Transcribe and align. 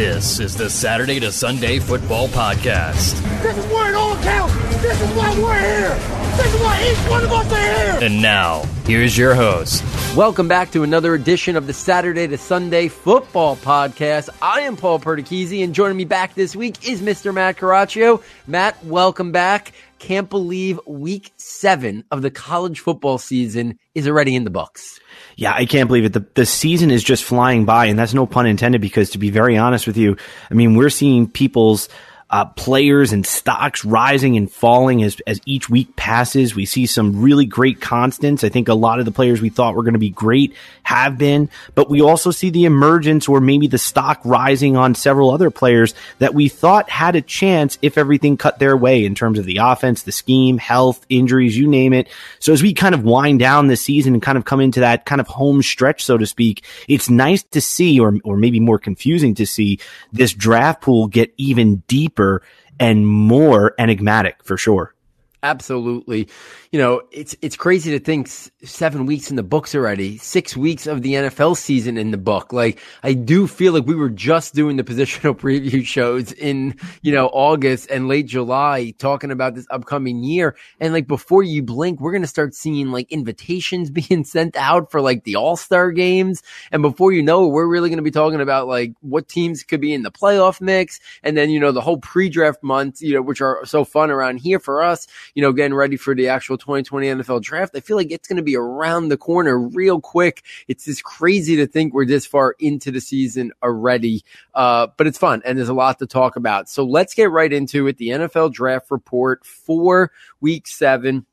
This 0.00 0.40
is 0.40 0.56
the 0.56 0.70
Saturday 0.70 1.20
to 1.20 1.30
Sunday 1.30 1.78
Football 1.78 2.28
Podcast. 2.28 3.20
This 3.42 3.58
is 3.58 3.66
where 3.66 3.90
it 3.90 3.94
all 3.94 4.16
counts. 4.22 4.54
This 4.80 4.98
is 4.98 5.10
why 5.10 5.38
we're 5.38 5.60
here. 5.60 5.94
This 6.38 6.54
is 6.54 6.60
why 6.62 6.90
each 6.90 7.10
one 7.10 7.22
of 7.22 7.30
us 7.30 7.52
are 7.52 7.58
here. 7.58 7.98
And 8.08 8.22
now, 8.22 8.62
here's 8.86 9.18
your 9.18 9.34
host. 9.34 9.84
Welcome 10.16 10.48
back 10.48 10.70
to 10.70 10.84
another 10.84 11.14
edition 11.14 11.54
of 11.54 11.66
the 11.66 11.74
Saturday 11.74 12.26
to 12.28 12.38
Sunday 12.38 12.88
Football 12.88 13.56
Podcast. 13.56 14.30
I 14.40 14.62
am 14.62 14.78
Paul 14.78 15.00
Perticchese, 15.00 15.62
and 15.62 15.74
joining 15.74 15.98
me 15.98 16.06
back 16.06 16.34
this 16.34 16.56
week 16.56 16.88
is 16.88 17.02
Mr. 17.02 17.34
Matt 17.34 17.58
Caraccio. 17.58 18.22
Matt, 18.46 18.82
welcome 18.86 19.32
back. 19.32 19.72
Can't 19.98 20.30
believe 20.30 20.80
week 20.86 21.30
seven 21.36 22.04
of 22.10 22.22
the 22.22 22.30
college 22.30 22.80
football 22.80 23.18
season 23.18 23.78
is 23.94 24.08
already 24.08 24.34
in 24.34 24.44
the 24.44 24.50
books. 24.50 24.98
Yeah, 25.40 25.54
I 25.54 25.64
can't 25.64 25.88
believe 25.88 26.04
it. 26.04 26.12
The, 26.12 26.26
the 26.34 26.44
season 26.44 26.90
is 26.90 27.02
just 27.02 27.24
flying 27.24 27.64
by, 27.64 27.86
and 27.86 27.98
that's 27.98 28.12
no 28.12 28.26
pun 28.26 28.46
intended 28.46 28.82
because 28.82 29.08
to 29.10 29.18
be 29.18 29.30
very 29.30 29.56
honest 29.56 29.86
with 29.86 29.96
you, 29.96 30.18
I 30.50 30.54
mean, 30.54 30.76
we're 30.76 30.90
seeing 30.90 31.30
people's 31.30 31.88
uh, 32.30 32.44
players 32.44 33.12
and 33.12 33.26
stocks 33.26 33.84
rising 33.84 34.36
and 34.36 34.50
falling 34.50 35.02
as, 35.02 35.20
as 35.26 35.40
each 35.46 35.68
week 35.68 35.96
passes. 35.96 36.54
We 36.54 36.64
see 36.64 36.86
some 36.86 37.20
really 37.20 37.44
great 37.44 37.80
constants. 37.80 38.44
I 38.44 38.48
think 38.48 38.68
a 38.68 38.74
lot 38.74 39.00
of 39.00 39.04
the 39.04 39.10
players 39.10 39.40
we 39.40 39.48
thought 39.48 39.74
were 39.74 39.82
going 39.82 39.94
to 39.94 39.98
be 39.98 40.10
great 40.10 40.54
have 40.84 41.18
been, 41.18 41.50
but 41.74 41.90
we 41.90 42.00
also 42.00 42.30
see 42.30 42.50
the 42.50 42.66
emergence 42.66 43.28
or 43.28 43.40
maybe 43.40 43.66
the 43.66 43.78
stock 43.78 44.20
rising 44.24 44.76
on 44.76 44.94
several 44.94 45.30
other 45.30 45.50
players 45.50 45.94
that 46.18 46.32
we 46.32 46.48
thought 46.48 46.88
had 46.88 47.16
a 47.16 47.20
chance 47.20 47.78
if 47.82 47.98
everything 47.98 48.36
cut 48.36 48.60
their 48.60 48.76
way 48.76 49.04
in 49.04 49.16
terms 49.16 49.38
of 49.38 49.44
the 49.44 49.58
offense, 49.58 50.04
the 50.04 50.12
scheme, 50.12 50.56
health, 50.58 51.04
injuries, 51.08 51.58
you 51.58 51.66
name 51.66 51.92
it. 51.92 52.08
So 52.38 52.52
as 52.52 52.62
we 52.62 52.74
kind 52.74 52.94
of 52.94 53.02
wind 53.02 53.40
down 53.40 53.66
this 53.66 53.82
season 53.82 54.14
and 54.14 54.22
kind 54.22 54.38
of 54.38 54.44
come 54.44 54.60
into 54.60 54.80
that 54.80 55.04
kind 55.04 55.20
of 55.20 55.26
home 55.26 55.62
stretch, 55.62 56.04
so 56.04 56.16
to 56.16 56.26
speak, 56.26 56.64
it's 56.86 57.10
nice 57.10 57.42
to 57.42 57.60
see, 57.60 57.98
or, 57.98 58.16
or 58.22 58.36
maybe 58.36 58.60
more 58.60 58.78
confusing 58.78 59.34
to 59.36 59.46
see 59.46 59.80
this 60.12 60.32
draft 60.32 60.82
pool 60.82 61.08
get 61.08 61.34
even 61.36 61.82
deeper 61.88 62.19
deeper 62.20 62.42
and 62.78 63.06
more 63.06 63.74
enigmatic 63.78 64.42
for 64.44 64.56
sure. 64.56 64.94
Absolutely. 65.42 66.28
You 66.72 66.78
know, 66.78 67.02
it's 67.10 67.34
it's 67.42 67.56
crazy 67.56 67.90
to 67.90 67.98
think 67.98 68.28
seven 68.62 69.04
weeks 69.04 69.28
in 69.28 69.34
the 69.34 69.42
books 69.42 69.74
already, 69.74 70.18
six 70.18 70.56
weeks 70.56 70.86
of 70.86 71.02
the 71.02 71.14
NFL 71.14 71.56
season 71.56 71.98
in 71.98 72.12
the 72.12 72.16
book. 72.16 72.52
Like, 72.52 72.78
I 73.02 73.12
do 73.12 73.48
feel 73.48 73.72
like 73.72 73.86
we 73.86 73.96
were 73.96 74.08
just 74.08 74.54
doing 74.54 74.76
the 74.76 74.84
positional 74.90 75.34
preview 75.34 75.84
shows 75.84 76.30
in, 76.30 76.76
you 77.02 77.10
know, 77.10 77.26
August 77.26 77.90
and 77.90 78.06
late 78.06 78.26
July 78.26 78.94
talking 78.98 79.32
about 79.32 79.56
this 79.56 79.66
upcoming 79.68 80.22
year. 80.22 80.54
And 80.78 80.92
like, 80.92 81.08
before 81.08 81.42
you 81.42 81.60
blink, 81.60 82.00
we're 82.00 82.12
to 82.20 82.28
start 82.28 82.54
seeing 82.54 82.92
like 82.92 83.10
invitations 83.10 83.90
being 84.08 84.22
sent 84.22 84.54
out 84.54 84.92
for 84.92 85.00
like 85.00 85.24
the 85.24 85.34
All 85.34 85.56
Star 85.56 85.90
games. 85.90 86.40
And 86.70 86.82
before 86.82 87.10
you 87.10 87.24
know 87.24 87.48
we're 87.48 87.66
really 87.66 87.90
to 87.96 88.02
be 88.02 88.12
talking 88.12 88.40
about 88.40 88.68
like 88.68 88.92
what 89.00 89.26
teams 89.26 89.64
could 89.64 89.80
be 89.80 89.92
in 89.92 90.02
the 90.02 90.12
playoff 90.12 90.60
mix. 90.60 91.00
And 91.24 91.36
then, 91.36 91.50
you 91.50 91.58
know, 91.58 91.72
the 91.72 91.80
whole 91.80 91.98
pre 91.98 92.28
draft 92.28 92.62
months, 92.62 93.02
you 93.02 93.14
know, 93.14 93.22
which 93.22 93.40
are 93.40 93.66
so 93.66 93.82
fun 93.82 94.12
around 94.12 94.36
here 94.36 94.60
for 94.60 94.82
us, 94.82 95.08
you 95.34 95.42
know, 95.42 95.52
getting 95.52 95.74
ready 95.74 95.96
for 95.96 96.14
the 96.14 96.28
actual 96.28 96.59
2020 96.60 97.06
NFL 97.06 97.42
draft. 97.42 97.74
I 97.76 97.80
feel 97.80 97.96
like 97.96 98.10
it's 98.10 98.28
going 98.28 98.36
to 98.36 98.42
be 98.42 98.56
around 98.56 99.08
the 99.08 99.16
corner 99.16 99.58
real 99.58 100.00
quick. 100.00 100.44
It's 100.68 100.84
just 100.84 101.02
crazy 101.02 101.56
to 101.56 101.66
think 101.66 101.92
we're 101.92 102.06
this 102.06 102.26
far 102.26 102.54
into 102.58 102.90
the 102.90 103.00
season 103.00 103.52
already. 103.62 104.24
Uh, 104.54 104.88
but 104.96 105.06
it's 105.06 105.18
fun 105.18 105.42
and 105.44 105.58
there's 105.58 105.68
a 105.68 105.74
lot 105.74 105.98
to 105.98 106.06
talk 106.06 106.36
about. 106.36 106.68
So 106.68 106.84
let's 106.84 107.14
get 107.14 107.30
right 107.30 107.52
into 107.52 107.86
it. 107.86 107.96
The 107.96 108.08
NFL 108.08 108.52
draft 108.52 108.90
report 108.90 109.44
for 109.44 110.12
week 110.40 110.66
seven. 110.66 111.26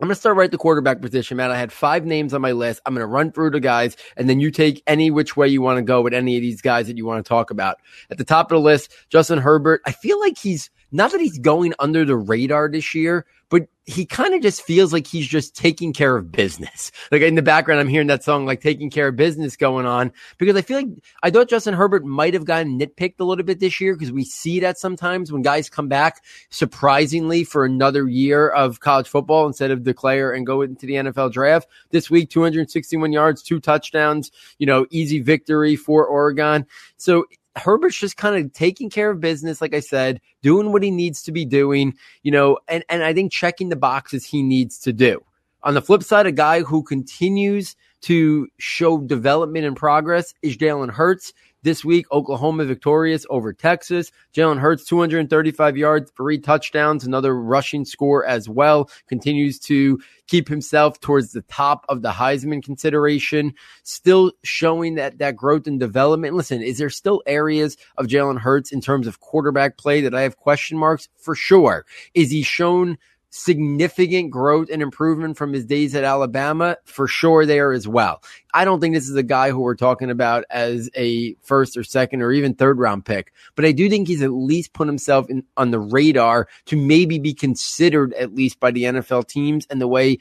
I'm 0.00 0.06
going 0.06 0.14
to 0.14 0.18
start 0.18 0.38
right 0.38 0.46
at 0.46 0.50
the 0.50 0.56
quarterback 0.56 1.02
position, 1.02 1.36
man. 1.36 1.50
I 1.50 1.58
had 1.58 1.70
five 1.70 2.06
names 2.06 2.32
on 2.32 2.40
my 2.40 2.52
list. 2.52 2.80
I'm 2.86 2.94
going 2.94 3.02
to 3.02 3.06
run 3.06 3.32
through 3.32 3.50
the 3.50 3.60
guys, 3.60 3.98
and 4.16 4.30
then 4.30 4.40
you 4.40 4.50
take 4.50 4.82
any 4.86 5.10
which 5.10 5.36
way 5.36 5.48
you 5.48 5.60
want 5.60 5.76
to 5.76 5.82
go 5.82 6.00
with 6.00 6.14
any 6.14 6.36
of 6.36 6.40
these 6.40 6.62
guys 6.62 6.86
that 6.86 6.96
you 6.96 7.04
want 7.04 7.22
to 7.22 7.28
talk 7.28 7.50
about. 7.50 7.76
At 8.10 8.16
the 8.16 8.24
top 8.24 8.50
of 8.50 8.56
the 8.56 8.62
list, 8.62 8.94
Justin 9.10 9.38
Herbert. 9.38 9.82
I 9.84 9.92
feel 9.92 10.18
like 10.18 10.38
he's 10.38 10.70
not 10.90 11.12
that 11.12 11.20
he's 11.20 11.38
going 11.38 11.74
under 11.78 12.06
the 12.06 12.16
radar 12.16 12.70
this 12.70 12.94
year, 12.94 13.26
but 13.50 13.68
he 13.90 14.06
kind 14.06 14.34
of 14.34 14.40
just 14.40 14.62
feels 14.62 14.92
like 14.92 15.06
he's 15.06 15.26
just 15.26 15.56
taking 15.56 15.92
care 15.92 16.16
of 16.16 16.30
business. 16.30 16.92
Like 17.10 17.22
in 17.22 17.34
the 17.34 17.42
background, 17.42 17.80
I'm 17.80 17.88
hearing 17.88 18.06
that 18.06 18.22
song, 18.22 18.46
like 18.46 18.60
taking 18.60 18.88
care 18.88 19.08
of 19.08 19.16
business 19.16 19.56
going 19.56 19.84
on 19.84 20.12
because 20.38 20.54
I 20.54 20.62
feel 20.62 20.76
like 20.76 20.88
I 21.24 21.30
thought 21.30 21.48
Justin 21.48 21.74
Herbert 21.74 22.04
might 22.04 22.34
have 22.34 22.44
gotten 22.44 22.78
nitpicked 22.78 23.18
a 23.18 23.24
little 23.24 23.44
bit 23.44 23.58
this 23.58 23.80
year 23.80 23.94
because 23.96 24.12
we 24.12 24.22
see 24.22 24.60
that 24.60 24.78
sometimes 24.78 25.32
when 25.32 25.42
guys 25.42 25.68
come 25.68 25.88
back 25.88 26.22
surprisingly 26.50 27.42
for 27.42 27.64
another 27.64 28.08
year 28.08 28.50
of 28.50 28.78
college 28.78 29.08
football 29.08 29.44
instead 29.46 29.72
of 29.72 29.82
declare 29.82 30.32
and 30.32 30.46
go 30.46 30.62
into 30.62 30.86
the 30.86 30.94
NFL 30.94 31.32
draft. 31.32 31.68
This 31.90 32.10
week, 32.10 32.30
261 32.30 33.12
yards, 33.12 33.42
two 33.42 33.58
touchdowns, 33.58 34.30
you 34.58 34.66
know, 34.66 34.86
easy 34.90 35.18
victory 35.18 35.74
for 35.74 36.06
Oregon. 36.06 36.64
So 36.96 37.24
Herbert's 37.56 37.98
just 37.98 38.16
kind 38.16 38.36
of 38.36 38.52
taking 38.52 38.90
care 38.90 39.10
of 39.10 39.20
business, 39.20 39.60
like 39.60 39.74
I 39.74 39.80
said, 39.80 40.20
doing 40.42 40.72
what 40.72 40.82
he 40.82 40.90
needs 40.90 41.22
to 41.22 41.32
be 41.32 41.44
doing, 41.44 41.94
you 42.22 42.30
know, 42.30 42.58
and, 42.68 42.84
and 42.88 43.02
I 43.02 43.12
think 43.12 43.32
checking 43.32 43.68
the 43.68 43.76
boxes 43.76 44.24
he 44.24 44.42
needs 44.42 44.78
to 44.80 44.92
do. 44.92 45.22
On 45.62 45.74
the 45.74 45.82
flip 45.82 46.02
side, 46.02 46.26
a 46.26 46.32
guy 46.32 46.62
who 46.62 46.82
continues 46.82 47.76
to 48.02 48.48
show 48.58 48.98
development 48.98 49.66
and 49.66 49.76
progress 49.76 50.32
is 50.42 50.56
Jalen 50.56 50.90
Hurts. 50.90 51.32
This 51.62 51.84
week, 51.84 52.06
Oklahoma 52.10 52.64
victorious 52.64 53.26
over 53.28 53.52
Texas. 53.52 54.10
Jalen 54.34 54.58
Hurts, 54.58 54.86
235 54.86 55.76
yards, 55.76 56.10
three 56.16 56.38
touchdowns, 56.38 57.04
another 57.04 57.38
rushing 57.38 57.84
score 57.84 58.24
as 58.24 58.48
well. 58.48 58.88
Continues 59.08 59.58
to 59.60 60.00
keep 60.26 60.48
himself 60.48 60.98
towards 61.00 61.32
the 61.32 61.42
top 61.42 61.84
of 61.90 62.00
the 62.00 62.12
Heisman 62.12 62.62
consideration. 62.62 63.52
Still 63.82 64.32
showing 64.42 64.94
that, 64.94 65.18
that 65.18 65.36
growth 65.36 65.66
and 65.66 65.78
development. 65.78 66.34
Listen, 66.34 66.62
is 66.62 66.78
there 66.78 66.88
still 66.88 67.22
areas 67.26 67.76
of 67.98 68.06
Jalen 68.06 68.38
Hurts 68.38 68.72
in 68.72 68.80
terms 68.80 69.06
of 69.06 69.20
quarterback 69.20 69.76
play 69.76 70.00
that 70.00 70.14
I 70.14 70.22
have 70.22 70.38
question 70.38 70.78
marks? 70.78 71.10
For 71.18 71.34
sure. 71.34 71.84
Is 72.14 72.30
he 72.30 72.42
shown 72.42 72.96
significant 73.30 74.30
growth 74.30 74.68
and 74.70 74.82
improvement 74.82 75.36
from 75.36 75.52
his 75.52 75.64
days 75.64 75.94
at 75.94 76.04
Alabama 76.04 76.76
for 76.84 77.06
sure 77.06 77.46
there 77.46 77.72
as 77.72 77.86
well. 77.88 78.22
I 78.52 78.64
don't 78.64 78.80
think 78.80 78.94
this 78.94 79.08
is 79.08 79.16
a 79.16 79.22
guy 79.22 79.50
who 79.50 79.60
we're 79.60 79.76
talking 79.76 80.10
about 80.10 80.44
as 80.50 80.90
a 80.96 81.34
first 81.42 81.76
or 81.76 81.84
second 81.84 82.22
or 82.22 82.32
even 82.32 82.54
third 82.54 82.78
round 82.78 83.04
pick, 83.04 83.32
but 83.54 83.64
I 83.64 83.72
do 83.72 83.88
think 83.88 84.08
he's 84.08 84.22
at 84.22 84.32
least 84.32 84.72
put 84.72 84.88
himself 84.88 85.30
in, 85.30 85.44
on 85.56 85.70
the 85.70 85.78
radar 85.78 86.48
to 86.66 86.76
maybe 86.76 87.18
be 87.18 87.32
considered 87.32 88.12
at 88.14 88.34
least 88.34 88.58
by 88.60 88.72
the 88.72 88.84
NFL 88.84 89.28
teams 89.28 89.66
and 89.70 89.80
the 89.80 89.88
way 89.88 90.18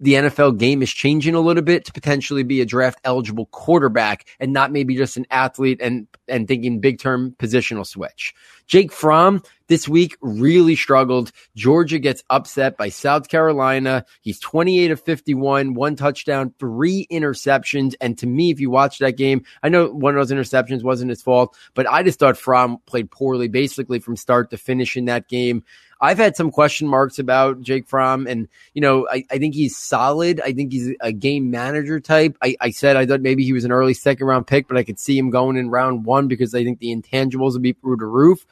the 0.00 0.14
NFL 0.14 0.58
game 0.58 0.82
is 0.82 0.92
changing 0.92 1.34
a 1.34 1.40
little 1.40 1.62
bit 1.62 1.84
to 1.84 1.92
potentially 1.92 2.42
be 2.42 2.60
a 2.60 2.66
draft 2.66 2.98
eligible 3.04 3.46
quarterback 3.46 4.26
and 4.40 4.52
not 4.52 4.72
maybe 4.72 4.96
just 4.96 5.16
an 5.16 5.26
athlete 5.30 5.80
and 5.80 6.06
and 6.28 6.48
thinking 6.48 6.80
big 6.80 6.98
term 6.98 7.34
positional 7.38 7.86
switch. 7.86 8.34
Jake 8.66 8.92
Fromm 8.92 9.42
this 9.68 9.88
week 9.88 10.16
really 10.20 10.76
struggled. 10.76 11.32
Georgia 11.56 11.98
gets 11.98 12.22
upset 12.30 12.76
by 12.76 12.88
South 12.88 13.28
Carolina. 13.28 14.04
He's 14.20 14.38
28 14.40 14.90
of 14.90 15.00
51, 15.00 15.74
one 15.74 15.96
touchdown, 15.96 16.52
three 16.58 17.06
interceptions. 17.10 17.94
And 18.00 18.18
to 18.18 18.26
me, 18.26 18.50
if 18.50 18.60
you 18.60 18.70
watch 18.70 18.98
that 18.98 19.16
game, 19.16 19.44
I 19.62 19.68
know 19.68 19.88
one 19.88 20.16
of 20.16 20.28
those 20.28 20.36
interceptions 20.36 20.82
wasn't 20.82 21.10
his 21.10 21.22
fault, 21.22 21.56
but 21.74 21.88
I 21.88 22.02
just 22.02 22.18
thought 22.18 22.36
Fromm 22.36 22.78
played 22.86 23.10
poorly 23.10 23.48
basically 23.48 23.98
from 23.98 24.16
start 24.16 24.50
to 24.50 24.58
finish 24.58 24.96
in 24.96 25.06
that 25.06 25.28
game. 25.28 25.64
I've 26.00 26.18
had 26.18 26.36
some 26.36 26.50
question 26.50 26.86
marks 26.86 27.18
about 27.18 27.62
Jake 27.62 27.88
Fromm, 27.88 28.26
and 28.26 28.48
you 28.74 28.82
know, 28.82 29.08
I, 29.10 29.24
I 29.30 29.38
think 29.38 29.54
he's 29.54 29.76
solid. 29.76 30.40
I 30.40 30.52
think 30.52 30.72
he's 30.72 30.94
a 31.00 31.12
game 31.12 31.50
manager 31.50 31.98
type. 31.98 32.36
I, 32.42 32.56
I, 32.60 32.70
said 32.72 32.96
I 32.96 33.06
thought 33.06 33.22
maybe 33.22 33.44
he 33.44 33.54
was 33.54 33.64
an 33.64 33.72
early 33.72 33.94
second 33.94 34.26
round 34.26 34.46
pick, 34.46 34.68
but 34.68 34.76
I 34.76 34.82
could 34.82 34.98
see 34.98 35.16
him 35.16 35.30
going 35.30 35.56
in 35.56 35.70
round 35.70 36.04
one 36.04 36.28
because 36.28 36.54
I 36.54 36.62
think 36.62 36.78
the 36.78 36.94
intangibles 36.94 37.54
would 37.54 37.62
be 37.62 37.72
through 37.72 37.96
the 37.96 38.06
roof. 38.06 38.44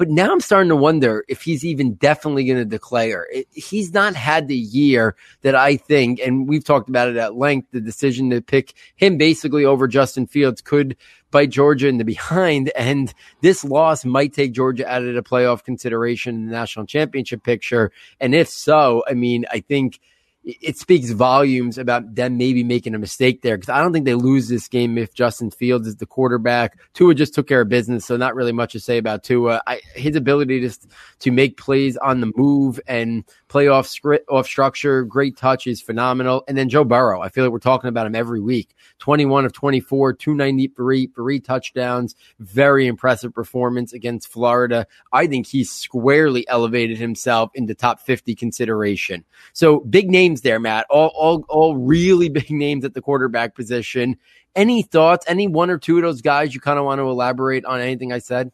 But 0.00 0.08
now 0.08 0.32
I'm 0.32 0.40
starting 0.40 0.70
to 0.70 0.76
wonder 0.76 1.26
if 1.28 1.42
he's 1.42 1.62
even 1.62 1.92
definitely 1.92 2.46
going 2.46 2.56
to 2.56 2.64
declare. 2.64 3.26
It, 3.30 3.48
he's 3.52 3.92
not 3.92 4.14
had 4.14 4.48
the 4.48 4.56
year 4.56 5.14
that 5.42 5.54
I 5.54 5.76
think, 5.76 6.20
and 6.20 6.48
we've 6.48 6.64
talked 6.64 6.88
about 6.88 7.10
it 7.10 7.18
at 7.18 7.36
length, 7.36 7.68
the 7.70 7.82
decision 7.82 8.30
to 8.30 8.40
pick 8.40 8.72
him 8.96 9.18
basically 9.18 9.66
over 9.66 9.86
Justin 9.86 10.26
Fields 10.26 10.62
could 10.62 10.96
bite 11.30 11.50
Georgia 11.50 11.86
in 11.86 11.98
the 11.98 12.04
behind. 12.06 12.72
And 12.80 13.12
this 13.42 13.62
loss 13.62 14.06
might 14.06 14.32
take 14.32 14.52
Georgia 14.52 14.90
out 14.90 15.02
of 15.02 15.14
the 15.14 15.22
playoff 15.22 15.64
consideration 15.64 16.34
in 16.34 16.46
the 16.46 16.52
national 16.52 16.86
championship 16.86 17.44
picture. 17.44 17.92
And 18.20 18.34
if 18.34 18.48
so, 18.48 19.04
I 19.06 19.12
mean, 19.12 19.44
I 19.52 19.60
think 19.60 20.00
it 20.42 20.78
speaks 20.78 21.10
volumes 21.10 21.76
about 21.76 22.14
them 22.14 22.38
maybe 22.38 22.64
making 22.64 22.94
a 22.94 22.98
mistake 22.98 23.42
there 23.42 23.58
because 23.58 23.68
I 23.68 23.82
don't 23.82 23.92
think 23.92 24.06
they 24.06 24.14
lose 24.14 24.48
this 24.48 24.68
game 24.68 24.96
if 24.96 25.12
Justin 25.12 25.50
Fields 25.50 25.86
is 25.86 25.96
the 25.96 26.06
quarterback. 26.06 26.78
Tua 26.94 27.14
just 27.14 27.34
took 27.34 27.46
care 27.46 27.60
of 27.60 27.68
business, 27.68 28.06
so 28.06 28.16
not 28.16 28.34
really 28.34 28.52
much 28.52 28.72
to 28.72 28.80
say 28.80 28.96
about 28.96 29.22
Tua. 29.22 29.62
I, 29.66 29.80
his 29.94 30.16
ability 30.16 30.66
to 30.66 30.78
to 31.20 31.30
make 31.30 31.58
plays 31.58 31.98
on 31.98 32.20
the 32.20 32.32
move 32.36 32.80
and 32.86 33.24
play 33.48 33.68
off 33.68 33.86
script 33.86 34.26
off 34.30 34.46
structure, 34.46 35.04
great 35.04 35.36
touch 35.36 35.66
is 35.66 35.82
phenomenal. 35.82 36.42
And 36.48 36.56
then 36.56 36.70
Joe 36.70 36.84
Burrow, 36.84 37.20
I 37.20 37.28
feel 37.28 37.44
like 37.44 37.52
we're 37.52 37.58
talking 37.58 37.88
about 37.88 38.06
him 38.06 38.14
every 38.14 38.40
week. 38.40 38.74
Twenty 38.98 39.26
one 39.26 39.44
of 39.44 39.52
twenty 39.52 39.80
four, 39.80 40.14
two 40.14 40.34
ninety 40.34 40.68
three, 40.68 41.08
three 41.08 41.40
touchdowns, 41.40 42.14
very 42.38 42.86
impressive 42.86 43.34
performance 43.34 43.92
against 43.92 44.28
Florida. 44.28 44.86
I 45.12 45.26
think 45.26 45.46
he 45.46 45.64
squarely 45.64 46.48
elevated 46.48 46.96
himself 46.96 47.50
into 47.54 47.74
top 47.74 48.00
fifty 48.00 48.34
consideration. 48.34 49.24
So 49.52 49.80
big 49.80 50.10
name 50.10 50.29
names 50.30 50.40
there, 50.42 50.60
Matt. 50.60 50.86
All, 50.88 51.12
all, 51.14 51.44
all 51.48 51.76
really 51.76 52.28
big 52.40 52.50
names 52.50 52.84
at 52.84 52.94
the 52.94 53.02
quarterback 53.02 53.54
position. 53.54 54.16
Any 54.54 54.82
thoughts? 54.82 55.26
Any 55.28 55.46
one 55.46 55.70
or 55.70 55.78
two 55.78 55.96
of 55.96 56.02
those 56.02 56.22
guys 56.22 56.54
you 56.54 56.60
kind 56.60 56.78
of 56.78 56.84
want 56.84 56.98
to 56.98 57.08
elaborate 57.08 57.64
on 57.64 57.80
anything 57.80 58.12
I 58.12 58.18
said? 58.18 58.50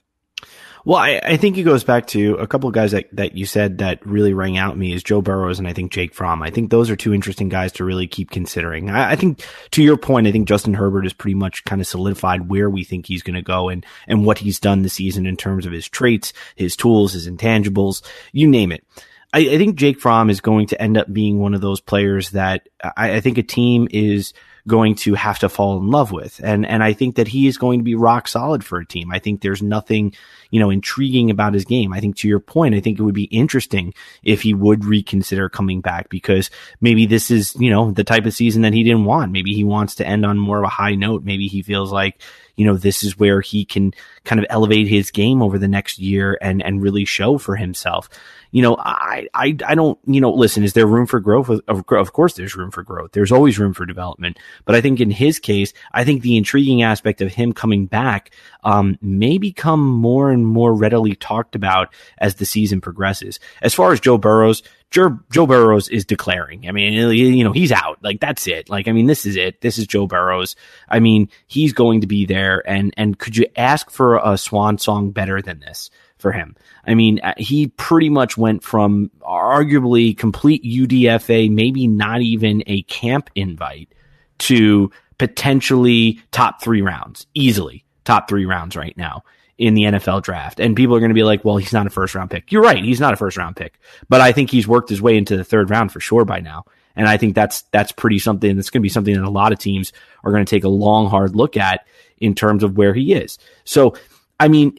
Well, 0.84 0.98
I, 0.98 1.20
I, 1.24 1.36
think 1.36 1.58
it 1.58 1.64
goes 1.64 1.82
back 1.82 2.06
to 2.08 2.34
a 2.34 2.46
couple 2.46 2.68
of 2.68 2.74
guys 2.74 2.92
that, 2.92 3.08
that 3.16 3.36
you 3.36 3.44
said 3.44 3.78
that 3.78 4.06
really 4.06 4.32
rang 4.32 4.56
out 4.56 4.78
me 4.78 4.92
is 4.92 5.02
Joe 5.02 5.20
Burrows 5.20 5.58
and 5.58 5.66
I 5.66 5.72
think 5.72 5.90
Jake 5.90 6.14
Fromm. 6.14 6.44
I 6.44 6.50
think 6.50 6.70
those 6.70 6.90
are 6.90 6.96
two 6.96 7.12
interesting 7.12 7.48
guys 7.48 7.72
to 7.72 7.84
really 7.84 8.06
keep 8.06 8.30
considering. 8.30 8.88
I, 8.90 9.12
I 9.12 9.16
think 9.16 9.44
to 9.72 9.82
your 9.82 9.96
point, 9.96 10.28
I 10.28 10.32
think 10.32 10.46
Justin 10.46 10.74
Herbert 10.74 11.04
is 11.04 11.12
pretty 11.12 11.34
much 11.34 11.64
kind 11.64 11.80
of 11.80 11.88
solidified 11.88 12.48
where 12.48 12.70
we 12.70 12.84
think 12.84 13.06
he's 13.06 13.24
going 13.24 13.34
to 13.34 13.42
go 13.42 13.68
and, 13.68 13.84
and 14.06 14.24
what 14.24 14.38
he's 14.38 14.60
done 14.60 14.82
this 14.82 14.92
season 14.92 15.26
in 15.26 15.36
terms 15.36 15.66
of 15.66 15.72
his 15.72 15.88
traits, 15.88 16.32
his 16.54 16.76
tools, 16.76 17.14
his 17.14 17.28
intangibles, 17.28 18.02
you 18.32 18.46
name 18.46 18.70
it. 18.70 18.84
I, 19.32 19.40
I 19.40 19.58
think 19.58 19.76
Jake 19.76 20.00
Fromm 20.00 20.30
is 20.30 20.40
going 20.40 20.68
to 20.68 20.80
end 20.80 20.96
up 20.96 21.12
being 21.12 21.38
one 21.38 21.54
of 21.54 21.60
those 21.60 21.80
players 21.80 22.30
that 22.30 22.68
I, 22.82 23.12
I 23.12 23.20
think 23.20 23.38
a 23.38 23.42
team 23.42 23.88
is– 23.90 24.32
going 24.66 24.96
to 24.96 25.14
have 25.14 25.38
to 25.38 25.48
fall 25.48 25.78
in 25.78 25.90
love 25.90 26.10
with. 26.10 26.40
And, 26.42 26.66
and 26.66 26.82
I 26.82 26.92
think 26.92 27.16
that 27.16 27.28
he 27.28 27.46
is 27.46 27.56
going 27.56 27.78
to 27.78 27.84
be 27.84 27.94
rock 27.94 28.26
solid 28.26 28.64
for 28.64 28.78
a 28.78 28.86
team. 28.86 29.12
I 29.12 29.18
think 29.18 29.40
there's 29.40 29.62
nothing, 29.62 30.14
you 30.50 30.58
know, 30.58 30.70
intriguing 30.70 31.30
about 31.30 31.54
his 31.54 31.64
game. 31.64 31.92
I 31.92 32.00
think 32.00 32.16
to 32.16 32.28
your 32.28 32.40
point, 32.40 32.74
I 32.74 32.80
think 32.80 32.98
it 32.98 33.02
would 33.02 33.14
be 33.14 33.24
interesting 33.24 33.94
if 34.24 34.42
he 34.42 34.54
would 34.54 34.84
reconsider 34.84 35.48
coming 35.48 35.80
back 35.80 36.08
because 36.08 36.50
maybe 36.80 37.06
this 37.06 37.30
is, 37.30 37.54
you 37.56 37.70
know, 37.70 37.92
the 37.92 38.04
type 38.04 38.26
of 38.26 38.34
season 38.34 38.62
that 38.62 38.74
he 38.74 38.82
didn't 38.82 39.04
want. 39.04 39.32
Maybe 39.32 39.54
he 39.54 39.62
wants 39.62 39.94
to 39.96 40.06
end 40.06 40.26
on 40.26 40.38
more 40.38 40.58
of 40.58 40.64
a 40.64 40.68
high 40.68 40.96
note. 40.96 41.22
Maybe 41.22 41.46
he 41.46 41.62
feels 41.62 41.92
like, 41.92 42.20
you 42.56 42.66
know, 42.66 42.76
this 42.76 43.02
is 43.02 43.18
where 43.18 43.40
he 43.40 43.64
can 43.64 43.92
kind 44.24 44.38
of 44.40 44.46
elevate 44.50 44.88
his 44.88 45.10
game 45.10 45.42
over 45.42 45.58
the 45.58 45.68
next 45.68 45.98
year 45.98 46.38
and, 46.40 46.62
and 46.62 46.82
really 46.82 47.04
show 47.04 47.38
for 47.38 47.56
himself 47.56 48.08
you 48.56 48.62
know, 48.62 48.76
I, 48.78 49.28
I, 49.34 49.56
I 49.66 49.74
don't, 49.74 49.98
you 50.06 50.18
know, 50.18 50.30
listen, 50.32 50.64
is 50.64 50.72
there 50.72 50.86
room 50.86 51.06
for 51.06 51.20
growth? 51.20 51.50
Of, 51.50 51.84
of 51.90 52.12
course 52.14 52.34
there's 52.34 52.56
room 52.56 52.70
for 52.70 52.82
growth. 52.82 53.12
There's 53.12 53.30
always 53.30 53.58
room 53.58 53.74
for 53.74 53.84
development. 53.84 54.38
But 54.64 54.74
I 54.74 54.80
think 54.80 54.98
in 54.98 55.10
his 55.10 55.38
case, 55.38 55.74
I 55.92 56.04
think 56.04 56.22
the 56.22 56.38
intriguing 56.38 56.82
aspect 56.82 57.20
of 57.20 57.34
him 57.34 57.52
coming 57.52 57.84
back, 57.84 58.30
um, 58.64 58.98
may 59.02 59.36
become 59.36 59.80
more 59.80 60.30
and 60.30 60.46
more 60.46 60.74
readily 60.74 61.14
talked 61.14 61.54
about 61.54 61.92
as 62.18 62.36
the 62.36 62.46
season 62.46 62.80
progresses. 62.80 63.38
As 63.60 63.74
far 63.74 63.92
as 63.92 64.00
Joe 64.00 64.16
Burrows, 64.16 64.62
Joe, 64.90 65.18
Joe 65.30 65.46
Burrows 65.46 65.88
is 65.88 66.04
declaring. 66.04 66.68
I 66.68 66.72
mean, 66.72 66.92
you 66.92 67.44
know, 67.44 67.52
he's 67.52 67.72
out. 67.72 67.98
Like 68.02 68.20
that's 68.20 68.46
it. 68.46 68.70
Like, 68.70 68.88
I 68.88 68.92
mean, 68.92 69.06
this 69.06 69.26
is 69.26 69.36
it. 69.36 69.60
This 69.60 69.78
is 69.78 69.86
Joe 69.86 70.06
Burrows. 70.06 70.56
I 70.88 71.00
mean, 71.00 71.28
he's 71.46 71.72
going 71.72 72.02
to 72.02 72.06
be 72.06 72.24
there. 72.24 72.62
And, 72.68 72.94
and 72.96 73.18
could 73.18 73.36
you 73.36 73.46
ask 73.56 73.90
for 73.90 74.18
a 74.18 74.38
swan 74.38 74.78
song 74.78 75.10
better 75.10 75.42
than 75.42 75.60
this? 75.60 75.90
for 76.18 76.32
him. 76.32 76.56
I 76.86 76.94
mean, 76.94 77.20
uh, 77.22 77.34
he 77.36 77.68
pretty 77.68 78.08
much 78.08 78.38
went 78.38 78.62
from 78.62 79.10
arguably 79.20 80.16
complete 80.16 80.64
UDFA, 80.64 81.50
maybe 81.50 81.86
not 81.86 82.22
even 82.22 82.62
a 82.66 82.82
camp 82.84 83.28
invite, 83.34 83.92
to 84.38 84.90
potentially 85.18 86.20
top 86.32 86.62
three 86.62 86.80
rounds, 86.80 87.26
easily 87.34 87.84
top 88.04 88.28
three 88.28 88.46
rounds 88.46 88.76
right 88.76 88.96
now 88.96 89.24
in 89.58 89.74
the 89.74 89.82
NFL 89.82 90.22
draft. 90.22 90.60
And 90.60 90.76
people 90.76 90.94
are 90.94 91.00
going 91.00 91.10
to 91.10 91.14
be 91.14 91.22
like, 91.22 91.44
well, 91.44 91.56
he's 91.56 91.72
not 91.72 91.86
a 91.86 91.90
first 91.90 92.14
round 92.14 92.30
pick. 92.30 92.52
You're 92.52 92.62
right. 92.62 92.82
He's 92.82 93.00
not 93.00 93.14
a 93.14 93.16
first 93.16 93.36
round 93.36 93.56
pick, 93.56 93.78
but 94.08 94.20
I 94.20 94.32
think 94.32 94.50
he's 94.50 94.68
worked 94.68 94.88
his 94.88 95.00
way 95.00 95.16
into 95.16 95.36
the 95.36 95.44
third 95.44 95.70
round 95.70 95.92
for 95.92 96.00
sure 96.00 96.24
by 96.24 96.40
now. 96.40 96.64
And 96.94 97.08
I 97.08 97.16
think 97.16 97.34
that's, 97.34 97.62
that's 97.72 97.92
pretty 97.92 98.18
something 98.18 98.56
that's 98.56 98.70
going 98.70 98.80
to 98.80 98.84
be 98.84 98.88
something 98.88 99.14
that 99.14 99.24
a 99.24 99.30
lot 99.30 99.52
of 99.52 99.58
teams 99.58 99.92
are 100.24 100.32
going 100.32 100.44
to 100.44 100.50
take 100.50 100.64
a 100.64 100.68
long, 100.68 101.08
hard 101.08 101.36
look 101.36 101.56
at 101.56 101.86
in 102.18 102.34
terms 102.34 102.62
of 102.62 102.76
where 102.76 102.94
he 102.94 103.12
is. 103.12 103.38
So, 103.64 103.94
I 104.40 104.48
mean, 104.48 104.78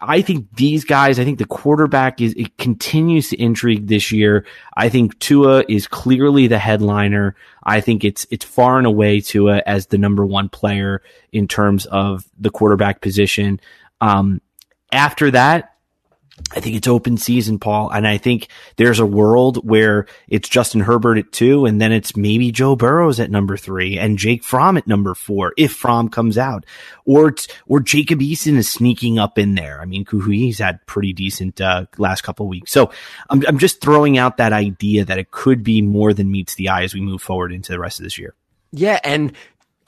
I 0.00 0.22
think 0.22 0.54
these 0.54 0.84
guys, 0.84 1.18
I 1.18 1.24
think 1.24 1.38
the 1.38 1.46
quarterback 1.46 2.20
is, 2.20 2.34
it 2.36 2.58
continues 2.58 3.30
to 3.30 3.40
intrigue 3.40 3.86
this 3.86 4.12
year. 4.12 4.44
I 4.76 4.88
think 4.88 5.18
Tua 5.20 5.64
is 5.68 5.86
clearly 5.86 6.48
the 6.48 6.58
headliner. 6.58 7.34
I 7.62 7.80
think 7.80 8.04
it's, 8.04 8.26
it's 8.30 8.44
far 8.44 8.78
and 8.78 8.86
away 8.86 9.20
Tua 9.20 9.62
as 9.66 9.86
the 9.86 9.98
number 9.98 10.26
one 10.26 10.48
player 10.48 11.02
in 11.32 11.48
terms 11.48 11.86
of 11.86 12.24
the 12.38 12.50
quarterback 12.50 13.00
position. 13.00 13.60
Um, 14.00 14.40
after 14.92 15.30
that, 15.30 15.72
I 16.54 16.60
think 16.60 16.76
it's 16.76 16.86
open 16.86 17.16
season, 17.16 17.58
Paul. 17.58 17.90
And 17.90 18.06
I 18.06 18.18
think 18.18 18.48
there's 18.76 18.98
a 18.98 19.06
world 19.06 19.66
where 19.68 20.06
it's 20.28 20.50
Justin 20.50 20.82
Herbert 20.82 21.16
at 21.16 21.32
two, 21.32 21.64
and 21.64 21.80
then 21.80 21.92
it's 21.92 22.14
maybe 22.14 22.52
Joe 22.52 22.76
Burrows 22.76 23.18
at 23.20 23.30
number 23.30 23.56
three 23.56 23.98
and 23.98 24.18
Jake 24.18 24.44
Fromm 24.44 24.76
at 24.76 24.86
number 24.86 25.14
four, 25.14 25.54
if 25.56 25.72
Fromm 25.72 26.10
comes 26.10 26.36
out. 26.36 26.66
Or 27.06 27.28
it's, 27.28 27.48
or 27.66 27.80
Jacob 27.80 28.20
Eason 28.20 28.56
is 28.56 28.70
sneaking 28.70 29.18
up 29.18 29.38
in 29.38 29.54
there. 29.54 29.80
I 29.80 29.86
mean, 29.86 30.04
Kuhui's 30.04 30.58
had 30.58 30.84
pretty 30.86 31.14
decent, 31.14 31.58
uh, 31.60 31.86
last 31.96 32.20
couple 32.20 32.46
weeks. 32.48 32.70
So 32.70 32.90
I'm, 33.30 33.42
I'm 33.48 33.58
just 33.58 33.80
throwing 33.80 34.18
out 34.18 34.36
that 34.36 34.52
idea 34.52 35.06
that 35.06 35.18
it 35.18 35.30
could 35.30 35.62
be 35.62 35.80
more 35.80 36.12
than 36.12 36.30
meets 36.30 36.54
the 36.54 36.68
eye 36.68 36.82
as 36.82 36.92
we 36.92 37.00
move 37.00 37.22
forward 37.22 37.50
into 37.50 37.72
the 37.72 37.80
rest 37.80 37.98
of 37.98 38.04
this 38.04 38.18
year. 38.18 38.34
Yeah, 38.72 39.00
and 39.04 39.32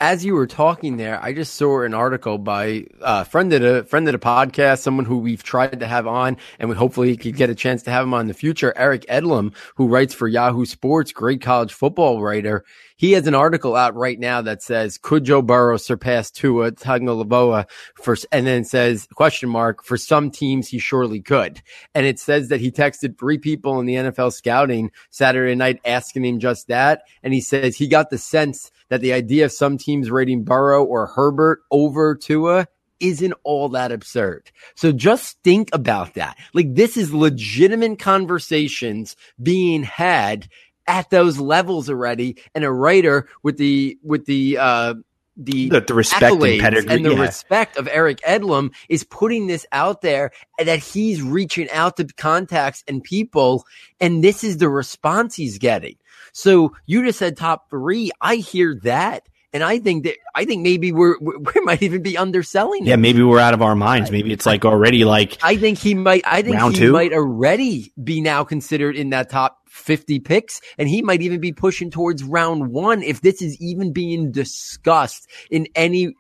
as 0.01 0.25
you 0.25 0.35
were 0.35 0.47
talking 0.47 0.97
there, 0.97 1.23
I 1.23 1.33
just 1.33 1.55
saw 1.55 1.83
an 1.83 1.93
article 1.93 2.39
by 2.39 2.65
a 2.65 2.87
uh, 3.01 3.25
friend 3.25 3.53
of 3.53 3.63
the 3.63 3.85
friend 3.85 4.07
of 4.09 4.13
the 4.13 4.19
podcast, 4.19 4.79
someone 4.79 5.05
who 5.05 5.19
we've 5.19 5.43
tried 5.43 5.81
to 5.81 5.87
have 5.87 6.07
on, 6.07 6.37
and 6.59 6.69
we 6.69 6.77
hopefully 6.77 7.17
could 7.17 7.35
get 7.35 7.51
a 7.51 7.55
chance 7.55 7.83
to 7.85 7.91
have 7.91 8.05
him 8.05 8.15
on 8.15 8.23
in 8.23 8.29
the 8.29 8.35
future. 8.35 8.73
Eric 8.77 9.07
Edholm, 9.07 9.55
who 9.75 9.89
writes 9.89 10.15
for 10.15 10.29
Yahoo 10.29 10.67
Sports, 10.67 11.11
great 11.11 11.41
college 11.41 11.73
football 11.73 12.23
writer. 12.23 12.65
He 12.99 13.13
has 13.13 13.29
an 13.29 13.35
article 13.35 13.77
out 13.77 13.95
right 13.95 14.19
now 14.19 14.43
that 14.43 14.63
says, 14.63 14.99
"Could 14.99 15.25
Joe 15.25 15.41
Burrow 15.41 15.77
surpass 15.77 16.31
Tua 16.31 16.73
Tagovailoa?" 16.73 17.67
For 17.95 18.17
and 18.33 18.47
then 18.47 18.65
says 18.65 19.07
question 19.15 19.49
mark 19.49 19.85
for 19.85 19.97
some 19.97 20.31
teams 20.31 20.69
he 20.69 20.81
surely 20.81 21.21
could. 21.21 21.63
And 21.95 22.05
it 22.05 22.19
says 22.19 22.49
that 22.49 22.61
he 22.61 22.73
texted 22.73 23.17
three 23.17 23.39
people 23.39 23.79
in 23.79 23.87
the 23.87 23.95
NFL 23.95 24.33
scouting 24.33 24.91
Saturday 25.11 25.55
night 25.55 25.81
asking 25.85 26.25
him 26.25 26.41
just 26.41 26.67
that, 26.69 27.03
and 27.23 27.33
he 27.33 27.41
says 27.41 27.77
he 27.77 27.87
got 27.87 28.11
the 28.11 28.19
sense 28.19 28.73
that 28.89 29.01
the 29.01 29.13
idea 29.13 29.45
of 29.45 29.53
some 29.53 29.79
teams 29.79 30.11
rating 30.11 30.43
Burrow 30.43 30.85
or 30.85 31.07
Herbert 31.07 31.61
over 31.71 32.17
Tua 32.17 32.67
isn't 33.01 33.35
all 33.45 33.69
that 33.71 33.93
absurd. 33.93 34.51
So 34.75 34.93
just 34.93 35.39
think 35.43 35.71
about 35.73 36.15
that. 36.15 36.37
Like 36.53 36.75
this 36.75 36.97
is 36.97 37.13
legitimate 37.15 37.99
conversations 37.99 39.17
being 39.41 39.85
had 39.85 40.49
at 40.89 41.11
those 41.11 41.39
levels 41.39 41.89
already 41.89 42.37
and 42.55 42.65
a 42.65 42.73
writer 42.73 43.29
with 43.45 43.59
the 43.59 43.97
with 44.03 44.27
the 44.27 44.59
uh 44.59 44.95
the, 45.41 45.69
the, 45.69 45.81
the 45.83 45.95
respect 45.95 46.33
and, 46.43 46.61
pedigree, 46.61 46.93
and 46.93 47.05
the 47.05 47.15
yeah. 47.15 47.21
respect 47.21 47.77
of 47.77 47.87
Eric 47.87 48.19
Edholm 48.23 48.75
is 48.89 49.05
putting 49.05 49.47
this 49.47 49.65
out 49.71 50.01
there 50.01 50.33
that 50.59 50.81
he's 50.81 51.23
reaching 51.23 51.71
out 51.71 51.97
to 51.99 52.07
contacts 52.17 52.83
and 52.89 53.05
people 53.05 53.65
and 54.01 54.25
this 54.25 54.43
is 54.43 54.57
the 54.57 54.69
response 54.69 55.37
he's 55.37 55.59
getting. 55.59 55.97
So 56.33 56.75
you 56.87 57.05
just 57.05 57.21
said 57.21 57.37
top 57.37 57.71
3. 57.71 58.11
I 58.21 58.37
hear 58.37 58.75
that 58.83 59.29
and 59.53 59.63
I 59.63 59.79
think 59.79 60.05
that 60.05 60.17
I 60.35 60.45
think 60.45 60.63
maybe 60.63 60.93
we're 60.93 61.19
we 61.21 61.61
might 61.63 61.83
even 61.83 62.03
be 62.03 62.17
underselling. 62.17 62.87
Yeah, 62.87 62.97
maybe 62.97 63.23
we're 63.23 63.39
out 63.39 63.55
of 63.55 63.63
our 63.63 63.75
minds. 63.75 64.11
Maybe 64.11 64.33
it's 64.33 64.47
like 64.47 64.65
already 64.65 65.05
like. 65.05 65.39
I 65.43 65.57
think 65.57 65.79
he 65.79 65.95
might. 65.95 66.23
I 66.27 66.43
think 66.43 66.61
he 66.61 66.73
two? 66.73 66.93
might 66.93 67.13
already 67.13 67.93
be 68.03 68.21
now 68.21 68.45
considered 68.45 68.97
in 68.97 69.11
that 69.11 69.31
top 69.31 69.59
fifty 69.67 70.21
picks, 70.21 70.61
and 70.77 70.89
he 70.89 71.03
might 71.03 71.23
even 71.23 71.41
be 71.41 71.53
pushing 71.53 71.91
towards 71.91 72.23
round 72.23 72.71
one 72.71 73.03
if 73.03 73.21
this 73.21 73.43
is 73.43 73.57
even 73.61 73.93
being 73.93 74.31
discussed 74.33 75.29
in 75.51 75.67
any 75.75 76.15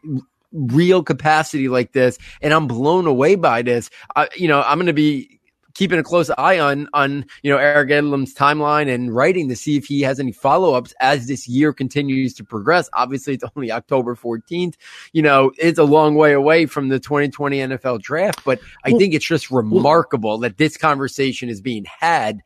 real 0.52 1.02
capacity 1.02 1.68
like 1.68 1.92
this. 1.92 2.18
And 2.40 2.54
I'm 2.54 2.66
blown 2.66 3.06
away 3.06 3.35
by 3.35 3.62
this. 3.62 3.90
I, 4.16 4.28
you 4.37 4.49
know, 4.49 4.62
I'm 4.62 4.78
going 4.78 4.87
to 4.87 4.92
be 4.92 5.38
keeping 5.78 6.00
a 6.00 6.02
close 6.02 6.28
eye 6.37 6.58
on 6.58 6.88
on 6.92 7.25
you 7.42 7.50
know 7.50 7.56
Eric 7.56 7.90
Edholm's 7.90 8.35
timeline 8.35 8.92
and 8.92 9.14
writing 9.14 9.49
to 9.49 9.54
see 9.54 9.76
if 9.76 9.87
he 9.87 10.00
has 10.00 10.18
any 10.18 10.32
follow 10.32 10.75
ups 10.75 10.92
as 11.00 11.28
this 11.28 11.47
year 11.47 11.73
continues 11.73 12.35
to 12.35 12.44
progress. 12.44 12.90
Obviously, 12.94 13.35
it's 13.35 13.44
only 13.56 13.70
October 13.70 14.16
14th. 14.16 14.75
You 15.12 15.23
know, 15.23 15.52
it's 15.56 15.78
a 15.78 15.85
long 15.85 16.16
way 16.16 16.32
away 16.32 16.66
from 16.66 16.88
the 16.88 16.99
2020 16.99 17.58
NFL 17.58 18.02
draft, 18.02 18.44
but 18.44 18.58
I 18.85 18.90
think 18.90 19.14
it's 19.14 19.25
just 19.25 19.52
remarkable 19.52 20.38
that 20.38 20.58
this 20.58 20.76
conversation 20.76 21.49
is 21.49 21.61
being 21.61 21.87
had 21.87 22.40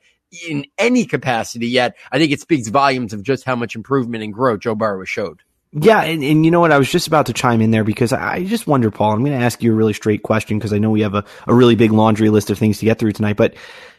in 0.47 0.67
any 0.77 1.07
capacity 1.07 1.69
yet. 1.69 1.97
I 2.11 2.19
think 2.19 2.33
it 2.33 2.41
speaks 2.41 2.69
volumes 2.69 3.15
of 3.15 3.23
just 3.23 3.45
how 3.45 3.57
much 3.57 3.75
improvement 3.75 4.23
and 4.23 4.33
growth 4.33 4.61
Joe 4.61 4.75
Burrow 4.75 5.05
showed. 5.05 5.43
Yeah, 5.75 6.03
and, 6.03 6.23
and 6.23 6.45
you 6.45 6.51
know 6.51 6.61
what? 6.61 6.71
I 6.71 6.79
was 6.79 6.91
just 6.91 7.07
about 7.07 7.27
to 7.27 7.33
chime 7.33 7.63
in 7.63 7.71
there 7.71 7.85
because 7.85 8.13
I 8.13 8.45
just 8.45 8.67
wonder, 8.67 8.91
Paul. 8.91 9.13
I'm 9.13 9.25
going 9.25 9.39
to 9.39 9.45
ask 9.45 9.63
you 9.63 9.73
a 9.73 9.75
really 9.75 9.95
straight 9.95 10.23
question 10.23 10.59
because 10.59 10.73
I 10.73 10.79
know 10.79 10.91
we 10.91 11.01
have 11.01 11.15
a, 11.15 11.25
a 11.47 11.55
really 11.55 11.77
big 11.77 11.93
laundry 11.93 12.29
list 12.29 12.51
of 12.51 12.59
things 12.59 12.79
to 12.79 12.85
get 12.85 12.99
through 12.99 13.13
tonight. 13.13 13.37
But, 13.37 13.55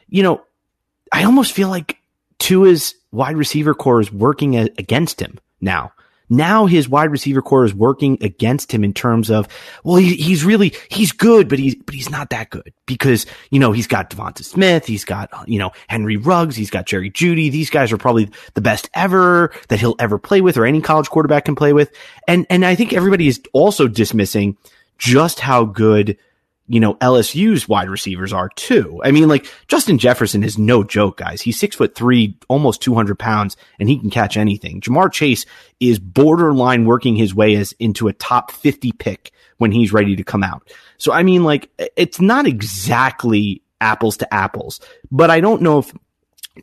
you 0.07 0.21
know, 0.21 0.43
I 1.11 1.23
almost 1.23 1.53
feel 1.53 1.69
like 1.69 1.97
Tua's 2.37 2.93
wide 3.11 3.37
receiver 3.37 3.73
corps 3.73 4.01
is 4.01 4.11
working 4.11 4.55
a, 4.55 4.69
against 4.77 5.19
him 5.19 5.39
now. 5.61 5.93
Now 6.29 6.65
his 6.65 6.87
wide 6.89 7.11
receiver 7.11 7.41
corps 7.41 7.65
is 7.65 7.73
working 7.73 8.17
against 8.21 8.71
him 8.71 8.83
in 8.83 8.93
terms 8.93 9.29
of, 9.29 9.47
well, 9.83 9.97
he, 9.97 10.15
he's 10.15 10.43
really, 10.45 10.73
he's 10.89 11.11
good, 11.11 11.47
but 11.49 11.59
he's, 11.59 11.75
but 11.75 11.93
he's 11.93 12.09
not 12.09 12.29
that 12.31 12.49
good 12.49 12.73
because, 12.85 13.25
you 13.51 13.59
know, 13.59 13.71
he's 13.71 13.87
got 13.87 14.09
Devonta 14.09 14.43
Smith. 14.43 14.85
He's 14.85 15.05
got, 15.05 15.29
uh, 15.33 15.43
you 15.47 15.59
know, 15.59 15.71
Henry 15.87 16.17
Ruggs. 16.17 16.55
He's 16.55 16.69
got 16.69 16.85
Jerry 16.85 17.11
Jeudy. 17.11 17.51
These 17.51 17.69
guys 17.69 17.91
are 17.91 17.97
probably 17.97 18.31
the 18.53 18.61
best 18.61 18.89
ever 18.93 19.51
that 19.69 19.79
he'll 19.79 19.95
ever 19.99 20.17
play 20.17 20.41
with 20.41 20.57
or 20.57 20.65
any 20.65 20.81
college 20.81 21.09
quarterback 21.09 21.45
can 21.45 21.55
play 21.55 21.73
with. 21.73 21.91
And, 22.27 22.45
and 22.49 22.65
I 22.65 22.75
think 22.75 22.93
everybody 22.93 23.27
is 23.27 23.41
also 23.53 23.87
dismissing 23.87 24.57
just 24.97 25.39
how 25.39 25.65
good 25.65 26.17
you 26.73 26.79
know, 26.79 26.95
LSU's 26.95 27.69
wide 27.69 27.87
receivers 27.87 28.33
are 28.33 28.49
too. 28.49 28.99
I 29.03 29.11
mean, 29.11 29.27
like 29.27 29.45
Justin 29.67 29.99
Jefferson 29.99 30.43
is 30.43 30.57
no 30.57 30.83
joke, 30.83 31.17
guys. 31.17 31.39
He's 31.39 31.59
six 31.59 31.75
foot 31.75 31.93
three, 31.93 32.35
almost 32.47 32.81
200 32.81 33.19
pounds, 33.19 33.55
and 33.79 33.87
he 33.87 33.99
can 33.99 34.09
catch 34.09 34.37
anything. 34.37 34.81
Ja'Marr 34.81 35.11
Chase 35.11 35.45
is 35.79 35.99
borderline 35.99 36.85
working 36.85 37.15
his 37.15 37.35
way 37.35 37.53
as 37.55 37.73
into 37.73 38.07
a 38.07 38.13
top 38.13 38.49
50 38.49 38.91
pick 38.93 39.31
when 39.59 39.71
he's 39.71 39.93
ready 39.93 40.15
to 40.15 40.23
come 40.23 40.41
out. 40.41 40.67
So, 40.97 41.11
I 41.11 41.21
mean, 41.21 41.43
like, 41.43 41.69
it's 41.95 42.19
not 42.19 42.47
exactly 42.47 43.61
apples 43.79 44.17
to 44.17 44.33
apples, 44.33 44.79
but 45.11 45.29
I 45.29 45.41
don't 45.41 45.61
know 45.61 45.77
if 45.77 45.93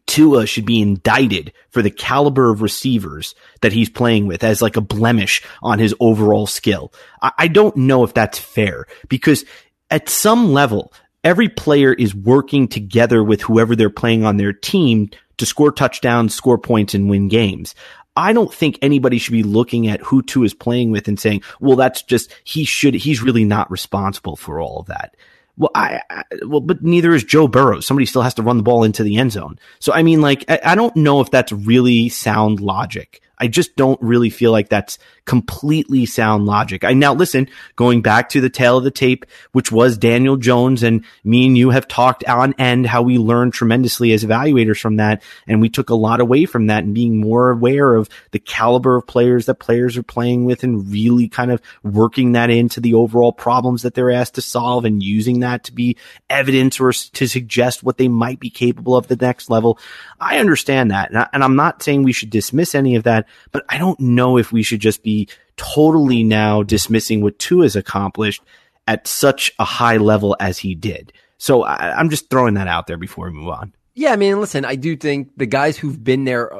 Tua 0.06 0.46
should 0.46 0.66
be 0.66 0.80
indicted 0.80 1.52
for 1.70 1.82
the 1.82 1.90
caliber 1.90 2.50
of 2.50 2.62
receivers 2.62 3.36
that 3.60 3.72
he's 3.72 3.88
playing 3.88 4.26
with 4.26 4.42
as 4.42 4.60
like 4.60 4.76
a 4.76 4.80
blemish 4.80 5.42
on 5.62 5.78
his 5.78 5.94
overall 6.00 6.48
skill. 6.48 6.92
I, 7.22 7.32
I 7.38 7.48
don't 7.48 7.76
know 7.76 8.02
if 8.02 8.12
that's 8.12 8.38
fair 8.38 8.86
because 9.08 9.44
at 9.90 10.08
some 10.08 10.52
level, 10.52 10.92
every 11.24 11.48
player 11.48 11.92
is 11.92 12.14
working 12.14 12.68
together 12.68 13.22
with 13.22 13.42
whoever 13.42 13.76
they're 13.76 13.90
playing 13.90 14.24
on 14.24 14.36
their 14.36 14.52
team 14.52 15.10
to 15.38 15.46
score 15.46 15.72
touchdowns, 15.72 16.34
score 16.34 16.58
points, 16.58 16.94
and 16.94 17.08
win 17.10 17.28
games. 17.28 17.74
I 18.16 18.32
don't 18.32 18.52
think 18.52 18.78
anybody 18.82 19.18
should 19.18 19.32
be 19.32 19.42
looking 19.42 19.88
at 19.88 20.00
who 20.00 20.22
Tua 20.22 20.44
is 20.44 20.54
playing 20.54 20.90
with 20.90 21.08
and 21.08 21.18
saying, 21.18 21.42
well, 21.60 21.76
that's 21.76 22.02
just, 22.02 22.34
he 22.44 22.64
should, 22.64 22.94
he's 22.94 23.22
really 23.22 23.44
not 23.44 23.70
responsible 23.70 24.36
for 24.36 24.60
all 24.60 24.80
of 24.80 24.86
that. 24.86 25.16
Well, 25.56 25.70
I, 25.74 26.02
I, 26.10 26.24
well, 26.46 26.60
but 26.60 26.82
neither 26.82 27.14
is 27.14 27.24
Joe 27.24 27.48
Burrow. 27.48 27.80
Somebody 27.80 28.06
still 28.06 28.22
has 28.22 28.34
to 28.34 28.42
run 28.42 28.56
the 28.56 28.62
ball 28.62 28.82
into 28.82 29.02
the 29.02 29.18
end 29.18 29.32
zone. 29.32 29.58
So, 29.78 29.92
I 29.92 30.02
mean, 30.02 30.20
like, 30.20 30.44
I, 30.48 30.60
I 30.64 30.74
don't 30.74 30.96
know 30.96 31.20
if 31.20 31.30
that's 31.30 31.52
really 31.52 32.08
sound 32.08 32.60
logic. 32.60 33.20
I 33.40 33.48
just 33.48 33.74
don't 33.74 34.00
really 34.02 34.30
feel 34.30 34.52
like 34.52 34.68
that's 34.68 34.98
completely 35.24 36.06
sound 36.06 36.44
logic. 36.44 36.84
I 36.84 36.92
now 36.92 37.14
listen, 37.14 37.48
going 37.74 38.02
back 38.02 38.28
to 38.30 38.40
the 38.40 38.50
tale 38.50 38.76
of 38.76 38.84
the 38.84 38.90
tape, 38.90 39.24
which 39.52 39.72
was 39.72 39.96
Daniel 39.96 40.36
Jones 40.36 40.82
and 40.82 41.04
me 41.24 41.46
and 41.46 41.56
you 41.56 41.70
have 41.70 41.88
talked 41.88 42.24
on 42.24 42.54
end 42.58 42.86
how 42.86 43.02
we 43.02 43.16
learned 43.16 43.54
tremendously 43.54 44.12
as 44.12 44.24
evaluators 44.24 44.80
from 44.80 44.96
that. 44.96 45.22
And 45.46 45.60
we 45.60 45.68
took 45.68 45.88
a 45.88 45.94
lot 45.94 46.20
away 46.20 46.44
from 46.44 46.66
that 46.66 46.84
and 46.84 46.94
being 46.94 47.20
more 47.20 47.50
aware 47.50 47.94
of 47.94 48.08
the 48.32 48.38
caliber 48.38 48.96
of 48.96 49.06
players 49.06 49.46
that 49.46 49.54
players 49.54 49.96
are 49.96 50.02
playing 50.02 50.44
with 50.44 50.62
and 50.64 50.90
really 50.90 51.28
kind 51.28 51.50
of 51.50 51.62
working 51.82 52.32
that 52.32 52.50
into 52.50 52.80
the 52.80 52.94
overall 52.94 53.32
problems 53.32 53.82
that 53.82 53.94
they're 53.94 54.10
asked 54.10 54.34
to 54.34 54.42
solve 54.42 54.84
and 54.84 55.02
using 55.02 55.40
that 55.40 55.64
to 55.64 55.72
be 55.72 55.96
evidence 56.28 56.78
or 56.80 56.92
to 56.92 57.26
suggest 57.26 57.82
what 57.82 57.96
they 57.96 58.08
might 58.08 58.40
be 58.40 58.50
capable 58.50 58.96
of 58.96 59.06
the 59.06 59.16
next 59.16 59.48
level. 59.48 59.78
I 60.20 60.38
understand 60.38 60.90
that. 60.90 61.10
And, 61.10 61.18
I, 61.18 61.44
am 61.44 61.56
not 61.56 61.82
saying 61.82 62.02
we 62.02 62.12
should 62.12 62.30
dismiss 62.30 62.74
any 62.74 62.96
of 62.96 63.04
that, 63.04 63.26
but 63.52 63.64
I 63.68 63.78
don't 63.78 63.98
know 64.00 64.36
if 64.36 64.52
we 64.52 64.62
should 64.62 64.80
just 64.80 65.02
be 65.02 65.28
totally 65.56 66.22
now 66.22 66.62
dismissing 66.62 67.20
what 67.20 67.38
Tua 67.38 67.64
has 67.64 67.76
accomplished 67.76 68.42
at 68.86 69.06
such 69.06 69.52
a 69.58 69.64
high 69.64 69.98
level 69.98 70.36
as 70.40 70.58
he 70.58 70.74
did. 70.74 71.12
So 71.38 71.62
I, 71.62 71.96
I'm 71.96 72.10
just 72.10 72.28
throwing 72.30 72.54
that 72.54 72.68
out 72.68 72.86
there 72.86 72.96
before 72.96 73.26
we 73.26 73.32
move 73.32 73.48
on. 73.48 73.74
Yeah, 73.94 74.12
I 74.12 74.16
mean, 74.16 74.40
listen, 74.40 74.64
I 74.64 74.76
do 74.76 74.96
think 74.96 75.30
the 75.36 75.46
guys 75.46 75.76
who've 75.76 76.02
been 76.02 76.24
there, 76.24 76.52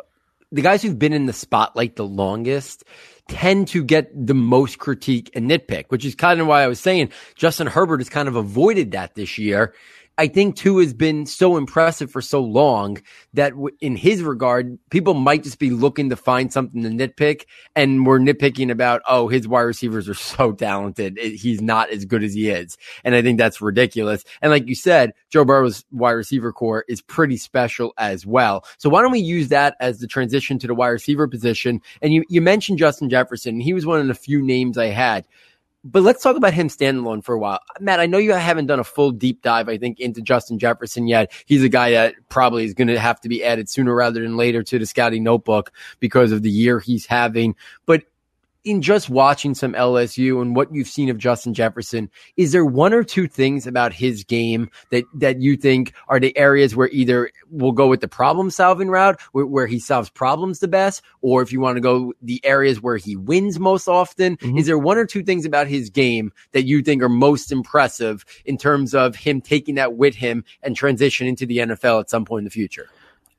the 0.53 0.63
guys 0.63 0.83
who've 0.83 0.99
been 0.99 1.13
in 1.13 1.27
the 1.27 1.33
spotlight 1.33 1.97
the 1.97 2.07
longest 2.07 2.85
tend 3.29 3.69
to 3.69 3.85
get 3.85 4.11
the 4.27 4.35
most 4.35 4.79
critique 4.79 5.31
and 5.35 5.49
nitpick, 5.49 5.87
which 5.89 6.05
is 6.05 6.15
kind 6.15 6.41
of 6.41 6.47
why 6.47 6.63
I 6.63 6.67
was 6.67 6.81
saying 6.81 7.11
Justin 7.37 7.69
Herbert 7.69 8.01
has 8.01 8.09
kind 8.09 8.29
of 8.29 8.37
avoided 8.37 8.93
that 8.93 9.15
this 9.15 9.39
year 9.39 9.73
I 10.21 10.29
think 10.29 10.55
Tua 10.55 10.83
has 10.83 10.93
been 10.93 11.25
so 11.25 11.57
impressive 11.57 12.11
for 12.11 12.21
so 12.21 12.43
long 12.43 12.99
that 13.33 13.53
w- 13.53 13.75
in 13.81 13.97
his 13.97 14.23
regard, 14.23 14.79
people 14.91 15.15
might 15.15 15.43
just 15.43 15.59
be 15.59 15.71
looking 15.71 16.11
to 16.11 16.17
find 16.17 16.53
something 16.53 16.83
to 16.83 16.91
nitpick. 16.91 17.47
And 17.75 18.05
we're 18.05 18.19
nitpicking 18.19 18.71
about, 18.71 19.01
oh, 19.09 19.29
his 19.29 19.49
wide 19.49 19.63
receivers 19.63 20.11
are 20.11 20.15
so 20.15 20.53
talented. 20.53 21.17
he's 21.17 21.63
not 21.63 21.89
as 21.89 22.05
good 22.05 22.23
as 22.23 22.35
he 22.35 22.51
is. 22.51 22.77
And 23.03 23.15
I 23.15 23.23
think 23.23 23.39
that's 23.39 23.63
ridiculous. 23.63 24.23
And 24.43 24.53
like 24.53 24.69
you 24.69 24.75
said, 24.75 25.15
Joe 25.31 25.47
Burrow's 25.47 25.87
wide 25.91 26.11
receiver 26.11 26.53
corps 26.53 26.85
is 26.87 27.01
pretty 27.01 27.39
special 27.39 27.95
as 27.97 28.27
well. 28.27 28.67
So 28.77 28.91
why 28.91 29.01
don't 29.01 29.13
we 29.13 29.21
use 29.21 29.49
that 29.49 29.75
as 29.81 30.01
the 30.01 30.07
transition 30.07 30.59
to 30.59 30.67
the 30.67 30.75
wide 30.75 30.89
receiver 30.89 31.29
position? 31.29 31.81
And 32.03 32.13
you, 32.13 32.25
you 32.29 32.43
mentioned 32.43 32.79
Justin 32.79 33.09
Jefferson. 33.09 33.59
He 33.59 33.73
was 33.73 33.87
one 33.87 34.01
of 34.01 34.07
the 34.07 34.13
few 34.13 34.43
names 34.43 34.77
I 34.77 34.89
had 34.89 35.25
but 35.85 36.03
let's 36.03 36.23
talk 36.23 36.37
about 36.37 36.53
him 36.53 36.69
standalone 36.69 37.25
for 37.25 37.35
a 37.35 37.39
while. 37.39 37.61
Matt, 37.81 38.01
I 38.01 38.07
know 38.07 38.19
you 38.19 38.33
haven't 38.33 38.67
done 38.67 38.81
a 38.81 38.85
full 38.85 39.11
deep 39.13 39.43
dive, 39.43 39.69
I 39.69 39.79
think, 39.79 39.99
into 40.01 40.21
Justin 40.21 40.59
Jefferson 40.59 41.07
yet. 41.07 41.33
He's 41.47 41.65
a 41.65 41.69
guy 41.69 41.93
that 41.93 42.15
probably 42.29 42.65
is 42.65 42.75
going 42.75 42.89
to 42.89 42.99
have 42.99 43.21
to 43.23 43.29
be 43.29 43.43
added 43.43 43.69
sooner 43.69 43.95
rather 43.95 44.21
than 44.23 44.37
later 44.37 44.63
to 44.63 44.79
the 44.79 44.87
scouting 44.87 45.23
notebook 45.23 45.73
because 45.99 46.33
of 46.33 46.43
the 46.43 46.51
year 46.51 46.81
he's 46.81 47.07
having. 47.07 47.55
But 47.87 48.05
in 48.65 48.83
just 48.83 49.09
watching 49.09 49.55
some 49.55 49.73
LSU 49.73 50.43
and 50.43 50.55
what 50.55 50.73
you've 50.75 50.89
seen 50.89 51.09
of 51.09 51.19
Justin 51.19 51.55
Jefferson, 51.55 52.11
is 52.37 52.53
there 52.53 52.65
one 52.65 52.93
or 52.93 53.03
two 53.03 53.27
things 53.27 53.67
about 53.67 53.93
his 53.93 54.25
game 54.25 54.71
that, 54.91 55.05
that 55.15 55.41
you 55.41 55.57
think 55.57 55.95
are 56.09 56.21
the 56.21 56.37
areas 56.37 56.77
where 56.77 56.89
either 56.89 57.31
we'll 57.51 57.73
go 57.73 57.89
with 57.89 58.01
the 58.01 58.09
problem 58.09 58.51
solving 58.51 58.89
route 58.89 59.21
where, 59.33 59.47
where, 59.47 59.67
he 59.67 59.79
solves 59.79 60.11
problems 60.11 60.59
the 60.59 60.69
best, 60.69 61.03
or 61.23 61.43
if 61.43 61.53
you 61.53 61.61
want 61.61 61.77
to 61.77 61.81
go 61.81 62.13
the 62.23 62.41
areas 62.45 62.83
where 62.83 62.97
he 62.97 63.15
wins 63.17 63.59
most 63.59 63.87
often, 63.87 64.37
mm-hmm. 64.37 64.59
is 64.59 64.67
there 64.67 64.79
one 64.79 64.99
or 64.99 65.07
two 65.07 65.23
things 65.23 65.45
about 65.45 65.69
his 65.69 65.91
game 65.91 66.33
that 66.53 66.65
you 66.65 66.83
think 66.83 67.03
are 67.03 67.09
most 67.09 67.53
impressive 67.53 68.25
in 68.45 68.59
terms 68.59 68.95
of 68.95 69.15
him 69.15 69.41
taking 69.41 69.77
that 69.77 69.95
with 69.95 70.15
him 70.15 70.45
and 70.63 70.75
transition 70.77 71.27
into 71.27 71.47
the 71.47 71.59
NFL 71.59 72.01
at 72.01 72.11
some 72.11 72.25
point 72.25 72.41
in 72.41 72.45
the 72.45 72.51
future? 72.51 72.89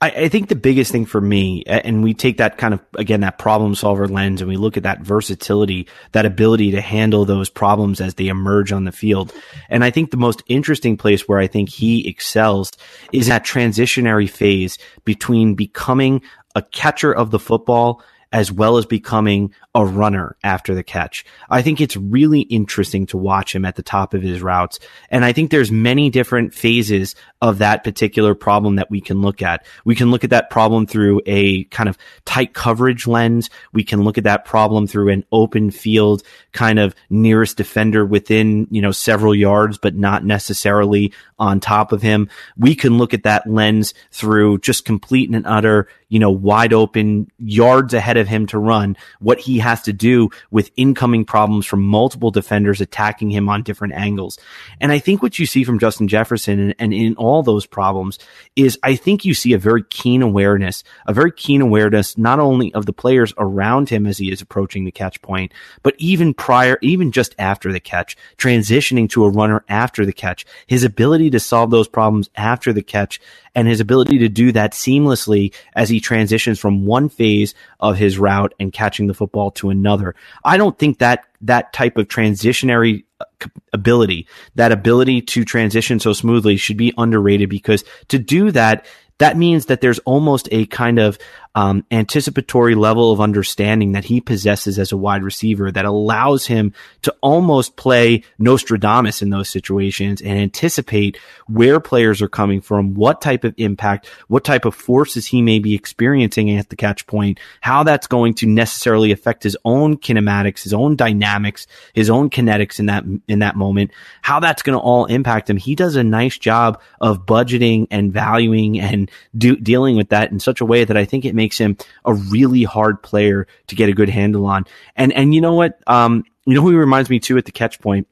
I, 0.01 0.09
I, 0.09 0.29
think 0.29 0.49
the 0.49 0.55
biggest 0.55 0.91
thing 0.91 1.05
for 1.05 1.21
me, 1.21 1.63
and 1.67 2.03
we 2.03 2.15
take 2.15 2.37
that 2.37 2.57
kind 2.57 2.73
of, 2.73 2.81
again, 2.95 3.21
that 3.21 3.37
problem 3.37 3.75
solver 3.75 4.07
lens 4.07 4.41
and 4.41 4.49
we 4.49 4.57
look 4.57 4.75
at 4.75 4.83
that 4.83 5.01
versatility, 5.01 5.87
that 6.13 6.25
ability 6.25 6.71
to 6.71 6.81
handle 6.81 7.23
those 7.23 7.49
problems 7.49 8.01
as 8.01 8.15
they 8.15 8.27
emerge 8.27 8.71
on 8.71 8.85
the 8.85 8.91
field. 8.91 9.31
And 9.69 9.83
I 9.83 9.91
think 9.91 10.09
the 10.09 10.17
most 10.17 10.41
interesting 10.47 10.97
place 10.97 11.27
where 11.27 11.39
I 11.39 11.47
think 11.47 11.69
he 11.69 12.07
excels 12.07 12.71
is 13.11 13.27
that 13.27 13.45
transitionary 13.45 14.29
phase 14.29 14.79
between 15.05 15.53
becoming 15.53 16.23
a 16.55 16.61
catcher 16.61 17.13
of 17.13 17.31
the 17.31 17.39
football 17.39 18.01
as 18.31 18.51
well 18.51 18.77
as 18.77 18.85
becoming 18.85 19.53
a 19.73 19.85
runner 19.85 20.35
after 20.43 20.75
the 20.75 20.83
catch. 20.83 21.25
I 21.49 21.61
think 21.61 21.79
it's 21.79 21.95
really 21.95 22.41
interesting 22.41 23.05
to 23.07 23.17
watch 23.17 23.55
him 23.55 23.65
at 23.65 23.75
the 23.75 23.83
top 23.83 24.13
of 24.13 24.21
his 24.21 24.41
routes. 24.41 24.79
And 25.09 25.23
I 25.23 25.33
think 25.33 25.49
there's 25.49 25.71
many 25.71 26.09
different 26.09 26.53
phases 26.53 27.15
of 27.41 27.57
that 27.57 27.83
particular 27.83 28.35
problem 28.35 28.75
that 28.75 28.91
we 28.91 29.01
can 29.01 29.21
look 29.21 29.41
at. 29.41 29.65
We 29.85 29.95
can 29.95 30.11
look 30.11 30.23
at 30.23 30.29
that 30.29 30.49
problem 30.49 30.85
through 30.85 31.21
a 31.25 31.63
kind 31.65 31.89
of 31.89 31.97
tight 32.25 32.53
coverage 32.53 33.07
lens. 33.07 33.49
We 33.73 33.83
can 33.83 34.03
look 34.03 34.17
at 34.17 34.25
that 34.25 34.45
problem 34.45 34.87
through 34.87 35.09
an 35.09 35.25
open 35.31 35.71
field 35.71 36.23
kind 36.51 36.79
of 36.79 36.93
nearest 37.09 37.57
defender 37.57 38.05
within, 38.05 38.67
you 38.71 38.81
know, 38.81 38.91
several 38.91 39.33
yards, 39.33 39.77
but 39.77 39.95
not 39.95 40.25
necessarily 40.25 41.13
on 41.39 41.59
top 41.59 41.91
of 41.91 42.01
him. 42.01 42.29
We 42.57 42.75
can 42.75 42.97
look 42.97 43.13
at 43.13 43.23
that 43.23 43.47
lens 43.47 43.93
through 44.11 44.59
just 44.59 44.85
complete 44.85 45.29
and 45.33 45.47
utter, 45.47 45.87
you 46.11 46.19
know, 46.19 46.29
wide 46.29 46.73
open 46.73 47.31
yards 47.39 47.93
ahead 47.93 48.17
of 48.17 48.27
him 48.27 48.45
to 48.45 48.59
run, 48.59 48.97
what 49.21 49.39
he 49.39 49.59
has 49.59 49.81
to 49.81 49.93
do 49.93 50.29
with 50.51 50.69
incoming 50.75 51.23
problems 51.23 51.65
from 51.65 51.81
multiple 51.81 52.31
defenders 52.31 52.81
attacking 52.81 53.29
him 53.29 53.47
on 53.47 53.63
different 53.63 53.93
angles. 53.93 54.37
And 54.81 54.91
I 54.91 54.99
think 54.99 55.23
what 55.23 55.39
you 55.39 55.45
see 55.45 55.63
from 55.63 55.79
Justin 55.79 56.09
Jefferson 56.09 56.59
and, 56.59 56.75
and 56.79 56.93
in 56.93 57.15
all 57.15 57.43
those 57.43 57.65
problems 57.65 58.19
is 58.57 58.77
I 58.83 58.97
think 58.97 59.23
you 59.23 59.33
see 59.33 59.53
a 59.53 59.57
very 59.57 59.83
keen 59.83 60.21
awareness, 60.21 60.83
a 61.07 61.13
very 61.13 61.31
keen 61.31 61.61
awareness, 61.61 62.17
not 62.17 62.41
only 62.41 62.73
of 62.73 62.85
the 62.85 62.91
players 62.91 63.33
around 63.37 63.87
him 63.87 64.05
as 64.05 64.17
he 64.17 64.33
is 64.33 64.41
approaching 64.41 64.83
the 64.83 64.91
catch 64.91 65.21
point, 65.21 65.53
but 65.81 65.95
even 65.97 66.33
prior, 66.33 66.77
even 66.81 67.13
just 67.13 67.33
after 67.39 67.71
the 67.71 67.79
catch, 67.79 68.17
transitioning 68.37 69.09
to 69.11 69.23
a 69.23 69.29
runner 69.29 69.63
after 69.69 70.05
the 70.05 70.11
catch, 70.11 70.45
his 70.67 70.83
ability 70.83 71.29
to 71.29 71.39
solve 71.39 71.71
those 71.71 71.87
problems 71.87 72.29
after 72.35 72.73
the 72.73 72.83
catch 72.83 73.21
and 73.55 73.67
his 73.67 73.79
ability 73.79 74.17
to 74.19 74.29
do 74.29 74.51
that 74.51 74.73
seamlessly 74.73 75.53
as 75.73 75.89
he 75.89 76.00
transitions 76.01 76.59
from 76.59 76.85
one 76.85 77.09
phase 77.09 77.53
of 77.79 77.97
his 77.97 78.17
route 78.17 78.53
and 78.59 78.73
catching 78.73 79.07
the 79.07 79.13
football 79.13 79.51
to 79.51 79.69
another. 79.69 80.15
I 80.43 80.57
don't 80.57 80.77
think 80.77 80.99
that 80.99 81.25
that 81.41 81.73
type 81.73 81.97
of 81.97 82.07
transitionary 82.07 83.05
uh, 83.19 83.25
ability, 83.73 84.27
that 84.55 84.71
ability 84.71 85.21
to 85.21 85.45
transition 85.45 85.99
so 85.99 86.13
smoothly 86.13 86.57
should 86.57 86.77
be 86.77 86.93
underrated 86.97 87.49
because 87.49 87.83
to 88.09 88.19
do 88.19 88.51
that, 88.51 88.85
that 89.17 89.37
means 89.37 89.67
that 89.67 89.81
there's 89.81 89.99
almost 89.99 90.49
a 90.51 90.65
kind 90.65 90.97
of 90.97 91.19
um, 91.53 91.85
anticipatory 91.91 92.75
level 92.75 93.11
of 93.11 93.19
understanding 93.19 93.91
that 93.91 94.05
he 94.05 94.21
possesses 94.21 94.79
as 94.79 94.91
a 94.91 94.97
wide 94.97 95.23
receiver 95.23 95.71
that 95.71 95.85
allows 95.85 96.47
him 96.47 96.73
to 97.01 97.13
almost 97.21 97.75
play 97.75 98.23
Nostradamus 98.39 99.21
in 99.21 99.31
those 99.31 99.49
situations 99.49 100.21
and 100.21 100.39
anticipate 100.39 101.17
where 101.47 101.79
players 101.79 102.21
are 102.21 102.29
coming 102.29 102.61
from, 102.61 102.93
what 102.93 103.21
type 103.21 103.43
of 103.43 103.53
impact, 103.57 104.07
what 104.27 104.45
type 104.45 104.63
of 104.65 104.73
forces 104.73 105.27
he 105.27 105.41
may 105.41 105.59
be 105.59 105.75
experiencing 105.75 106.49
at 106.51 106.69
the 106.69 106.75
catch 106.75 107.05
point, 107.05 107.39
how 107.59 107.83
that's 107.83 108.07
going 108.07 108.33
to 108.35 108.45
necessarily 108.45 109.11
affect 109.11 109.43
his 109.43 109.57
own 109.65 109.97
kinematics, 109.97 110.63
his 110.63 110.73
own 110.73 110.95
dynamics, 110.95 111.67
his 111.93 112.09
own 112.09 112.29
kinetics 112.29 112.79
in 112.79 112.85
that 112.85 113.03
in 113.27 113.39
that 113.39 113.57
moment, 113.57 113.91
how 114.21 114.39
that's 114.39 114.61
going 114.61 114.77
to 114.77 114.81
all 114.81 115.05
impact 115.05 115.49
him. 115.49 115.57
He 115.57 115.75
does 115.75 115.97
a 115.97 116.03
nice 116.03 116.37
job 116.37 116.81
of 117.01 117.25
budgeting 117.25 117.87
and 117.91 118.13
valuing 118.13 118.79
and 118.79 119.11
do, 119.37 119.57
dealing 119.57 119.97
with 119.97 120.09
that 120.09 120.31
in 120.31 120.39
such 120.39 120.61
a 120.61 120.65
way 120.65 120.85
that 120.85 120.95
I 120.95 121.03
think 121.03 121.25
it 121.25 121.35
makes 121.41 121.57
him 121.57 121.75
a 122.05 122.13
really 122.13 122.63
hard 122.63 123.01
player 123.01 123.47
to 123.67 123.75
get 123.75 123.89
a 123.89 123.93
good 123.93 124.09
handle 124.09 124.45
on. 124.45 124.65
And 124.95 125.11
and 125.13 125.33
you 125.33 125.41
know 125.41 125.55
what? 125.55 125.79
Um, 125.87 126.23
you 126.45 126.53
know 126.55 126.61
who 126.61 126.71
he 126.71 126.77
reminds 126.77 127.09
me 127.09 127.19
too 127.19 127.37
at 127.37 127.45
the 127.45 127.51
catch 127.51 127.79
point 127.79 128.07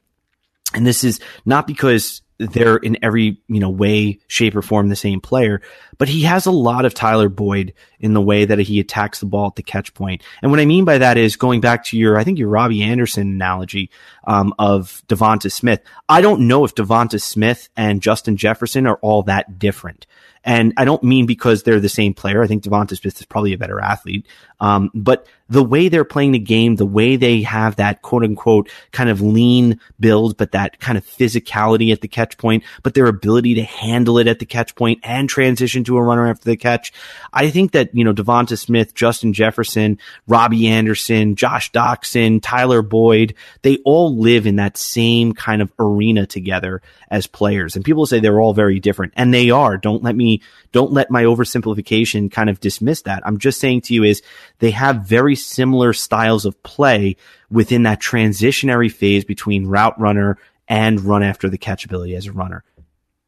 And 0.74 0.86
this 0.86 1.04
is 1.04 1.20
not 1.44 1.66
because 1.66 2.22
they're 2.38 2.76
in 2.76 2.96
every, 3.02 3.38
you 3.48 3.60
know, 3.60 3.70
way, 3.70 4.18
shape 4.26 4.56
or 4.56 4.62
form 4.62 4.88
the 4.88 4.96
same 4.96 5.20
player, 5.20 5.60
but 6.00 6.08
he 6.08 6.22
has 6.22 6.46
a 6.46 6.50
lot 6.50 6.86
of 6.86 6.94
Tyler 6.94 7.28
Boyd 7.28 7.74
in 7.98 8.14
the 8.14 8.22
way 8.22 8.46
that 8.46 8.58
he 8.58 8.80
attacks 8.80 9.20
the 9.20 9.26
ball 9.26 9.48
at 9.48 9.56
the 9.56 9.62
catch 9.62 9.92
point. 9.92 10.22
And 10.40 10.50
what 10.50 10.58
I 10.58 10.64
mean 10.64 10.86
by 10.86 10.96
that 10.96 11.18
is 11.18 11.36
going 11.36 11.60
back 11.60 11.84
to 11.84 11.98
your, 11.98 12.16
I 12.16 12.24
think 12.24 12.38
your 12.38 12.48
Robbie 12.48 12.82
Anderson 12.82 13.28
analogy, 13.28 13.90
um, 14.26 14.54
of 14.58 15.02
Devonta 15.08 15.52
Smith. 15.52 15.82
I 16.08 16.22
don't 16.22 16.48
know 16.48 16.64
if 16.64 16.74
Devonta 16.74 17.20
Smith 17.20 17.68
and 17.76 18.00
Justin 18.00 18.38
Jefferson 18.38 18.86
are 18.86 18.98
all 19.02 19.24
that 19.24 19.58
different. 19.58 20.06
And 20.42 20.72
I 20.78 20.86
don't 20.86 21.02
mean 21.04 21.26
because 21.26 21.62
they're 21.62 21.80
the 21.80 21.88
same 21.90 22.14
player. 22.14 22.42
I 22.42 22.46
think 22.46 22.62
Devonta 22.62 22.96
Smith 22.96 23.20
is 23.20 23.26
probably 23.26 23.52
a 23.52 23.58
better 23.58 23.78
athlete. 23.78 24.26
Um, 24.58 24.90
but 24.94 25.26
the 25.50 25.62
way 25.62 25.88
they're 25.88 26.04
playing 26.04 26.32
the 26.32 26.38
game, 26.38 26.76
the 26.76 26.86
way 26.86 27.16
they 27.16 27.42
have 27.42 27.76
that 27.76 28.00
quote 28.00 28.24
unquote 28.24 28.70
kind 28.92 29.10
of 29.10 29.20
lean 29.20 29.80
build, 29.98 30.38
but 30.38 30.52
that 30.52 30.80
kind 30.80 30.96
of 30.96 31.04
physicality 31.04 31.92
at 31.92 32.00
the 32.00 32.08
catch 32.08 32.38
point, 32.38 32.64
but 32.82 32.94
their 32.94 33.06
ability 33.06 33.54
to 33.56 33.62
handle 33.62 34.18
it 34.18 34.28
at 34.28 34.38
the 34.38 34.46
catch 34.46 34.74
point 34.74 35.00
and 35.02 35.28
transition 35.28 35.84
to 35.84 35.89
a 35.96 36.02
runner 36.02 36.28
after 36.28 36.44
the 36.44 36.56
catch. 36.56 36.92
I 37.32 37.50
think 37.50 37.72
that, 37.72 37.94
you 37.94 38.04
know, 38.04 38.12
Devonta 38.12 38.58
Smith, 38.58 38.94
Justin 38.94 39.32
Jefferson, 39.32 39.98
Robbie 40.26 40.68
Anderson, 40.68 41.36
Josh 41.36 41.70
Doctson, 41.72 42.40
Tyler 42.42 42.82
Boyd, 42.82 43.34
they 43.62 43.78
all 43.84 44.16
live 44.16 44.46
in 44.46 44.56
that 44.56 44.76
same 44.76 45.32
kind 45.32 45.62
of 45.62 45.72
arena 45.78 46.26
together 46.26 46.82
as 47.10 47.26
players. 47.26 47.76
And 47.76 47.84
people 47.84 48.06
say 48.06 48.20
they're 48.20 48.40
all 48.40 48.54
very 48.54 48.80
different 48.80 49.12
and 49.16 49.32
they 49.32 49.50
are. 49.50 49.76
Don't 49.76 50.02
let 50.02 50.16
me, 50.16 50.42
don't 50.72 50.92
let 50.92 51.10
my 51.10 51.24
oversimplification 51.24 52.30
kind 52.30 52.50
of 52.50 52.60
dismiss 52.60 53.02
that. 53.02 53.22
I'm 53.26 53.38
just 53.38 53.60
saying 53.60 53.82
to 53.82 53.94
you 53.94 54.04
is 54.04 54.22
they 54.58 54.70
have 54.70 55.06
very 55.06 55.34
similar 55.34 55.92
styles 55.92 56.44
of 56.44 56.62
play 56.62 57.16
within 57.50 57.82
that 57.84 58.00
transitionary 58.00 58.90
phase 58.90 59.24
between 59.24 59.66
route 59.66 59.98
runner 60.00 60.38
and 60.68 61.00
run 61.04 61.22
after 61.22 61.48
the 61.48 61.58
catchability 61.58 62.16
as 62.16 62.26
a 62.26 62.32
runner. 62.32 62.62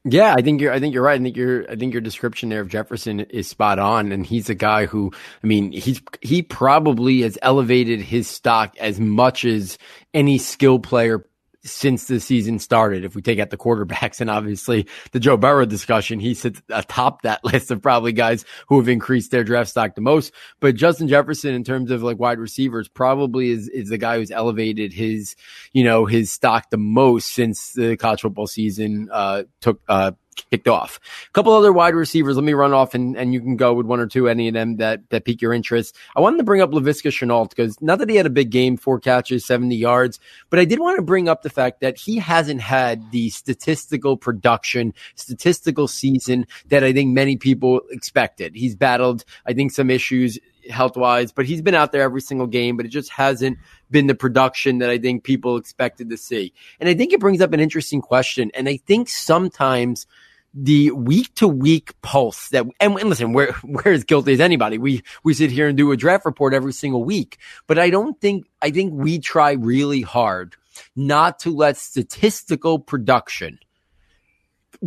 Yeah, 0.05 0.35
I 0.37 0.43
think 0.43 0.61
you're. 0.61 0.73
I 0.73 0.81
think 0.81 0.95
you're 0.95 1.03
right. 1.05 1.21
I 1.21 1.23
think 1.23 1.37
your. 1.37 1.71
I 1.71 1.77
think 1.77 1.93
your 1.93 2.01
description 2.01 2.49
there 2.49 2.61
of 2.61 2.69
Jefferson 2.69 3.21
is 3.21 3.49
spot 3.49 3.79
on, 3.79 4.11
and 4.11 4.27
he's 4.27 4.51
a 4.51 4.55
guy 4.55 4.87
who. 4.87 5.13
I 5.43 5.47
mean, 5.47 5.71
he's 5.71 6.03
he 6.21 6.43
probably 6.43 7.21
has 7.21 7.39
elevated 7.41 8.01
his 8.01 8.27
stock 8.27 8.77
as 8.79 8.99
much 8.99 9.45
as 9.45 9.79
any 10.13 10.39
skill 10.39 10.81
player 10.81 11.25
since 11.65 12.07
the 12.07 12.21
season 12.21 12.59
started. 12.59 13.05
If 13.05 13.15
we 13.15 13.23
take 13.23 13.39
out 13.39 13.51
the 13.51 13.57
quarterbacks 13.57 14.21
and 14.21 14.31
obviously 14.31 14.87
the 15.13 15.21
Joe 15.21 15.37
Burrow 15.37 15.65
discussion, 15.65 16.21
he 16.21 16.35
sits 16.35 16.61
atop 16.69 17.23
that 17.23 17.45
list 17.45 17.71
of 17.71 17.83
probably 17.83 18.13
guys 18.13 18.45
who 18.69 18.79
have 18.79 18.89
increased 18.89 19.31
their 19.31 19.45
draft 19.45 19.71
stock 19.71 19.95
the 19.95 20.01
most. 20.01 20.33
But 20.61 20.75
Justin 20.75 21.09
Jefferson, 21.09 21.55
in 21.55 21.65
terms 21.65 21.91
of 21.91 22.03
like 22.03 22.19
wide 22.19 22.39
receivers, 22.39 22.89
probably 22.89 23.51
is, 23.51 23.69
is 23.69 23.89
the 23.89 23.99
guy 23.99 24.19
who's 24.19 24.31
elevated 24.31 24.93
his, 24.93 25.37
you 25.73 25.85
know, 25.85 26.07
his 26.07 26.33
stock 26.33 26.71
the 26.71 26.77
most 26.77 27.29
since 27.29 27.73
the 27.73 27.97
college 27.97 28.23
football 28.23 28.47
season, 28.47 29.09
uh, 29.13 29.45
took, 29.61 29.81
uh, 29.89 30.13
kicked 30.37 30.69
off. 30.69 31.01
A 31.29 31.33
couple 31.33 31.53
other 31.53 31.73
wide 31.73 31.95
receivers. 31.95 32.37
Let 32.37 32.45
me 32.45 32.53
run 32.53 32.73
off 32.73 32.95
and, 32.95 33.17
and 33.17 33.33
you 33.33 33.41
can 33.41 33.57
go 33.57 33.75
with 33.75 33.87
one 33.87 34.01
or 34.01 34.07
two, 34.07 34.29
any 34.29 34.49
of 34.49 34.55
them 34.55 34.77
that, 34.77 35.09
that 35.11 35.25
pique 35.25 35.43
your 35.43 35.53
interest. 35.53 35.97
I 36.17 36.21
wanted 36.21 36.39
to 36.39 36.45
bring 36.45 36.61
up 36.61 36.71
Laviska 36.71 37.11
Shenault 37.11 37.51
because 37.51 37.81
not 37.81 37.99
that 37.99 38.09
he 38.09 38.17
had 38.17 38.27
a 38.27 38.31
big 38.31 38.51
game, 38.51 38.77
four 38.77 39.01
catches, 39.01 39.45
70 39.45 39.75
yards, 39.77 40.19
but 40.51 40.59
I 40.59 40.65
did 40.65 40.79
want 40.79 40.97
to 40.97 41.03
bring 41.03 41.29
up 41.29 41.43
the 41.43 41.51
fact 41.51 41.81
that 41.81 41.99
he 41.99 42.19
hasn't 42.19 42.61
had 42.61 43.11
the 43.11 43.31
statistical 43.31 44.17
production, 44.17 44.95
statistical 45.15 45.89
season 45.89 46.47
that 46.69 46.85
I 46.85 46.93
think 46.93 47.13
many 47.13 47.37
people 47.37 47.81
expected. 47.91 48.55
He's 48.55 48.77
battled, 48.77 49.25
I 49.47 49.53
think, 49.53 49.73
some 49.73 49.91
issues 49.91 50.39
health 50.73 50.97
wise, 50.97 51.33
but 51.33 51.47
he's 51.47 51.63
been 51.63 51.75
out 51.75 51.93
there 51.93 52.03
every 52.03 52.21
single 52.21 52.47
game, 52.47 52.77
but 52.77 52.87
it 52.87 52.91
just 52.91 53.11
hasn't 53.11 53.59
been 53.91 54.07
the 54.07 54.15
production 54.15 54.79
that 54.79 54.91
I 54.91 54.99
think 54.99 55.25
people 55.25 55.57
expected 55.57 56.11
to 56.11 56.17
see. 56.17 56.53
And 56.81 56.89
I 56.89 56.95
think 56.95 57.13
it 57.13 57.21
brings 57.21 57.41
up 57.41 57.53
an 57.53 57.61
interesting 57.61 58.01
question. 58.01 58.51
And 58.55 58.69
I 58.69 58.79
think 58.79 59.09
sometimes 59.09 60.07
the 60.55 60.91
week 60.91 61.35
to 61.37 61.49
week 61.49 61.93
pulse 62.03 62.49
that, 62.49 62.67
and, 62.81 62.99
and 62.99 63.09
listen, 63.09 63.33
we're, 63.33 63.55
we're 63.65 63.93
as 63.93 64.05
guilty 64.05 64.33
as 64.33 64.41
anybody. 64.41 64.79
We, 64.79 65.03
we 65.23 65.35
sit 65.35 65.51
here 65.51 65.69
and 65.69 65.77
do 65.77 65.93
a 65.93 65.97
draft 65.97 66.25
report 66.25 66.55
every 66.55 66.73
single 66.73 67.05
week, 67.05 67.39
but 67.67 67.79
I 67.79 67.91
don't 67.91 68.21
think, 68.21 68.47
I 68.61 68.71
think 68.71 68.93
we 68.95 69.19
try 69.19 69.53
really 69.53 70.03
hard 70.03 70.57
not 70.97 71.39
to 71.41 71.55
let 71.55 71.77
statistical 71.77 72.79
production 72.79 73.59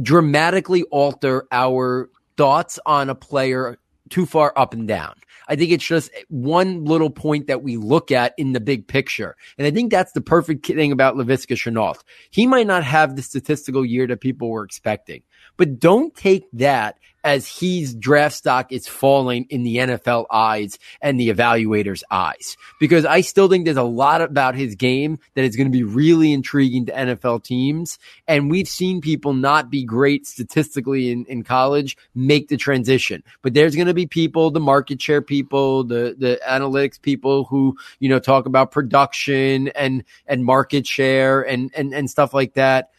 dramatically 0.02 0.84
alter 0.84 1.48
our 1.52 2.10
thoughts 2.38 2.80
on 2.86 3.10
a 3.10 3.16
player 3.16 3.78
too 4.10 4.26
far 4.26 4.54
up 4.56 4.74
and 4.74 4.88
down. 4.88 5.16
I 5.48 5.56
think 5.56 5.72
it's 5.72 5.86
just 5.86 6.12
one 6.30 6.86
little 6.86 7.10
point 7.10 7.48
that 7.48 7.62
we 7.62 7.78
look 7.78 8.12
at 8.12 8.34
in 8.38 8.54
the 8.54 8.60
big 8.60 8.88
picture. 8.88 9.36
And 9.58 9.68
I 9.68 9.72
think 9.72 9.92
that's 9.92 10.14
the 10.14 10.22
perfect 10.22 10.66
thing 10.66 10.92
about 10.92 11.16
Laviska 11.16 11.56
Shenault. 11.56 12.02
He 12.32 12.48
might 12.48 12.68
not 12.68 12.84
have 12.84 13.16
the 13.16 13.22
statistical 13.22 13.86
year 13.86 14.08
that 14.08 14.22
people 14.22 14.50
were 14.50 14.64
expecting, 14.64 15.22
but 15.58 15.80
don't 15.80 16.16
take 16.16 16.48
that 16.54 16.98
as 17.26 17.48
his 17.48 17.96
draft 17.96 18.36
stock 18.36 18.72
is 18.72 18.88
falling 18.88 19.48
in 19.50 19.64
the 19.64 19.78
NFL 19.78 20.28
eyes 20.30 20.78
and 21.02 21.20
the 21.20 21.30
evaluators' 21.30 22.04
eyes. 22.12 22.56
Because 22.80 23.04
I 23.04 23.22
still 23.22 23.50
think 23.50 23.66
there's 23.66 23.78
a 23.78 23.84
lot 23.84 24.22
about 24.22 24.54
his 24.54 24.76
game 24.76 25.18
that 25.34 25.44
is 25.44 25.56
going 25.56 25.66
to 25.66 25.76
be 25.76 25.84
really 25.84 26.32
intriguing 26.32 26.86
to 26.86 26.92
NFL 26.94 27.44
teams. 27.44 27.98
And 28.28 28.52
we've 28.52 28.68
seen 28.68 29.02
people 29.02 29.34
not 29.34 29.72
be 29.72 29.84
great 29.84 30.28
statistically 30.28 31.12
in, 31.12 31.26
in 31.26 31.44
college 31.44 31.98
make 32.14 32.48
the 32.48 32.58
transition. 32.58 33.24
But 33.42 33.56
there's 33.56 33.76
going 33.76 33.88
to 33.88 33.96
be 33.96 34.06
people, 34.06 34.52
the 34.52 34.60
market 34.60 35.02
share 35.02 35.24
people, 35.24 35.84
the, 35.84 36.16
the 36.16 36.40
analytics 36.48 37.02
people 37.02 37.46
who, 37.46 37.76
you 37.98 38.08
know, 38.08 38.20
talk 38.20 38.46
about 38.46 38.72
production 38.72 39.70
and, 39.70 40.04
and 40.28 40.46
market 40.46 40.86
share 40.86 41.42
and, 41.42 41.72
and, 41.76 41.92
and 41.92 42.08
stuff 42.08 42.36
like 42.36 42.54
that. 42.54 42.92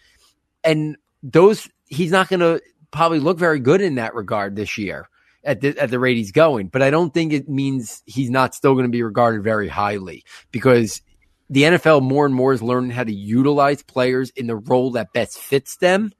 And 0.64 0.96
those, 1.32 1.68
he's 1.86 2.10
not 2.10 2.28
going 2.28 2.40
to, 2.40 2.60
probably 2.90 3.20
look 3.20 3.38
very 3.38 3.60
good 3.60 3.80
in 3.80 3.96
that 3.96 4.14
regard 4.14 4.56
this 4.56 4.78
year 4.78 5.08
at 5.44 5.60
the, 5.60 5.78
at 5.78 5.90
the 5.90 5.98
rate 5.98 6.16
he's 6.16 6.32
going. 6.32 6.68
But 6.68 6.82
I 6.82 6.90
don't 6.90 7.12
think 7.12 7.32
it 7.32 7.48
means 7.48 8.02
he's 8.06 8.30
not 8.30 8.54
still 8.54 8.74
going 8.74 8.86
to 8.86 8.90
be 8.90 9.02
regarded 9.02 9.42
very 9.42 9.68
highly 9.68 10.24
because 10.50 11.02
the 11.50 11.62
NFL 11.62 12.02
more 12.02 12.26
and 12.26 12.34
more 12.34 12.52
is 12.52 12.62
learning 12.62 12.90
how 12.90 13.04
to 13.04 13.12
utilize 13.12 13.82
players 13.82 14.30
in 14.30 14.46
the 14.46 14.56
role 14.56 14.92
that 14.92 15.12
best 15.12 15.38
fits 15.38 15.76
them. 15.76 16.12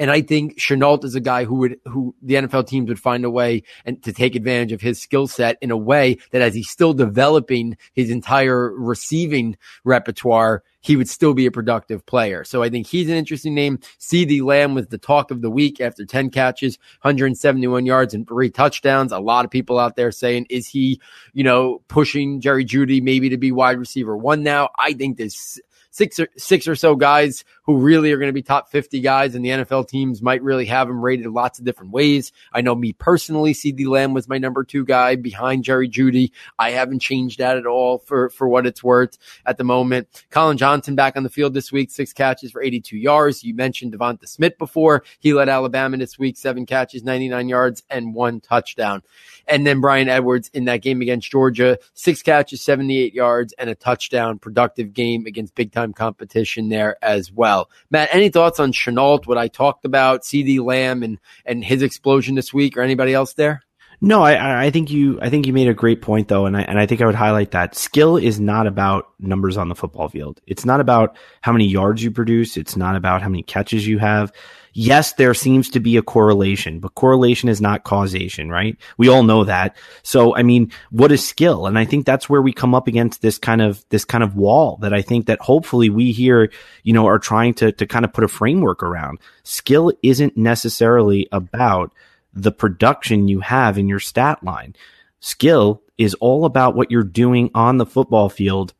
And 0.00 0.10
I 0.10 0.22
think 0.22 0.58
Shenault 0.58 1.04
is 1.04 1.14
a 1.14 1.20
guy 1.20 1.44
who 1.44 1.56
would, 1.56 1.76
who 1.84 2.14
the 2.22 2.34
NFL 2.36 2.66
teams 2.66 2.88
would 2.88 2.98
find 2.98 3.22
a 3.26 3.30
way 3.30 3.62
and 3.84 4.02
to 4.02 4.14
take 4.14 4.34
advantage 4.34 4.72
of 4.72 4.80
his 4.80 4.98
skill 4.98 5.28
set 5.28 5.58
in 5.60 5.70
a 5.70 5.76
way 5.76 6.16
that 6.32 6.40
as 6.40 6.54
he's 6.54 6.70
still 6.70 6.94
developing 6.94 7.76
his 7.92 8.08
entire 8.08 8.72
receiving 8.72 9.58
repertoire, 9.84 10.62
he 10.80 10.96
would 10.96 11.08
still 11.10 11.34
be 11.34 11.44
a 11.44 11.50
productive 11.50 12.06
player. 12.06 12.44
So 12.44 12.62
I 12.62 12.70
think 12.70 12.86
he's 12.86 13.10
an 13.10 13.14
interesting 13.14 13.54
name. 13.54 13.78
CeeDee 13.98 14.42
Lamb 14.42 14.74
was 14.74 14.86
the 14.86 14.96
talk 14.96 15.30
of 15.30 15.42
the 15.42 15.50
week 15.50 15.82
after 15.82 16.06
10 16.06 16.30
catches, 16.30 16.78
171 17.02 17.84
yards 17.84 18.14
and 18.14 18.26
three 18.26 18.48
touchdowns. 18.48 19.12
A 19.12 19.18
lot 19.18 19.44
of 19.44 19.50
people 19.50 19.78
out 19.78 19.96
there 19.96 20.10
saying, 20.10 20.46
is 20.48 20.66
he, 20.66 20.98
you 21.34 21.44
know, 21.44 21.82
pushing 21.88 22.40
Jerry 22.40 22.64
Jeudy 22.64 23.02
maybe 23.02 23.28
to 23.28 23.36
be 23.36 23.52
wide 23.52 23.78
receiver 23.78 24.16
one 24.16 24.42
now? 24.42 24.70
I 24.78 24.94
think 24.94 25.18
there's 25.18 25.60
six 25.90 26.18
or 26.18 26.28
six 26.36 26.66
or 26.68 26.76
so 26.76 26.94
guys 26.94 27.44
who 27.64 27.76
really 27.76 28.12
are 28.12 28.16
going 28.16 28.28
to 28.28 28.32
be 28.32 28.42
top 28.42 28.70
50 28.70 29.00
guys 29.00 29.34
and 29.34 29.44
the 29.44 29.50
NFL 29.50 29.88
teams 29.88 30.22
might 30.22 30.42
really 30.42 30.66
have 30.66 30.88
him 30.88 31.00
rated 31.00 31.26
lots 31.26 31.58
of 31.58 31.64
different 31.64 31.92
ways. 31.92 32.32
I 32.52 32.60
know 32.60 32.74
me 32.74 32.92
personally, 32.92 33.52
CeeDee 33.52 33.86
Lamb 33.86 34.12
was 34.12 34.28
my 34.28 34.38
number 34.38 34.64
two 34.64 34.84
guy 34.84 35.16
behind 35.16 35.64
Jerry 35.64 35.88
Jeudy. 35.88 36.32
I 36.58 36.70
haven't 36.70 37.00
changed 37.00 37.38
that 37.38 37.56
at 37.56 37.66
all 37.66 37.98
for, 37.98 38.30
for 38.30 38.48
what 38.48 38.66
it's 38.66 38.82
worth 38.82 39.18
at 39.46 39.58
the 39.58 39.64
moment. 39.64 40.08
Collin 40.30 40.56
Johnson 40.56 40.94
back 40.94 41.16
on 41.16 41.22
the 41.22 41.28
field 41.28 41.54
this 41.54 41.72
week, 41.72 41.90
six 41.90 42.12
catches 42.12 42.52
for 42.52 42.62
82 42.62 42.96
yards. 42.96 43.44
You 43.44 43.54
mentioned 43.54 43.92
Devonta 43.92 44.28
Smith 44.28 44.58
before. 44.58 45.02
He 45.18 45.32
led 45.32 45.48
Alabama 45.48 45.96
this 45.96 46.18
week, 46.18 46.36
seven 46.36 46.66
catches, 46.66 47.04
99 47.04 47.48
yards 47.48 47.82
and 47.90 48.14
one 48.14 48.40
touchdown. 48.40 49.02
And 49.46 49.66
then 49.66 49.80
Bryan 49.80 50.08
Edwards 50.08 50.50
in 50.54 50.66
that 50.66 50.82
game 50.82 51.00
against 51.00 51.30
Georgia, 51.30 51.78
six 51.94 52.22
catches, 52.22 52.62
78 52.62 53.14
yards, 53.14 53.52
and 53.54 53.70
a 53.70 53.74
touchdown. 53.74 54.38
Productive 54.38 54.92
game 54.92 55.26
against 55.26 55.54
big 55.54 55.72
time 55.72 55.79
competition 55.92 56.68
there 56.68 56.96
as 57.02 57.32
well. 57.32 57.70
Matt, 57.90 58.08
any 58.12 58.28
thoughts 58.28 58.60
on 58.60 58.72
Shenault, 58.72 59.26
what 59.26 59.38
I 59.38 59.48
talked 59.48 59.84
about, 59.84 60.22
CeeDee 60.22 60.64
Lamb 60.64 61.02
and, 61.02 61.18
and 61.44 61.64
his 61.64 61.82
explosion 61.82 62.34
this 62.34 62.54
week, 62.54 62.76
or 62.76 62.82
anybody 62.82 63.14
else 63.14 63.34
there? 63.34 63.62
No, 64.02 64.22
I, 64.22 64.64
I 64.64 64.70
think 64.70 64.90
you 64.90 65.20
I 65.20 65.28
think 65.28 65.46
you 65.46 65.52
made 65.52 65.68
a 65.68 65.74
great 65.74 66.00
point 66.00 66.28
though, 66.28 66.46
and 66.46 66.56
I 66.56 66.62
and 66.62 66.78
I 66.78 66.86
think 66.86 67.02
I 67.02 67.06
would 67.06 67.14
highlight 67.14 67.50
that 67.50 67.74
skill 67.74 68.16
is 68.16 68.40
not 68.40 68.66
about 68.66 69.08
numbers 69.18 69.58
on 69.58 69.68
the 69.68 69.74
football 69.74 70.08
field. 70.08 70.40
It's 70.46 70.64
not 70.64 70.80
about 70.80 71.16
how 71.42 71.52
many 71.52 71.66
yards 71.66 72.02
you 72.02 72.10
produce. 72.10 72.56
It's 72.56 72.76
not 72.76 72.96
about 72.96 73.20
how 73.20 73.28
many 73.28 73.42
catches 73.42 73.86
you 73.86 73.98
have 73.98 74.32
yes, 74.72 75.14
there 75.14 75.34
seems 75.34 75.70
to 75.70 75.80
be 75.80 75.96
a 75.96 76.02
correlation, 76.02 76.80
but 76.80 76.94
correlation 76.94 77.48
is 77.48 77.60
not 77.60 77.84
causation, 77.84 78.48
right? 78.48 78.76
We 78.96 79.08
all 79.08 79.22
know 79.22 79.44
that. 79.44 79.76
So, 80.02 80.34
I 80.34 80.42
mean, 80.42 80.72
what 80.90 81.12
is 81.12 81.26
skill? 81.26 81.66
And 81.66 81.78
I 81.78 81.84
think 81.84 82.06
that's 82.06 82.28
where 82.28 82.42
we 82.42 82.52
come 82.52 82.74
up 82.74 82.88
against 82.88 83.22
this 83.22 83.38
kind 83.38 83.62
of, 83.62 83.84
this 83.90 84.04
kind 84.04 84.24
of 84.24 84.36
wall 84.36 84.78
that 84.82 84.94
I 84.94 85.02
think 85.02 85.26
that 85.26 85.40
hopefully 85.40 85.90
we 85.90 86.12
here, 86.12 86.50
you 86.82 86.92
know, 86.92 87.06
are 87.06 87.18
trying 87.18 87.54
to, 87.54 87.72
to 87.72 87.86
kind 87.86 88.04
of 88.04 88.12
put 88.12 88.24
a 88.24 88.28
framework 88.28 88.82
around. 88.82 89.18
Skill 89.42 89.92
isn't 90.02 90.36
necessarily 90.36 91.28
about 91.32 91.92
the 92.32 92.52
production 92.52 93.28
you 93.28 93.40
have 93.40 93.78
in 93.78 93.88
your 93.88 94.00
stat 94.00 94.42
line. 94.42 94.74
Skill 95.20 95.82
is 95.98 96.14
all 96.14 96.44
about 96.46 96.74
what 96.74 96.90
you're 96.90 97.02
doing 97.02 97.50
on 97.54 97.76
the 97.76 97.86
football 97.86 98.28
field 98.28 98.72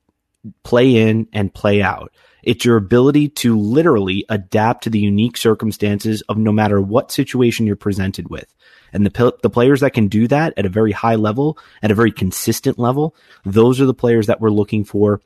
play 0.62 0.96
in 1.08 1.28
and 1.32 1.52
play 1.52 1.82
out. 1.82 2.12
It's 2.42 2.64
your 2.64 2.76
ability 2.76 3.28
to 3.28 3.58
literally 3.58 4.24
adapt 4.28 4.84
to 4.84 4.90
the 4.90 4.98
unique 4.98 5.36
circumstances 5.36 6.22
of 6.22 6.38
no 6.38 6.52
matter 6.52 6.80
what 6.80 7.12
situation 7.12 7.66
you're 7.66 7.76
presented 7.76 8.30
with. 8.30 8.54
And 8.92 9.06
the, 9.06 9.34
the 9.42 9.50
players 9.50 9.80
that 9.80 9.92
can 9.92 10.08
do 10.08 10.26
that 10.28 10.54
at 10.56 10.66
a 10.66 10.70
very 10.70 10.92
high 10.92 11.16
level, 11.16 11.58
at 11.82 11.90
a 11.90 11.94
very 11.94 12.10
consistent 12.10 12.78
level, 12.78 13.14
those 13.44 13.80
are 13.80 13.86
the 13.86 13.94
players 13.94 14.26
that 14.26 14.40
we're 14.40 14.50
looking 14.50 14.84
for 14.84 15.20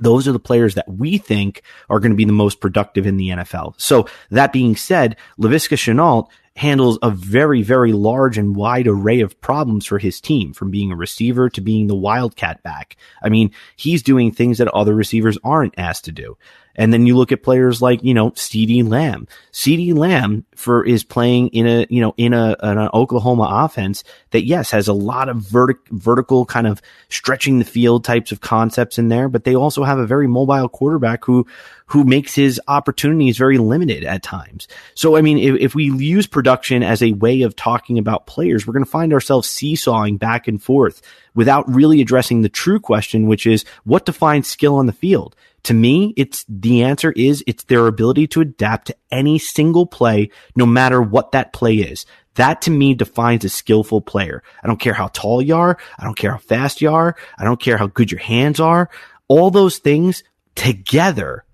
those 0.00 0.26
are 0.26 0.32
the 0.32 0.38
players 0.38 0.74
that 0.74 0.88
we 0.88 1.18
think 1.18 1.62
are 1.90 2.00
going 2.00 2.12
to 2.12 2.16
be 2.16 2.24
the 2.24 2.32
most 2.32 2.60
productive 2.60 3.06
in 3.06 3.16
the 3.16 3.28
NFL. 3.28 3.74
So 3.78 4.06
that 4.30 4.52
being 4.52 4.76
said, 4.76 5.16
Laviska 5.38 5.76
Shenault 5.76 6.28
handles 6.56 6.98
a 7.02 7.10
very, 7.10 7.62
very 7.62 7.92
large 7.92 8.36
and 8.36 8.54
wide 8.54 8.86
array 8.86 9.20
of 9.20 9.40
problems 9.40 9.86
for 9.86 9.98
his 9.98 10.20
team, 10.20 10.52
from 10.52 10.70
being 10.70 10.92
a 10.92 10.96
receiver 10.96 11.48
to 11.48 11.60
being 11.60 11.86
the 11.86 11.94
wildcat 11.94 12.62
back. 12.62 12.96
I 13.22 13.28
mean, 13.28 13.52
he's 13.76 14.02
doing 14.02 14.30
things 14.30 14.58
that 14.58 14.68
other 14.68 14.94
receivers 14.94 15.38
aren't 15.42 15.78
asked 15.78 16.04
to 16.06 16.12
do. 16.12 16.36
And 16.74 16.92
then 16.92 17.06
you 17.06 17.16
look 17.16 17.32
at 17.32 17.42
players 17.42 17.82
like, 17.82 18.02
you 18.02 18.14
know, 18.14 18.30
CeeDee 18.32 18.88
Lamb. 18.88 19.28
CeeDee 19.52 19.94
Lamb 19.94 20.44
for 20.54 20.84
is 20.84 21.04
playing 21.04 21.48
in 21.48 21.66
a, 21.66 21.86
you 21.90 22.00
know, 22.00 22.14
in 22.16 22.32
a, 22.32 22.56
an 22.60 22.78
Oklahoma 22.94 23.48
offense 23.50 24.04
that 24.30 24.44
yes, 24.44 24.70
has 24.70 24.88
a 24.88 24.92
lot 24.92 25.28
of 25.28 25.38
vertic- 25.38 25.88
vertical 25.90 26.46
kind 26.46 26.66
of 26.66 26.80
stretching 27.08 27.58
the 27.58 27.64
field 27.64 28.04
types 28.04 28.32
of 28.32 28.40
concepts 28.40 28.98
in 28.98 29.08
there, 29.08 29.28
but 29.28 29.44
they 29.44 29.54
also 29.54 29.84
have 29.84 29.98
a 29.98 30.06
very 30.06 30.26
mobile 30.26 30.68
quarterback 30.68 31.24
who, 31.24 31.46
who 31.86 32.04
makes 32.04 32.34
his 32.34 32.60
opportunities 32.68 33.36
very 33.36 33.58
limited 33.58 34.04
at 34.04 34.22
times. 34.22 34.66
So, 34.94 35.16
I 35.16 35.20
mean, 35.20 35.36
if, 35.36 35.60
if 35.60 35.74
we 35.74 35.84
use 35.84 36.26
production 36.26 36.82
as 36.82 37.02
a 37.02 37.12
way 37.12 37.42
of 37.42 37.54
talking 37.54 37.98
about 37.98 38.26
players, 38.26 38.66
we're 38.66 38.72
going 38.72 38.84
to 38.84 38.90
find 38.90 39.12
ourselves 39.12 39.48
seesawing 39.48 40.16
back 40.16 40.48
and 40.48 40.62
forth 40.62 41.02
without 41.34 41.68
really 41.68 42.00
addressing 42.00 42.40
the 42.40 42.48
true 42.48 42.80
question, 42.80 43.26
which 43.26 43.46
is 43.46 43.64
what 43.84 44.06
defines 44.06 44.48
skill 44.48 44.76
on 44.76 44.86
the 44.86 44.92
field? 44.92 45.36
To 45.64 45.74
me, 45.74 46.12
it's 46.16 46.44
the 46.48 46.82
answer 46.82 47.12
is 47.12 47.44
it's 47.46 47.64
their 47.64 47.86
ability 47.86 48.26
to 48.28 48.40
adapt 48.40 48.88
to 48.88 48.96
any 49.10 49.38
single 49.38 49.86
play, 49.86 50.30
no 50.56 50.66
matter 50.66 51.00
what 51.00 51.32
that 51.32 51.52
play 51.52 51.76
is. 51.76 52.04
That 52.34 52.62
to 52.62 52.70
me 52.70 52.94
defines 52.94 53.44
a 53.44 53.48
skillful 53.48 54.00
player. 54.00 54.42
I 54.62 54.66
don't 54.66 54.80
care 54.80 54.94
how 54.94 55.08
tall 55.08 55.42
you 55.42 55.54
are. 55.54 55.78
I 55.98 56.04
don't 56.04 56.16
care 56.16 56.32
how 56.32 56.38
fast 56.38 56.80
you 56.80 56.90
are. 56.90 57.14
I 57.38 57.44
don't 57.44 57.60
care 57.60 57.76
how 57.76 57.86
good 57.86 58.10
your 58.10 58.20
hands 58.20 58.58
are. 58.58 58.88
All 59.28 59.50
those 59.50 59.78
things 59.78 60.24
together 60.54 61.44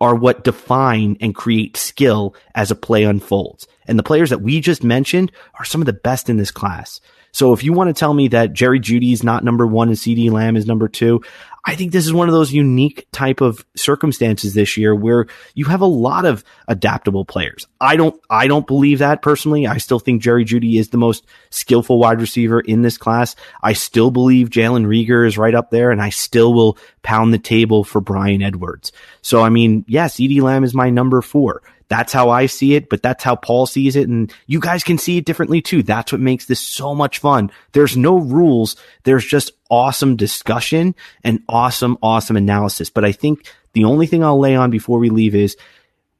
are 0.00 0.14
what 0.14 0.44
define 0.44 1.16
and 1.20 1.34
create 1.34 1.76
skill 1.76 2.34
as 2.54 2.70
a 2.70 2.76
play 2.76 3.02
unfolds. 3.04 3.66
And 3.86 3.98
the 3.98 4.04
players 4.04 4.30
that 4.30 4.42
we 4.42 4.60
just 4.60 4.84
mentioned 4.84 5.32
are 5.58 5.64
some 5.64 5.82
of 5.82 5.86
the 5.86 5.92
best 5.92 6.30
in 6.30 6.36
this 6.36 6.50
class. 6.50 7.00
So 7.38 7.52
if 7.52 7.62
you 7.62 7.72
want 7.72 7.86
to 7.86 7.94
tell 7.94 8.12
me 8.12 8.26
that 8.28 8.52
Jerry 8.52 8.80
Jeudy 8.80 9.12
is 9.12 9.22
not 9.22 9.44
number 9.44 9.64
one 9.64 9.86
and 9.86 9.96
CeeDee 9.96 10.28
Lamb 10.28 10.56
is 10.56 10.66
number 10.66 10.88
two, 10.88 11.22
I 11.64 11.76
think 11.76 11.92
this 11.92 12.04
is 12.04 12.12
one 12.12 12.28
of 12.28 12.34
those 12.34 12.52
unique 12.52 13.06
type 13.12 13.40
of 13.40 13.64
circumstances 13.76 14.54
this 14.54 14.76
year 14.76 14.92
where 14.92 15.28
you 15.54 15.66
have 15.66 15.80
a 15.80 15.86
lot 15.86 16.24
of 16.24 16.42
adaptable 16.66 17.24
players. 17.24 17.68
I 17.80 17.94
don't, 17.94 18.20
I 18.28 18.48
don't 18.48 18.66
believe 18.66 18.98
that 18.98 19.22
personally. 19.22 19.68
I 19.68 19.78
still 19.78 20.00
think 20.00 20.20
Jerry 20.20 20.44
Jeudy 20.44 20.80
is 20.80 20.88
the 20.88 20.98
most 20.98 21.26
skillful 21.50 22.00
wide 22.00 22.20
receiver 22.20 22.58
in 22.58 22.82
this 22.82 22.98
class. 22.98 23.36
I 23.62 23.72
still 23.74 24.10
believe 24.10 24.50
Jalen 24.50 24.86
Reagor 24.86 25.24
is 25.24 25.38
right 25.38 25.54
up 25.54 25.70
there 25.70 25.92
and 25.92 26.02
I 26.02 26.10
still 26.10 26.52
will 26.52 26.76
pound 27.04 27.32
the 27.32 27.38
table 27.38 27.84
for 27.84 28.00
Bryan 28.00 28.42
Edwards. 28.42 28.90
So, 29.22 29.42
I 29.42 29.48
mean, 29.48 29.84
yes, 29.86 30.16
CeeDee 30.16 30.42
Lamb 30.42 30.64
is 30.64 30.74
my 30.74 30.90
number 30.90 31.22
four. 31.22 31.62
That's 31.88 32.12
how 32.12 32.28
I 32.28 32.46
see 32.46 32.74
it, 32.74 32.90
but 32.90 33.02
that's 33.02 33.24
how 33.24 33.34
Paul 33.34 33.66
sees 33.66 33.96
it. 33.96 34.08
And 34.08 34.32
you 34.46 34.60
guys 34.60 34.84
can 34.84 34.98
see 34.98 35.16
it 35.16 35.24
differently 35.24 35.62
too. 35.62 35.82
That's 35.82 36.12
what 36.12 36.20
makes 36.20 36.44
this 36.44 36.60
so 36.60 36.94
much 36.94 37.18
fun. 37.18 37.50
There's 37.72 37.96
no 37.96 38.18
rules. 38.18 38.76
There's 39.04 39.24
just 39.24 39.52
awesome 39.70 40.16
discussion 40.16 40.94
and 41.24 41.42
awesome, 41.48 41.96
awesome 42.02 42.36
analysis. 42.36 42.90
But 42.90 43.06
I 43.06 43.12
think 43.12 43.50
the 43.72 43.84
only 43.84 44.06
thing 44.06 44.22
I'll 44.22 44.38
lay 44.38 44.54
on 44.54 44.70
before 44.70 44.98
we 44.98 45.08
leave 45.08 45.34
is 45.34 45.56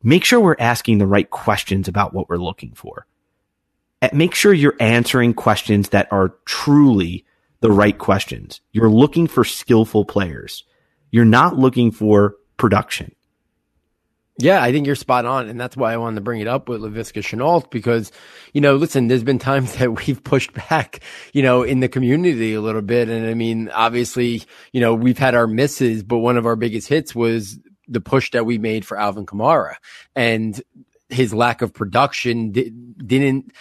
make 0.02 0.24
sure 0.24 0.40
we're 0.40 0.56
asking 0.58 0.98
the 0.98 1.06
right 1.06 1.28
questions 1.28 1.86
about 1.86 2.14
what 2.14 2.28
we're 2.30 2.36
looking 2.36 2.72
for. 2.72 3.06
Make 4.12 4.34
sure 4.34 4.54
you're 4.54 4.76
answering 4.80 5.34
questions 5.34 5.90
that 5.90 6.08
are 6.12 6.34
truly 6.44 7.26
the 7.60 7.72
right 7.72 7.98
questions. 7.98 8.60
You're 8.72 8.90
looking 8.90 9.26
for 9.26 9.44
skillful 9.44 10.04
players. 10.04 10.64
You're 11.10 11.24
not 11.24 11.58
looking 11.58 11.90
for 11.90 12.36
production. 12.56 13.14
Yeah, 14.40 14.62
I 14.62 14.70
think 14.70 14.86
you're 14.86 14.94
spot 14.94 15.26
on. 15.26 15.48
And 15.48 15.60
that's 15.60 15.76
why 15.76 15.92
I 15.92 15.96
wanted 15.96 16.14
to 16.16 16.20
bring 16.20 16.40
it 16.40 16.46
up 16.46 16.68
with 16.68 16.80
Laviska 16.80 17.22
Shenault 17.22 17.70
because, 17.70 18.12
you 18.52 18.60
know, 18.60 18.76
listen, 18.76 19.08
there's 19.08 19.24
been 19.24 19.40
times 19.40 19.74
that 19.78 20.06
we've 20.06 20.22
pushed 20.22 20.52
back, 20.54 21.00
you 21.32 21.42
know, 21.42 21.64
in 21.64 21.80
the 21.80 21.88
community 21.88 22.54
a 22.54 22.60
little 22.60 22.82
bit. 22.82 23.08
And 23.08 23.26
I 23.26 23.34
mean, 23.34 23.68
obviously, 23.70 24.44
you 24.72 24.80
know, 24.80 24.94
we've 24.94 25.18
had 25.18 25.34
our 25.34 25.48
misses, 25.48 26.02
but 26.04 26.18
one 26.18 26.36
of 26.36 26.46
our 26.46 26.56
biggest 26.56 26.88
hits 26.88 27.14
was 27.14 27.58
the 27.88 28.00
push 28.00 28.30
that 28.30 28.46
we 28.46 28.58
made 28.58 28.84
for 28.86 28.98
Alvin 28.98 29.26
Kamara 29.26 29.74
and 30.14 30.62
his 31.08 31.32
lack 31.32 31.62
of 31.62 31.72
production 31.72 32.52
didn't, 32.52 33.52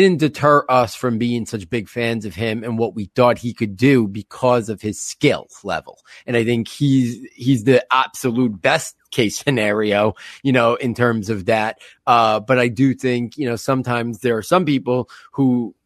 didn't 0.00 0.18
deter 0.18 0.64
us 0.68 0.96
from 0.96 1.18
being 1.18 1.46
such 1.46 1.70
big 1.70 1.88
fans 1.88 2.24
of 2.24 2.34
him 2.34 2.64
and 2.64 2.78
what 2.78 2.96
we 2.96 3.04
thought 3.14 3.38
he 3.38 3.54
could 3.54 3.76
do 3.76 4.08
because 4.08 4.68
of 4.68 4.82
his 4.82 5.00
skill 5.00 5.46
level. 5.62 6.00
And 6.26 6.36
I 6.36 6.44
think 6.44 6.66
he's, 6.66 7.24
he's 7.32 7.62
the 7.62 7.86
absolute 7.94 8.60
best 8.60 8.96
case 9.12 9.38
scenario, 9.44 10.14
you 10.42 10.50
know, 10.50 10.74
in 10.74 10.94
terms 10.94 11.30
of 11.30 11.44
that. 11.46 11.78
Uh, 12.08 12.40
but 12.40 12.58
I 12.58 12.66
do 12.66 12.92
think, 12.92 13.38
you 13.38 13.46
know, 13.48 13.54
sometimes 13.54 14.18
there 14.18 14.36
are 14.36 14.42
some 14.42 14.64
people 14.64 15.08
who 15.30 15.76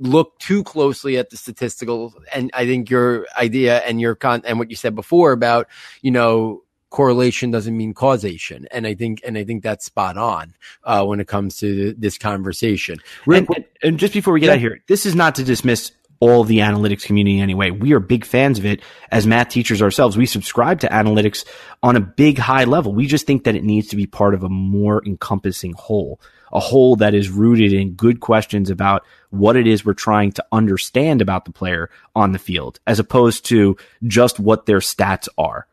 look 0.00 0.36
too 0.40 0.64
closely 0.64 1.16
at 1.16 1.30
the 1.30 1.36
statistical 1.36 2.12
and 2.34 2.50
I 2.52 2.66
think 2.66 2.90
your 2.90 3.28
idea 3.38 3.78
and 3.78 4.00
your 4.00 4.16
con 4.16 4.42
and 4.44 4.58
what 4.58 4.70
you 4.70 4.76
said 4.76 4.96
before 4.96 5.30
about, 5.30 5.68
you 6.02 6.10
know, 6.10 6.63
correlation 6.94 7.50
doesn't 7.50 7.76
mean 7.76 7.92
causation. 7.92 8.68
And 8.70 8.86
I 8.86 8.94
think, 8.94 9.20
and 9.24 9.36
I 9.36 9.42
think 9.42 9.64
that's 9.64 9.84
spot 9.84 10.16
on, 10.16 10.54
uh, 10.84 11.04
when 11.04 11.18
it 11.18 11.26
comes 11.26 11.56
to 11.58 11.92
this 11.98 12.18
conversation. 12.18 13.00
And, 13.26 13.48
and, 13.50 13.64
and, 13.82 13.98
just 13.98 14.12
before 14.12 14.32
we 14.32 14.38
get 14.38 14.46
yeah. 14.46 14.52
out 14.52 14.60
here, 14.60 14.80
this 14.86 15.04
is 15.04 15.12
not 15.12 15.34
to 15.34 15.44
dismiss 15.44 15.90
all 16.20 16.44
the 16.44 16.60
analytics 16.60 17.02
community 17.02 17.40
anyway. 17.40 17.72
We 17.72 17.94
are 17.94 17.98
big 17.98 18.24
fans 18.24 18.60
of 18.60 18.64
it 18.64 18.80
as 19.10 19.26
math 19.26 19.48
teachers 19.48 19.82
ourselves. 19.82 20.16
We 20.16 20.24
subscribe 20.24 20.78
to 20.80 20.86
analytics 20.86 21.44
on 21.82 21.96
a 21.96 22.00
big 22.00 22.38
high 22.38 22.62
level. 22.62 22.94
We 22.94 23.08
just 23.08 23.26
think 23.26 23.42
that 23.42 23.56
it 23.56 23.64
needs 23.64 23.88
to 23.88 23.96
be 23.96 24.06
part 24.06 24.32
of 24.32 24.44
a 24.44 24.48
more 24.48 25.04
encompassing 25.04 25.72
whole, 25.72 26.20
a 26.52 26.60
whole 26.60 26.94
that 26.96 27.12
is 27.12 27.28
rooted 27.28 27.72
in 27.72 27.94
good 27.94 28.20
questions 28.20 28.70
about 28.70 29.04
what 29.30 29.56
it 29.56 29.66
is 29.66 29.84
we're 29.84 29.94
trying 29.94 30.30
to 30.30 30.46
understand 30.52 31.20
about 31.20 31.44
the 31.44 31.52
player 31.52 31.90
on 32.14 32.30
the 32.30 32.38
field, 32.38 32.78
as 32.86 33.00
opposed 33.00 33.46
to 33.46 33.76
just 34.04 34.38
what 34.38 34.66
their 34.66 34.78
stats 34.78 35.26
are. 35.36 35.66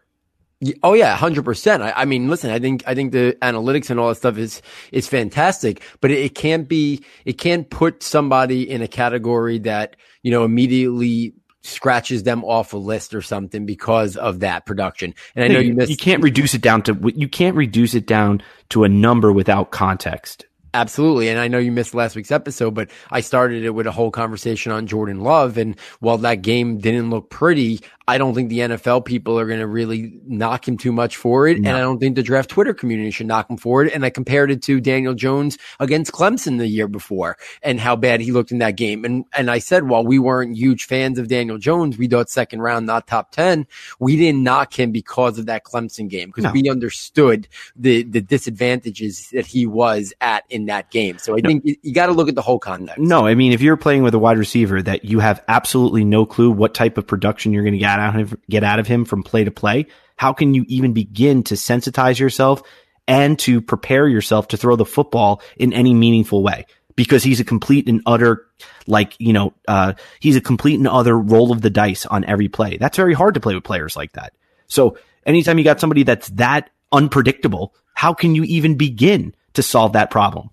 Oh 0.83 0.93
yeah, 0.93 1.15
hundred 1.15 1.43
percent. 1.43 1.81
I, 1.81 2.05
mean, 2.05 2.29
listen, 2.29 2.51
I 2.51 2.59
think 2.59 2.83
I 2.85 2.93
think 2.93 3.13
the 3.13 3.35
analytics 3.41 3.89
and 3.89 3.99
all 3.99 4.09
that 4.09 4.15
stuff 4.15 4.37
is 4.37 4.61
is 4.91 5.07
fantastic, 5.07 5.81
but 6.01 6.11
it, 6.11 6.19
it, 6.19 6.35
can't 6.35 6.67
be. 6.67 7.03
It 7.25 7.33
can't 7.33 7.69
put 7.69 8.03
somebody 8.03 8.69
in 8.69 8.81
a 8.81 8.87
category 8.87 9.57
that 9.59 9.95
you 10.21 10.29
know 10.29 10.43
immediately 10.43 11.33
scratches 11.63 12.23
them 12.23 12.43
off 12.43 12.73
a 12.73 12.77
list 12.77 13.13
or 13.13 13.21
something 13.21 13.65
because 13.65 14.17
of 14.17 14.39
that 14.39 14.65
production. 14.65 15.13
And 15.35 15.45
I 15.45 15.47
know 15.47 15.59
you, 15.59 15.73
you, 15.79 15.85
you 15.87 15.97
can't 15.97 16.23
reduce 16.23 16.53
it 16.53 16.61
down 16.61 16.83
to 16.83 17.11
you 17.15 17.27
can't 17.27 17.55
reduce 17.55 17.95
it 17.95 18.05
down 18.05 18.43
to 18.69 18.83
a 18.83 18.89
number 18.89 19.31
without 19.31 19.71
context. 19.71 20.45
Absolutely. 20.73 21.27
And 21.27 21.37
I 21.37 21.49
know 21.49 21.57
you 21.57 21.71
missed 21.71 21.93
last 21.93 22.15
week's 22.15 22.31
episode, 22.31 22.73
but 22.73 22.89
I 23.09 23.19
started 23.19 23.65
it 23.65 23.71
with 23.71 23.87
a 23.87 23.91
whole 23.91 24.09
conversation 24.09 24.71
on 24.71 24.87
Jordan 24.87 25.21
Love. 25.21 25.57
And 25.57 25.77
while 25.99 26.17
that 26.19 26.41
game 26.41 26.77
didn't 26.77 27.09
look 27.09 27.29
pretty, 27.29 27.81
I 28.11 28.17
don't 28.17 28.35
think 28.35 28.49
the 28.49 28.59
NFL 28.59 29.05
people 29.05 29.39
are 29.39 29.47
going 29.47 29.61
to 29.61 29.67
really 29.67 30.19
knock 30.27 30.67
him 30.67 30.77
too 30.77 30.91
much 30.91 31.15
for 31.15 31.47
it. 31.47 31.61
No. 31.61 31.69
And 31.69 31.77
I 31.77 31.79
don't 31.79 31.97
think 31.97 32.17
the 32.17 32.21
draft 32.23 32.49
Twitter 32.49 32.73
community 32.73 33.09
should 33.09 33.25
knock 33.25 33.49
him 33.49 33.55
for 33.55 33.85
it. 33.85 33.93
And 33.93 34.03
I 34.03 34.09
compared 34.09 34.51
it 34.51 34.61
to 34.63 34.81
Daniel 34.81 35.13
Jones 35.13 35.57
against 35.79 36.11
Clemson 36.11 36.57
the 36.57 36.67
year 36.67 36.89
before 36.89 37.37
and 37.63 37.79
how 37.79 37.95
bad 37.95 38.19
he 38.19 38.33
looked 38.33 38.51
in 38.51 38.57
that 38.57 38.75
game. 38.75 39.05
And, 39.05 39.23
and 39.33 39.49
I 39.49 39.59
said, 39.59 39.87
while 39.87 40.03
we 40.03 40.19
weren't 40.19 40.57
huge 40.57 40.87
fans 40.87 41.19
of 41.19 41.29
Daniel 41.29 41.57
Jones, 41.57 41.97
we 41.97 42.09
thought 42.09 42.29
second 42.29 42.61
round, 42.61 42.85
not 42.85 43.07
top 43.07 43.31
10. 43.31 43.65
We 43.97 44.17
didn't 44.17 44.43
knock 44.43 44.77
him 44.77 44.91
because 44.91 45.39
of 45.39 45.45
that 45.45 45.63
Clemson 45.63 46.09
game 46.09 46.31
because 46.31 46.43
no. 46.43 46.51
we 46.51 46.69
understood 46.69 47.47
the, 47.77 48.03
the 48.03 48.19
disadvantages 48.19 49.29
that 49.29 49.45
he 49.45 49.65
was 49.65 50.13
at 50.19 50.43
in 50.49 50.65
that 50.65 50.91
game. 50.91 51.17
So 51.17 51.37
I 51.37 51.39
no. 51.39 51.47
think 51.47 51.63
you, 51.63 51.77
you 51.81 51.93
got 51.93 52.07
to 52.07 52.11
look 52.11 52.27
at 52.27 52.35
the 52.35 52.41
whole 52.41 52.59
context. 52.59 52.99
No, 52.99 53.25
I 53.25 53.35
mean, 53.35 53.53
if 53.53 53.61
you're 53.61 53.77
playing 53.77 54.03
with 54.03 54.13
a 54.13 54.19
wide 54.19 54.37
receiver 54.37 54.81
that 54.81 55.05
you 55.05 55.19
have 55.19 55.41
absolutely 55.47 56.03
no 56.03 56.25
clue 56.25 56.51
what 56.51 56.73
type 56.73 56.97
of 56.97 57.07
production 57.07 57.53
you're 57.53 57.63
going 57.63 57.71
to 57.71 57.79
get 57.79 58.00
out 58.01 58.19
of 58.19 58.35
get 58.49 58.63
out 58.63 58.79
of 58.79 58.87
him 58.87 59.05
from 59.05 59.23
play 59.23 59.43
to 59.43 59.51
play, 59.51 59.87
how 60.17 60.33
can 60.33 60.53
you 60.53 60.65
even 60.67 60.93
begin 60.93 61.43
to 61.43 61.55
sensitize 61.55 62.19
yourself 62.19 62.61
and 63.07 63.39
to 63.39 63.61
prepare 63.61 64.07
yourself 64.07 64.49
to 64.49 64.57
throw 64.57 64.75
the 64.75 64.85
football 64.85 65.41
in 65.57 65.73
any 65.73 65.93
meaningful 65.93 66.43
way? 66.43 66.65
Because 66.95 67.23
he's 67.23 67.39
a 67.39 67.45
complete 67.45 67.87
and 67.87 68.01
utter, 68.05 68.45
like, 68.85 69.15
you 69.17 69.33
know, 69.33 69.53
uh, 69.67 69.93
he's 70.19 70.35
a 70.35 70.41
complete 70.41 70.77
and 70.77 70.87
utter 70.87 71.17
roll 71.17 71.51
of 71.51 71.61
the 71.61 71.69
dice 71.69 72.05
on 72.05 72.25
every 72.25 72.49
play. 72.49 72.77
That's 72.77 72.97
very 72.97 73.13
hard 73.13 73.35
to 73.35 73.39
play 73.39 73.55
with 73.55 73.63
players 73.63 73.95
like 73.95 74.11
that. 74.13 74.33
So 74.67 74.97
anytime 75.25 75.57
you 75.57 75.63
got 75.63 75.79
somebody 75.79 76.03
that's 76.03 76.27
that 76.29 76.69
unpredictable, 76.91 77.73
how 77.93 78.13
can 78.13 78.35
you 78.35 78.43
even 78.43 78.75
begin 78.75 79.33
to 79.53 79.63
solve 79.63 79.93
that 79.93 80.11
problem? 80.11 80.49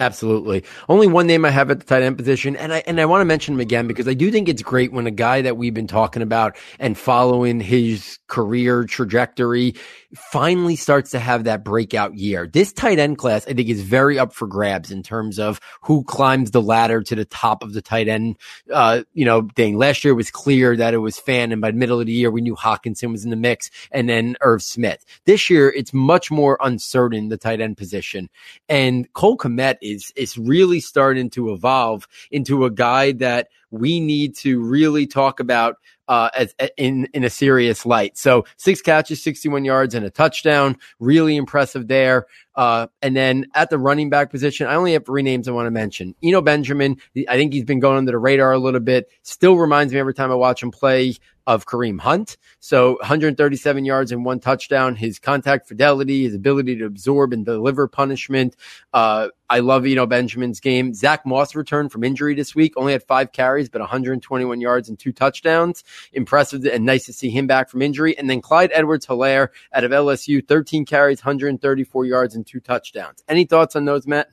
Absolutely. 0.00 0.64
Only 0.88 1.06
one 1.06 1.26
name 1.26 1.44
I 1.44 1.50
have 1.50 1.70
at 1.70 1.78
the 1.78 1.84
tight 1.84 2.02
end 2.02 2.16
position, 2.16 2.56
and 2.56 2.72
I 2.72 2.82
and 2.86 3.00
I 3.00 3.04
want 3.04 3.20
to 3.20 3.24
mention 3.24 3.54
him 3.54 3.60
again 3.60 3.86
because 3.86 4.08
I 4.08 4.14
do 4.14 4.32
think 4.32 4.48
it's 4.48 4.62
great 4.62 4.90
when 4.92 5.06
a 5.06 5.12
guy 5.12 5.42
that 5.42 5.56
we've 5.56 5.74
been 5.74 5.86
talking 5.86 6.22
about 6.22 6.56
and 6.80 6.98
following 6.98 7.60
his 7.60 8.18
career 8.26 8.84
trajectory 8.84 9.74
finally 10.14 10.76
starts 10.76 11.10
to 11.10 11.18
have 11.18 11.44
that 11.44 11.64
breakout 11.64 12.14
year. 12.14 12.46
This 12.46 12.72
tight 12.72 12.98
end 12.98 13.18
class, 13.18 13.46
I 13.46 13.54
think, 13.54 13.68
is 13.68 13.80
very 13.82 14.18
up 14.18 14.32
for 14.32 14.46
grabs 14.46 14.90
in 14.90 15.02
terms 15.02 15.38
of 15.38 15.60
who 15.82 16.04
climbs 16.04 16.50
the 16.50 16.62
ladder 16.62 17.02
to 17.02 17.14
the 17.14 17.24
top 17.24 17.62
of 17.62 17.72
the 17.72 17.82
tight 17.82 18.08
end. 18.08 18.36
Uh, 18.72 19.02
you 19.14 19.24
know, 19.24 19.48
thing 19.56 19.78
last 19.78 20.04
year 20.04 20.14
was 20.14 20.30
clear 20.30 20.76
that 20.76 20.94
it 20.94 20.98
was 20.98 21.18
Fant, 21.18 21.52
and 21.52 21.60
by 21.60 21.70
the 21.70 21.76
middle 21.76 22.00
of 22.00 22.06
the 22.06 22.12
year, 22.12 22.30
we 22.30 22.40
knew 22.40 22.54
Hockenson 22.54 23.10
was 23.10 23.24
in 23.24 23.30
the 23.30 23.36
mix, 23.36 23.70
and 23.90 24.08
then 24.08 24.36
Irv 24.40 24.62
Smith. 24.62 25.04
This 25.24 25.48
year, 25.48 25.70
it's 25.70 25.92
much 25.92 26.30
more 26.30 26.58
uncertain 26.60 27.28
the 27.28 27.38
tight 27.38 27.60
end 27.60 27.76
position, 27.76 28.28
and 28.68 29.12
Cole 29.14 29.36
Kmet 29.36 29.76
is 29.80 30.12
is 30.16 30.36
really 30.36 30.80
starting 30.80 31.30
to 31.30 31.52
evolve 31.52 32.06
into 32.30 32.64
a 32.64 32.70
guy 32.70 33.12
that 33.12 33.48
we 33.70 34.00
need 34.00 34.36
to 34.36 34.60
really 34.60 35.06
talk 35.06 35.40
about 35.40 35.76
uh, 36.08 36.30
as, 36.34 36.54
in 36.76 37.06
in 37.14 37.24
a 37.24 37.30
serious 37.30 37.86
light. 37.86 38.18
So 38.18 38.44
six 38.56 38.80
catches, 38.80 39.22
61 39.22 39.64
yards, 39.64 39.94
and 39.94 40.04
a 40.04 40.10
touchdown. 40.10 40.76
Really 40.98 41.36
impressive 41.36 41.88
there. 41.88 42.26
Uh, 42.54 42.86
and 43.00 43.16
then 43.16 43.46
at 43.54 43.70
the 43.70 43.78
running 43.78 44.10
back 44.10 44.30
position, 44.30 44.66
I 44.66 44.74
only 44.74 44.92
have 44.92 45.06
three 45.06 45.22
names 45.22 45.48
I 45.48 45.52
want 45.52 45.66
to 45.66 45.70
mention. 45.70 46.14
Eno 46.22 46.42
Benjamin, 46.42 46.98
I 47.28 47.36
think 47.36 47.52
he's 47.52 47.64
been 47.64 47.80
going 47.80 47.98
under 47.98 48.12
the 48.12 48.18
radar 48.18 48.52
a 48.52 48.58
little 48.58 48.80
bit. 48.80 49.10
Still 49.22 49.56
reminds 49.56 49.92
me 49.92 49.98
every 49.98 50.14
time 50.14 50.30
I 50.30 50.34
watch 50.34 50.62
him 50.62 50.70
play 50.70 51.14
of 51.46 51.66
Kareem 51.66 52.00
Hunt. 52.00 52.36
So 52.60 52.92
137 53.00 53.84
yards 53.84 54.12
and 54.12 54.24
one 54.24 54.40
touchdown. 54.40 54.94
His 54.94 55.18
contact 55.18 55.66
fidelity, 55.66 56.24
his 56.24 56.34
ability 56.34 56.76
to 56.78 56.86
absorb 56.86 57.32
and 57.32 57.44
deliver 57.44 57.88
punishment. 57.88 58.56
Uh, 58.92 59.28
I 59.50 59.58
love, 59.58 59.84
Eno 59.84 60.06
Benjamin's 60.06 60.60
game. 60.60 60.94
Zach 60.94 61.26
Moss 61.26 61.54
returned 61.54 61.92
from 61.92 62.04
injury 62.04 62.34
this 62.34 62.54
week, 62.54 62.72
only 62.76 62.92
had 62.92 63.02
five 63.02 63.32
carries, 63.32 63.68
but 63.68 63.80
121 63.80 64.60
yards 64.60 64.88
and 64.88 64.98
two 64.98 65.12
touchdowns. 65.12 65.84
Impressive 66.12 66.64
and 66.64 66.86
nice 66.86 67.04
to 67.06 67.12
see 67.12 67.28
him 67.28 67.46
back 67.46 67.68
from 67.68 67.82
injury. 67.82 68.16
And 68.16 68.30
then 68.30 68.40
Clyde 68.40 68.70
Edwards 68.72 69.06
Helaire 69.06 69.48
out 69.74 69.84
of 69.84 69.90
LSU, 69.90 70.46
13 70.46 70.86
carries, 70.86 71.18
134 71.18 72.04
yards 72.06 72.34
and 72.34 72.41
two 72.44 72.60
touchdowns. 72.60 73.22
Any 73.28 73.44
thoughts 73.44 73.76
on 73.76 73.84
those, 73.84 74.06
Matt? 74.06 74.28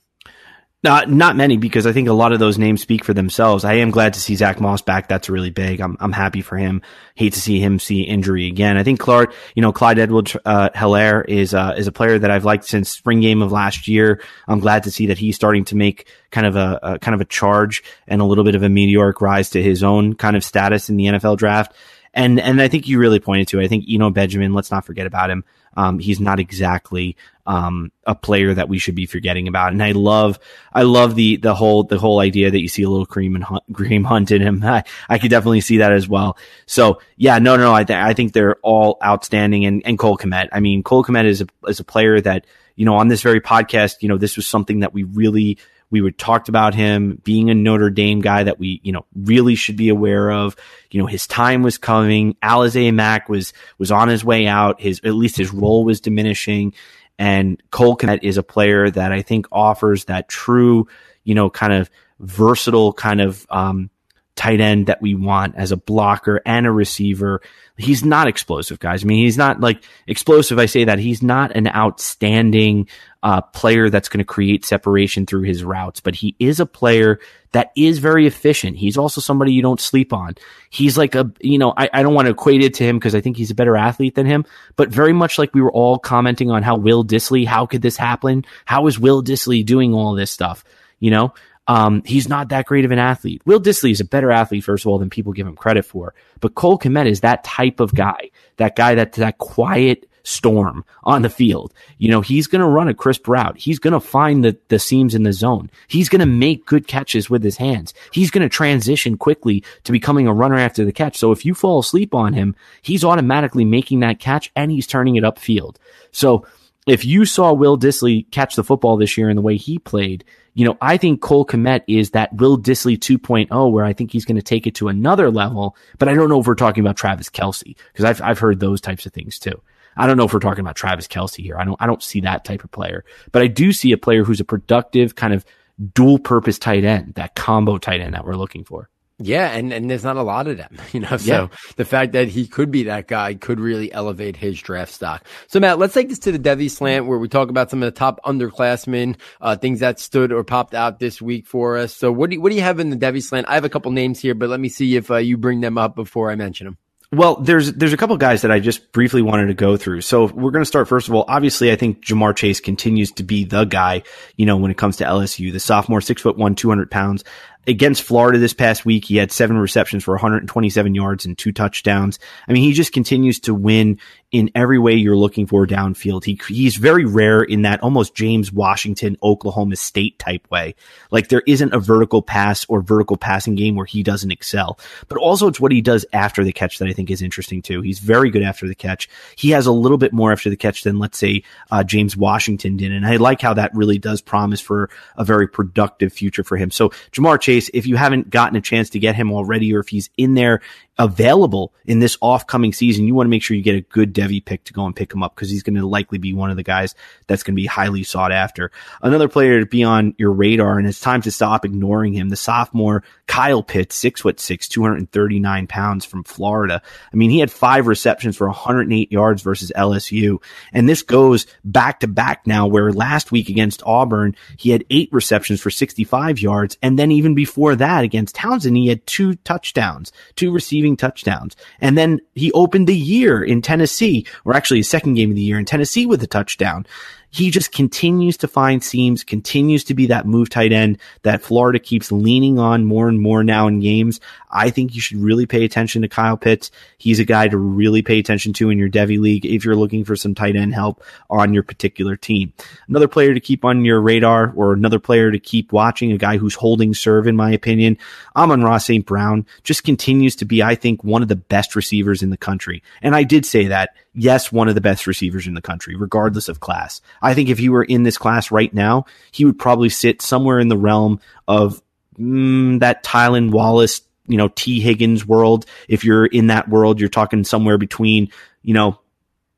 Not 0.82 1.10
not 1.10 1.36
many 1.36 1.58
because 1.58 1.86
I 1.86 1.92
think 1.92 2.08
a 2.08 2.14
lot 2.14 2.32
of 2.32 2.40
those 2.40 2.58
names 2.58 2.80
speak 2.80 3.04
for 3.04 3.14
themselves. 3.14 3.66
I 3.66 3.74
am 3.74 3.92
glad 3.92 4.14
to 4.14 4.22
see 4.22 4.38
Zach 4.38 4.62
Moss 4.62 4.82
back. 4.82 5.10
That's 5.10 5.30
really 5.30 5.50
big. 5.50 5.82
I'm 5.82 5.98
I'm 6.00 6.14
happy 6.14 6.42
for 6.42 6.56
him. 6.56 6.82
Hate 7.16 7.34
to 7.34 7.40
see 7.42 7.60
him 7.60 7.80
see 7.80 8.04
injury 8.04 8.48
again. 8.48 8.78
I 8.78 8.84
think 8.84 8.98
Clark, 8.98 9.34
you 9.56 9.62
know, 9.62 9.74
Clyde 9.74 10.00
Edwards 10.00 10.38
uh, 10.46 10.70
Helaire 10.70 11.26
is 11.28 11.54
uh, 11.54 11.76
is 11.78 11.88
a 11.88 11.92
player 11.92 12.18
that 12.18 12.32
I've 12.32 12.46
liked 12.46 12.64
since 12.64 12.90
spring 12.90 13.20
game 13.20 13.42
of 13.42 13.52
last 13.52 13.90
year. 13.90 14.22
I'm 14.48 14.62
glad 14.62 14.84
to 14.84 14.92
see 14.92 15.08
that 15.08 15.18
he's 15.18 15.36
starting 15.36 15.66
to 15.66 15.76
make 15.76 16.08
kind 16.32 16.48
of 16.48 16.56
a, 16.56 16.80
a 16.82 17.00
kind 17.00 17.14
of 17.14 17.20
a 17.20 17.26
charge 17.26 17.84
and 18.08 18.22
a 18.22 18.26
little 18.26 18.46
bit 18.46 18.56
of 18.56 18.64
a 18.64 18.70
meteoric 18.70 19.20
rise 19.20 19.50
to 19.50 19.62
his 19.62 19.84
own 19.84 20.14
kind 20.14 20.38
of 20.38 20.46
status 20.46 20.90
in 20.90 20.96
the 20.96 21.08
NFL 21.08 21.36
draft. 21.36 21.76
And 22.14 22.40
and 22.40 22.62
I 22.62 22.70
think 22.70 22.88
you 22.88 23.00
really 23.00 23.20
pointed 23.20 23.50
to 23.50 23.60
it. 23.60 23.66
I 23.66 23.68
think 23.68 23.84
Eno 23.90 24.12
Benjamin. 24.12 24.54
Let's 24.54 24.72
not 24.72 24.86
forget 24.86 25.08
about 25.08 25.30
him. 25.30 25.44
Um, 25.76 26.00
he's 26.00 26.22
not 26.22 26.40
exactly 26.40 27.18
um, 27.50 27.92
a 28.06 28.14
player 28.14 28.54
that 28.54 28.70
we 28.70 28.78
should 28.78 28.94
be 28.94 29.08
forgetting 29.08 29.48
about. 29.48 29.72
And 29.72 29.82
I 29.82 29.94
love, 29.94 30.38
I 30.72 30.84
love 30.84 31.16
the 31.16 31.38
the 31.38 31.56
whole 31.56 31.84
the 31.84 31.98
whole 31.98 32.20
idea 32.20 32.52
that 32.52 32.62
you 32.62 32.68
see 32.68 32.84
a 32.84 32.90
little 32.90 33.08
cream 33.08 33.34
and 33.34 33.44
hunt, 33.44 33.64
cream 33.74 34.04
hunt 34.04 34.30
in 34.30 34.40
him. 34.44 34.64
I, 34.64 34.84
I 35.10 35.18
could 35.18 35.32
definitely 35.32 35.62
see 35.62 35.78
that 35.78 35.92
as 35.92 36.08
well. 36.08 36.38
So 36.68 37.02
yeah, 37.18 37.40
no, 37.40 37.58
no, 37.58 37.64
no 37.64 37.74
I, 37.74 37.84
th- 37.84 37.98
I 37.98 38.14
think 38.14 38.34
they're 38.34 38.58
all 38.58 39.00
outstanding. 39.04 39.66
And 39.66 39.82
and 39.84 39.98
Cole 39.98 40.16
Kmet, 40.16 40.50
I 40.52 40.60
mean, 40.60 40.84
Cole 40.84 41.04
Kmet 41.04 41.26
is 41.26 41.42
a 41.42 41.48
is 41.68 41.80
a 41.80 41.84
player 41.84 42.22
that 42.22 42.46
you 42.76 42.86
know 42.86 42.94
on 42.94 43.08
this 43.08 43.24
very 43.24 43.42
podcast, 43.42 43.98
you 44.02 44.10
know, 44.10 44.18
this 44.20 44.36
was 44.36 44.48
something 44.48 44.82
that 44.82 44.94
we 44.94 45.02
really 45.04 45.58
we 45.92 46.02
would 46.02 46.18
talked 46.18 46.50
about 46.50 46.76
him 46.76 47.20
being 47.24 47.50
a 47.50 47.56
Notre 47.56 47.90
Dame 47.90 48.22
guy 48.22 48.44
that 48.44 48.60
we, 48.60 48.80
you 48.84 48.92
know, 48.92 49.06
really 49.16 49.56
should 49.56 49.76
be 49.76 49.90
aware 49.90 50.32
of. 50.32 50.56
You 50.92 51.02
know, 51.02 51.08
his 51.08 51.26
time 51.26 51.64
was 51.64 51.78
coming. 51.78 52.36
Alize 52.44 52.94
Mack 52.94 53.28
was, 53.28 53.54
was 53.78 53.92
on 53.92 54.08
his 54.08 54.24
way 54.24 54.46
out. 54.46 54.80
His, 54.80 55.02
at 55.04 55.14
least 55.16 55.38
his 55.38 55.52
role 55.52 55.84
was 55.84 56.00
diminishing. 56.00 56.74
And 57.20 57.62
Cole 57.70 57.98
Kmet 57.98 58.20
is 58.24 58.38
a 58.38 58.44
player 58.44 58.90
that 58.90 59.12
I 59.12 59.22
think 59.22 59.46
offers 59.52 60.06
that 60.06 60.30
true, 60.30 60.88
you 61.26 61.36
know, 61.36 61.50
kind 61.50 61.74
of 61.74 61.92
versatile 62.20 62.94
kind 62.94 63.20
of, 63.20 63.46
um, 63.50 63.92
tight 64.40 64.62
end 64.62 64.86
that 64.86 65.02
we 65.02 65.16
want 65.16 65.56
as 65.58 65.74
a 65.74 65.78
blocker 65.78 66.42
and 66.46 66.66
a 66.66 66.72
receiver. 66.72 67.42
He's 67.76 68.06
not 68.06 68.30
explosive, 68.30 68.80
guys. 68.80 69.04
I 69.04 69.08
mean, 69.08 69.26
he's 69.26 69.38
not 69.38 69.60
like 69.60 69.84
explosive. 70.08 70.58
I 70.58 70.66
say 70.66 70.86
that 70.86 70.98
he's 70.98 71.22
not 71.22 71.58
an 71.58 71.68
outstanding 71.68 72.88
uh, 73.22 73.42
player 73.42 73.90
that's 73.90 74.08
going 74.08 74.20
to 74.20 74.24
create 74.24 74.64
separation 74.64 75.26
through 75.26 75.42
his 75.42 75.62
routes, 75.62 76.00
but 76.00 76.16
he 76.16 76.38
is 76.40 76.62
a 76.62 76.66
player 76.66 77.20
that 77.52 77.74
is 77.76 78.00
very 78.00 78.28
efficient. 78.28 78.78
He's 78.78 78.96
also 78.96 79.20
somebody 79.20 79.52
you 79.52 79.62
don't 79.62 79.82
sleep 79.82 80.14
on. 80.14 80.36
He's 80.70 80.98
like 80.98 81.16
a, 81.16 81.30
you 81.42 81.58
know, 81.58 81.74
I, 81.76 81.90
I 81.92 82.02
don't 82.02 82.14
want 82.14 82.28
to 82.28 82.32
equate 82.32 82.64
it 82.64 82.76
to 82.76 82.86
him 82.86 82.98
because 82.98 83.16
I 83.16 83.20
think 83.22 83.36
he's 83.36 83.52
a 83.52 83.56
better 83.56 83.76
athlete 83.76 84.16
than 84.16 84.26
him, 84.26 84.46
but 84.78 84.88
very 84.88 85.12
much 85.12 85.38
like 85.38 85.54
we 85.54 85.62
were 85.62 85.74
all 85.74 86.00
commenting 86.00 86.50
on 86.50 86.64
how 86.64 86.78
Will 86.78 87.04
Dissly, 87.04 87.46
how 87.46 87.66
could 87.66 87.82
this 87.82 87.98
happen? 87.98 88.46
How 88.64 88.88
is 88.88 88.98
Will 88.98 89.22
Dissly 89.22 89.66
doing 89.66 89.94
all 89.94 90.14
this 90.14 90.32
stuff? 90.32 90.64
You 91.02 91.12
know, 91.12 91.34
um, 91.70 92.02
he's 92.04 92.28
not 92.28 92.50
that 92.50 92.66
great 92.66 92.84
of 92.84 92.90
an 92.90 92.98
athlete. 92.98 93.44
Will 93.46 93.62
Dissly 93.62 93.92
is 93.92 94.02
a 94.02 94.06
better 94.06 94.32
athlete, 94.32 94.64
first 94.64 94.86
of 94.86 94.88
all, 94.90 94.98
than 94.98 95.12
people 95.12 95.34
give 95.34 95.46
him 95.46 95.56
credit 95.56 95.86
for. 95.86 96.16
But 96.40 96.56
Cole 96.56 96.80
Kmet 96.80 97.08
is 97.08 97.22
that 97.22 97.44
type 97.44 97.80
of 97.80 97.94
guy, 97.94 98.32
that 98.58 98.76
guy 98.76 98.96
that, 98.96 99.14
that 99.14 99.38
quiet 99.38 100.10
storm 100.24 100.84
on 101.04 101.22
the 101.22 101.30
field. 101.30 101.72
You 102.00 102.10
know, 102.10 102.22
he's 102.22 102.48
going 102.48 102.62
to 102.62 102.68
run 102.68 102.88
a 102.88 102.96
crisp 102.96 103.28
route. 103.28 103.56
He's 103.56 103.78
going 103.78 103.94
to 103.94 104.00
find 104.00 104.44
the, 104.44 104.58
the 104.70 104.80
seams 104.80 105.14
in 105.14 105.22
the 105.22 105.32
zone. 105.32 105.70
He's 105.88 106.10
going 106.10 106.22
to 106.22 106.26
make 106.26 106.66
good 106.66 106.88
catches 106.88 107.30
with 107.30 107.44
his 107.44 107.58
hands. 107.58 107.94
He's 108.12 108.32
going 108.32 108.42
to 108.42 108.50
transition 108.50 109.16
quickly 109.16 109.64
to 109.84 109.92
becoming 109.92 110.26
a 110.26 110.34
runner 110.34 110.58
after 110.58 110.84
the 110.84 110.92
catch. 110.92 111.18
So 111.20 111.32
if 111.32 111.46
you 111.46 111.54
fall 111.54 111.78
asleep 111.78 112.16
on 112.16 112.34
him, 112.34 112.56
he's 112.82 113.04
automatically 113.04 113.64
making 113.64 114.00
that 114.00 114.20
catch 114.20 114.52
and 114.56 114.72
he's 114.72 114.88
turning 114.88 115.18
it 115.18 115.24
upfield. 115.24 115.76
So 116.12 116.48
if 116.88 117.06
you 117.06 117.26
saw 117.26 117.54
Will 117.54 117.78
Dissly 117.78 118.30
catch 118.32 118.56
the 118.56 118.64
football 118.64 118.98
this 118.98 119.20
year 119.20 119.30
in 119.30 119.36
the 119.36 119.44
way 119.44 119.56
he 119.56 119.78
played, 119.78 120.26
you 120.60 120.66
know, 120.66 120.78
I 120.82 120.98
think 120.98 121.22
Cole 121.22 121.46
Kmet 121.46 121.84
is 121.88 122.12
that 122.12 122.34
Will 122.34 122.58
Dissly 122.58 122.98
2.0 122.98 123.72
where 123.72 123.86
I 123.86 123.94
think 123.94 124.12
he's 124.12 124.26
going 124.26 124.36
to 124.36 124.42
take 124.42 124.68
it 124.68 124.76
to 124.76 124.90
another 124.90 125.32
level, 125.32 125.78
but 125.98 126.10
I 126.10 126.14
don't 126.14 126.28
know 126.28 126.42
if 126.42 126.48
we're 126.48 126.56
talking 126.56 126.84
about 126.84 126.98
Travis 126.98 127.30
Kelce 127.30 127.78
because 127.94 128.04
I've, 128.04 128.22
I've 128.22 128.40
heard 128.40 128.60
those 128.60 128.82
types 128.82 129.06
of 129.06 129.14
things 129.14 129.40
too. 129.40 129.62
I 129.96 130.06
don't 130.06 130.18
know 130.18 130.26
if 130.26 130.34
we're 130.34 130.42
talking 130.42 130.60
about 130.60 130.76
Travis 130.76 131.08
Kelce 131.08 131.42
here. 131.42 131.58
I 131.58 131.64
don't, 131.64 131.78
I 131.80 131.88
don't 131.88 132.04
see 132.04 132.20
that 132.22 132.44
type 132.44 132.66
of 132.66 132.72
player, 132.72 133.06
but 133.32 133.42
I 133.42 133.48
do 133.48 133.72
see 133.72 133.94
a 133.94 133.98
player 133.98 134.26
who's 134.26 134.42
a 134.42 134.46
productive 134.46 135.16
kind 135.16 135.34
of 135.34 135.46
dual 135.94 136.20
purpose 136.20 136.60
tight 136.60 136.84
end, 136.84 137.14
that 137.14 137.36
combo 137.36 137.78
tight 137.78 138.02
end 138.02 138.14
that 138.14 138.26
we're 138.26 138.36
looking 138.36 138.66
for. 138.66 138.90
Yeah, 139.22 139.50
and, 139.50 139.74
and 139.74 139.90
there's 139.90 140.06
not 140.06 140.16
a 140.16 140.24
lot 140.24 140.48
of 140.48 140.58
them, 140.58 140.78
you 140.94 141.02
know. 141.02 141.18
So 141.18 141.34
yeah. 141.34 141.48
the 141.76 141.86
fact 141.86 142.14
that 142.14 142.30
he 142.30 142.48
could 142.48 142.72
be 142.72 142.84
that 142.84 143.08
guy 143.08 143.34
could 143.34 143.60
really 143.60 143.92
elevate 143.92 144.38
his 144.38 144.60
draft 144.62 144.94
stock. 144.94 145.26
So 145.48 145.60
Matt, 145.60 145.78
let's 145.78 145.94
take 145.94 146.10
this 146.10 146.20
to 146.20 146.32
the 146.32 146.40
Devy 146.40 146.72
slant 146.72 147.06
where 147.06 147.18
we 147.18 147.28
talk 147.28 147.50
about 147.50 147.70
some 147.70 147.84
of 147.84 147.88
the 147.88 147.98
top 147.98 148.20
underclassmen, 148.26 149.18
uh, 149.42 149.58
things 149.58 149.82
that 149.82 150.00
stood 150.00 150.32
or 150.32 150.44
popped 150.44 150.74
out 150.74 151.00
this 151.00 151.22
week 151.22 151.48
for 151.48 151.78
us. 151.78 151.94
So 151.94 152.12
what 152.12 152.30
do 152.30 152.38
you, 152.38 152.42
what 152.42 152.50
do 152.50 152.56
you 152.56 152.62
have 152.62 152.80
in 152.80 152.90
the 152.90 152.98
Devy 152.98 153.22
slant? 153.22 153.50
I 153.50 153.56
have 153.56 153.66
a 153.66 153.70
couple 153.70 153.92
names 153.92 154.20
here, 154.20 154.34
but 154.34 154.50
let 154.50 154.60
me 154.60 154.70
see 154.70 154.96
if 154.96 155.12
uh, 155.12 155.18
you 155.18 155.38
bring 155.38 155.60
them 155.60 155.78
up 155.78 155.96
before 155.96 156.32
I 156.32 156.36
mention 156.36 156.66
them. 156.66 156.78
Well, 157.12 157.38
there's 157.38 157.74
there's 157.74 157.94
a 157.94 157.98
couple 157.98 158.16
guys 158.18 158.44
that 158.44 158.52
I 158.52 158.60
just 158.60 158.92
briefly 158.92 159.24
wanted 159.24 159.48
to 159.48 159.56
go 159.56 159.78
through. 159.78 160.02
So 160.02 160.26
we're 160.26 160.52
going 160.52 160.62
to 160.62 160.68
start 160.68 160.88
first 160.88 161.08
of 161.08 161.16
all. 161.16 161.26
Obviously, 161.28 161.72
I 161.72 161.76
think 161.76 162.06
Ja'Marr 162.06 162.36
Chase 162.36 162.60
continues 162.60 163.12
to 163.14 163.24
be 163.24 163.46
the 163.46 163.66
guy. 163.66 164.04
You 164.36 164.46
know, 164.46 164.58
when 164.58 164.70
it 164.70 164.78
comes 164.78 164.98
to 164.98 165.06
LSU, 165.06 165.52
the 165.52 165.60
sophomore, 165.60 166.02
six 166.02 166.22
foot 166.22 166.38
one, 166.38 166.54
two 166.54 166.70
hundred 166.70 166.92
pounds, 166.92 167.24
against 167.70 168.02
Florida 168.02 168.40
this 168.40 168.54
past 168.54 168.84
week, 168.84 169.06
he 169.06 169.18
had 169.18 169.32
seven 169.32 169.58
receptions 169.58 170.04
for 170.04 170.14
127 170.16 170.96
yards 170.96 171.26
and 171.26 171.38
two 171.38 171.52
touchdowns. 171.52 172.18
I 172.48 172.54
mean, 172.54 172.64
he 172.64 172.74
just 172.74 172.92
continues 172.92 173.40
to 173.42 173.54
win 173.54 174.00
in 174.32 174.52
every 174.54 174.78
way 174.78 174.94
you're 174.94 175.16
looking 175.16 175.48
for 175.48 175.66
downfield. 175.66 176.24
He 176.24 176.40
he's 176.48 176.76
very 176.76 177.06
rare 177.06 177.42
in 177.42 177.64
that 177.64 177.82
almost 177.82 178.14
James 178.14 178.52
Washington, 178.52 179.18
Oklahoma 179.24 179.76
State 179.76 180.20
type 180.20 180.50
way. 180.52 180.76
Like 181.10 181.30
there 181.30 181.42
isn't 181.48 181.74
a 181.74 181.80
vertical 181.80 182.22
pass 182.22 182.66
or 182.70 182.82
vertical 182.82 183.18
passing 183.18 183.56
game 183.56 183.76
where 183.76 183.88
he 183.88 184.04
doesn't 184.04 184.32
excel. 184.32 184.80
But 185.08 185.18
also 185.18 185.48
it's 185.48 185.60
what 185.60 185.72
he 185.72 185.82
does 185.82 186.06
after 186.14 186.44
the 186.44 186.52
catch 186.52 186.78
that 186.78 186.88
I 186.88 186.94
think 186.94 187.10
is 187.10 187.24
interesting 187.24 187.62
too. 187.62 187.82
He's 187.82 188.00
very 188.00 188.30
good 188.30 188.44
after 188.44 188.68
the 188.68 188.76
catch. 188.76 189.10
He 189.36 189.50
has 189.52 189.66
a 189.66 189.72
little 189.72 189.98
bit 189.98 190.14
more 190.14 190.32
after 190.32 190.50
the 190.50 190.58
catch 190.58 190.84
than 190.84 191.00
let's 191.00 191.18
say 191.18 191.44
uh, 191.72 191.84
James 191.84 192.16
Washington 192.16 192.78
did, 192.78 192.92
and 192.92 193.06
I 193.06 193.16
like 193.16 193.42
how 193.42 193.56
that 193.56 193.74
really 193.74 193.98
does 193.98 194.22
promise 194.22 194.62
for 194.62 194.90
a 195.18 195.24
very 195.24 195.48
productive 195.48 196.14
future 196.14 196.44
for 196.44 196.58
him. 196.58 196.70
So 196.70 196.90
Ja'Marr 197.12 197.42
Chase, 197.42 197.59
if 197.74 197.86
you 197.86 197.98
haven't 197.98 198.30
gotten 198.30 198.56
a 198.56 198.62
chance 198.62 198.90
to 198.92 199.00
get 199.00 199.16
him 199.16 199.34
already, 199.34 199.74
or 199.74 199.80
if 199.80 199.90
he's 199.90 200.10
in 200.16 200.36
there 200.36 200.62
available 201.00 201.74
in 201.86 202.00
this 202.00 202.18
off 202.22 202.46
coming 202.46 202.74
season, 202.74 203.08
you 203.08 203.16
want 203.16 203.26
to 203.26 203.32
make 203.32 203.42
sure 203.42 203.58
you 203.58 203.64
get 203.64 203.76
a 203.76 203.82
good 203.82 204.14
Devy 204.14 204.44
pick 204.44 204.66
to 204.66 204.74
go 204.74 204.86
and 204.86 204.96
pick 204.96 205.12
him 205.12 205.24
up 205.24 205.34
because 205.34 205.50
he's 205.50 205.64
going 205.64 205.76
to 205.76 205.88
likely 205.88 206.18
be 206.18 206.34
one 206.34 206.52
of 206.52 206.58
the 206.58 206.64
guys 206.64 206.94
that's 207.26 207.42
going 207.42 207.56
to 207.56 207.62
be 207.62 207.66
highly 207.66 208.04
sought 208.04 208.32
after. 208.32 208.70
Another 209.02 209.30
player 209.30 209.62
to 209.62 209.66
be 209.66 209.84
on 209.84 210.14
your 210.18 210.34
radar, 210.34 210.78
and 210.78 210.88
it's 210.88 211.00
time 211.00 211.22
to 211.22 211.32
stop 211.32 211.66
ignoring 211.66 212.14
him. 212.14 212.30
The 212.30 212.36
sophomore 212.36 213.04
Kyle 213.28 213.64
Pitts, 213.64 213.96
six 213.96 214.22
foot 214.22 214.40
six, 214.40 214.68
239 214.68 215.68
pounds 215.68 216.04
from 216.04 216.24
Florida. 216.24 216.82
I 217.14 217.16
mean, 217.16 217.30
he 217.30 217.40
had 217.40 217.52
five 217.52 217.88
receptions 217.88 218.36
for 218.36 218.48
108 218.48 219.12
yards 219.12 219.42
versus 219.42 219.72
LSU. 219.76 220.42
And 220.74 220.90
this 220.90 221.02
goes 221.02 221.48
back 221.64 222.02
to 222.02 222.08
back 222.08 222.46
now, 222.46 222.68
where 222.68 222.92
last 222.92 223.32
week 223.32 223.50
against 223.50 223.84
Auburn, 223.86 224.36
he 224.58 224.72
had 224.72 224.84
eight 224.90 225.10
receptions 225.12 225.62
for 225.62 225.70
65 225.70 226.40
yards. 226.40 226.78
And 226.82 227.00
then 227.00 227.12
even 227.12 227.36
before 227.36 227.76
that 227.76 228.04
against 228.04 228.36
Towson, 228.36 228.76
he 228.76 228.88
had 228.88 229.06
two 229.06 229.36
touchdowns, 229.36 230.12
two 230.36 230.52
receiving 230.52 230.89
touchdowns. 230.98 231.56
And 231.82 231.98
then 231.98 232.20
he 232.36 232.52
opened 232.54 232.88
the 232.88 232.98
year 232.98 233.44
in 233.44 233.62
Tennessee, 233.62 234.26
or 234.46 234.54
actually 234.54 234.80
his 234.80 234.90
second 234.90 235.16
game 235.16 235.30
of 235.30 235.36
the 235.36 235.42
year 235.42 235.60
in 235.60 235.66
Tennessee 235.66 236.06
with 236.06 236.24
a 236.24 236.28
touchdown 236.28 236.86
he 237.32 237.52
just 237.52 237.72
continues 237.72 238.38
to 238.38 238.48
find 238.48 238.84
seams, 238.84 239.24
continues 239.24 239.84
to 239.86 239.94
be 239.94 240.08
that 240.08 240.26
move 240.26 240.50
tight 240.50 240.72
end 240.72 240.98
that 241.24 241.42
Florida 241.42 241.80
keeps 241.80 242.12
leaning 242.12 242.58
on 242.58 242.86
more 242.86 243.08
and 243.08 243.20
more 243.20 243.44
now 243.44 243.68
in 243.68 243.80
games. 243.80 244.20
I 244.50 244.70
think 244.70 244.96
you 244.96 245.02
should 245.02 245.18
really 245.18 245.46
pay 245.46 245.64
attention 245.64 246.02
to 246.02 246.08
Kyle 246.08 246.38
Pitts. 246.38 246.72
He's 246.98 247.20
a 247.20 247.26
guy 247.26 247.48
to 247.48 247.58
really 247.58 248.02
pay 248.02 248.20
attention 248.20 248.54
to 248.54 248.70
in 248.70 248.78
your 248.78 248.90
Devy 248.90 249.20
league 249.20 249.46
if 249.46 249.66
you're 249.66 249.76
looking 249.76 250.06
for 250.06 250.16
some 250.16 250.36
tight 250.36 250.56
end 250.56 250.74
help 250.74 251.04
on 251.30 251.54
your 251.54 251.64
particular 251.64 252.16
team. 252.16 252.54
Another 252.88 253.08
player 253.08 253.34
to 253.34 253.40
keep 253.40 253.66
on 253.66 253.86
your 253.86 254.02
radar 254.02 254.54
or 254.56 254.74
another 254.74 255.00
player 255.00 255.32
to 255.32 255.40
keep 255.40 255.72
watching, 255.72 256.12
a 256.12 256.18
guy 256.18 256.38
who's 256.38 256.56
holding 256.56 256.94
serve, 256.94 257.28
in 257.28 257.36
my 257.36 257.52
opinion, 257.52 257.98
Amon-Ra 258.36 258.78
St. 258.78 259.06
Brown 259.06 259.46
just 259.64 259.84
continues 259.84 260.36
to 260.38 260.46
be, 260.46 260.64
I 260.64 260.76
think, 260.76 261.04
one 261.04 261.22
of 261.22 261.28
the 261.28 261.36
best 261.36 261.76
receivers 261.76 262.24
in 262.24 262.30
the 262.30 262.38
country. 262.38 262.84
And 263.02 263.16
I 263.16 263.24
did 263.24 263.46
say 263.46 263.68
that 263.68 263.90
yes, 264.14 264.52
one 264.52 264.68
of 264.68 264.76
the 264.76 264.82
best 264.82 265.08
receivers 265.08 265.48
in 265.48 265.54
the 265.54 265.62
country, 265.62 265.96
regardless 265.96 266.50
of 266.50 266.60
class. 266.60 267.02
I 267.22 267.34
think 267.34 267.50
if 267.50 267.58
he 267.58 267.70
were 267.70 267.84
in 267.84 268.04
this 268.04 268.18
class 268.18 268.52
right 268.52 268.74
now, 268.74 269.06
he 269.32 269.46
would 269.46 269.60
probably 269.60 269.90
sit 269.90 270.22
somewhere 270.22 270.60
in 270.60 270.68
the 270.68 270.78
realm 270.78 271.20
of 271.48 271.82
mm, 272.20 272.80
that 272.80 273.04
Tylan 273.04 273.52
Wallace, 273.52 274.02
you 274.30 274.38
know, 274.38 274.48
Tee 274.50 274.80
Higgins 274.80 275.26
world. 275.26 275.66
If 275.90 276.06
you're 276.06 276.26
in 276.26 276.48
that 276.48 276.70
world, 276.70 277.00
you're 277.00 277.10
talking 277.10 277.44
somewhere 277.44 277.78
between, 277.78 278.32
you 278.62 278.74
know, 278.74 279.00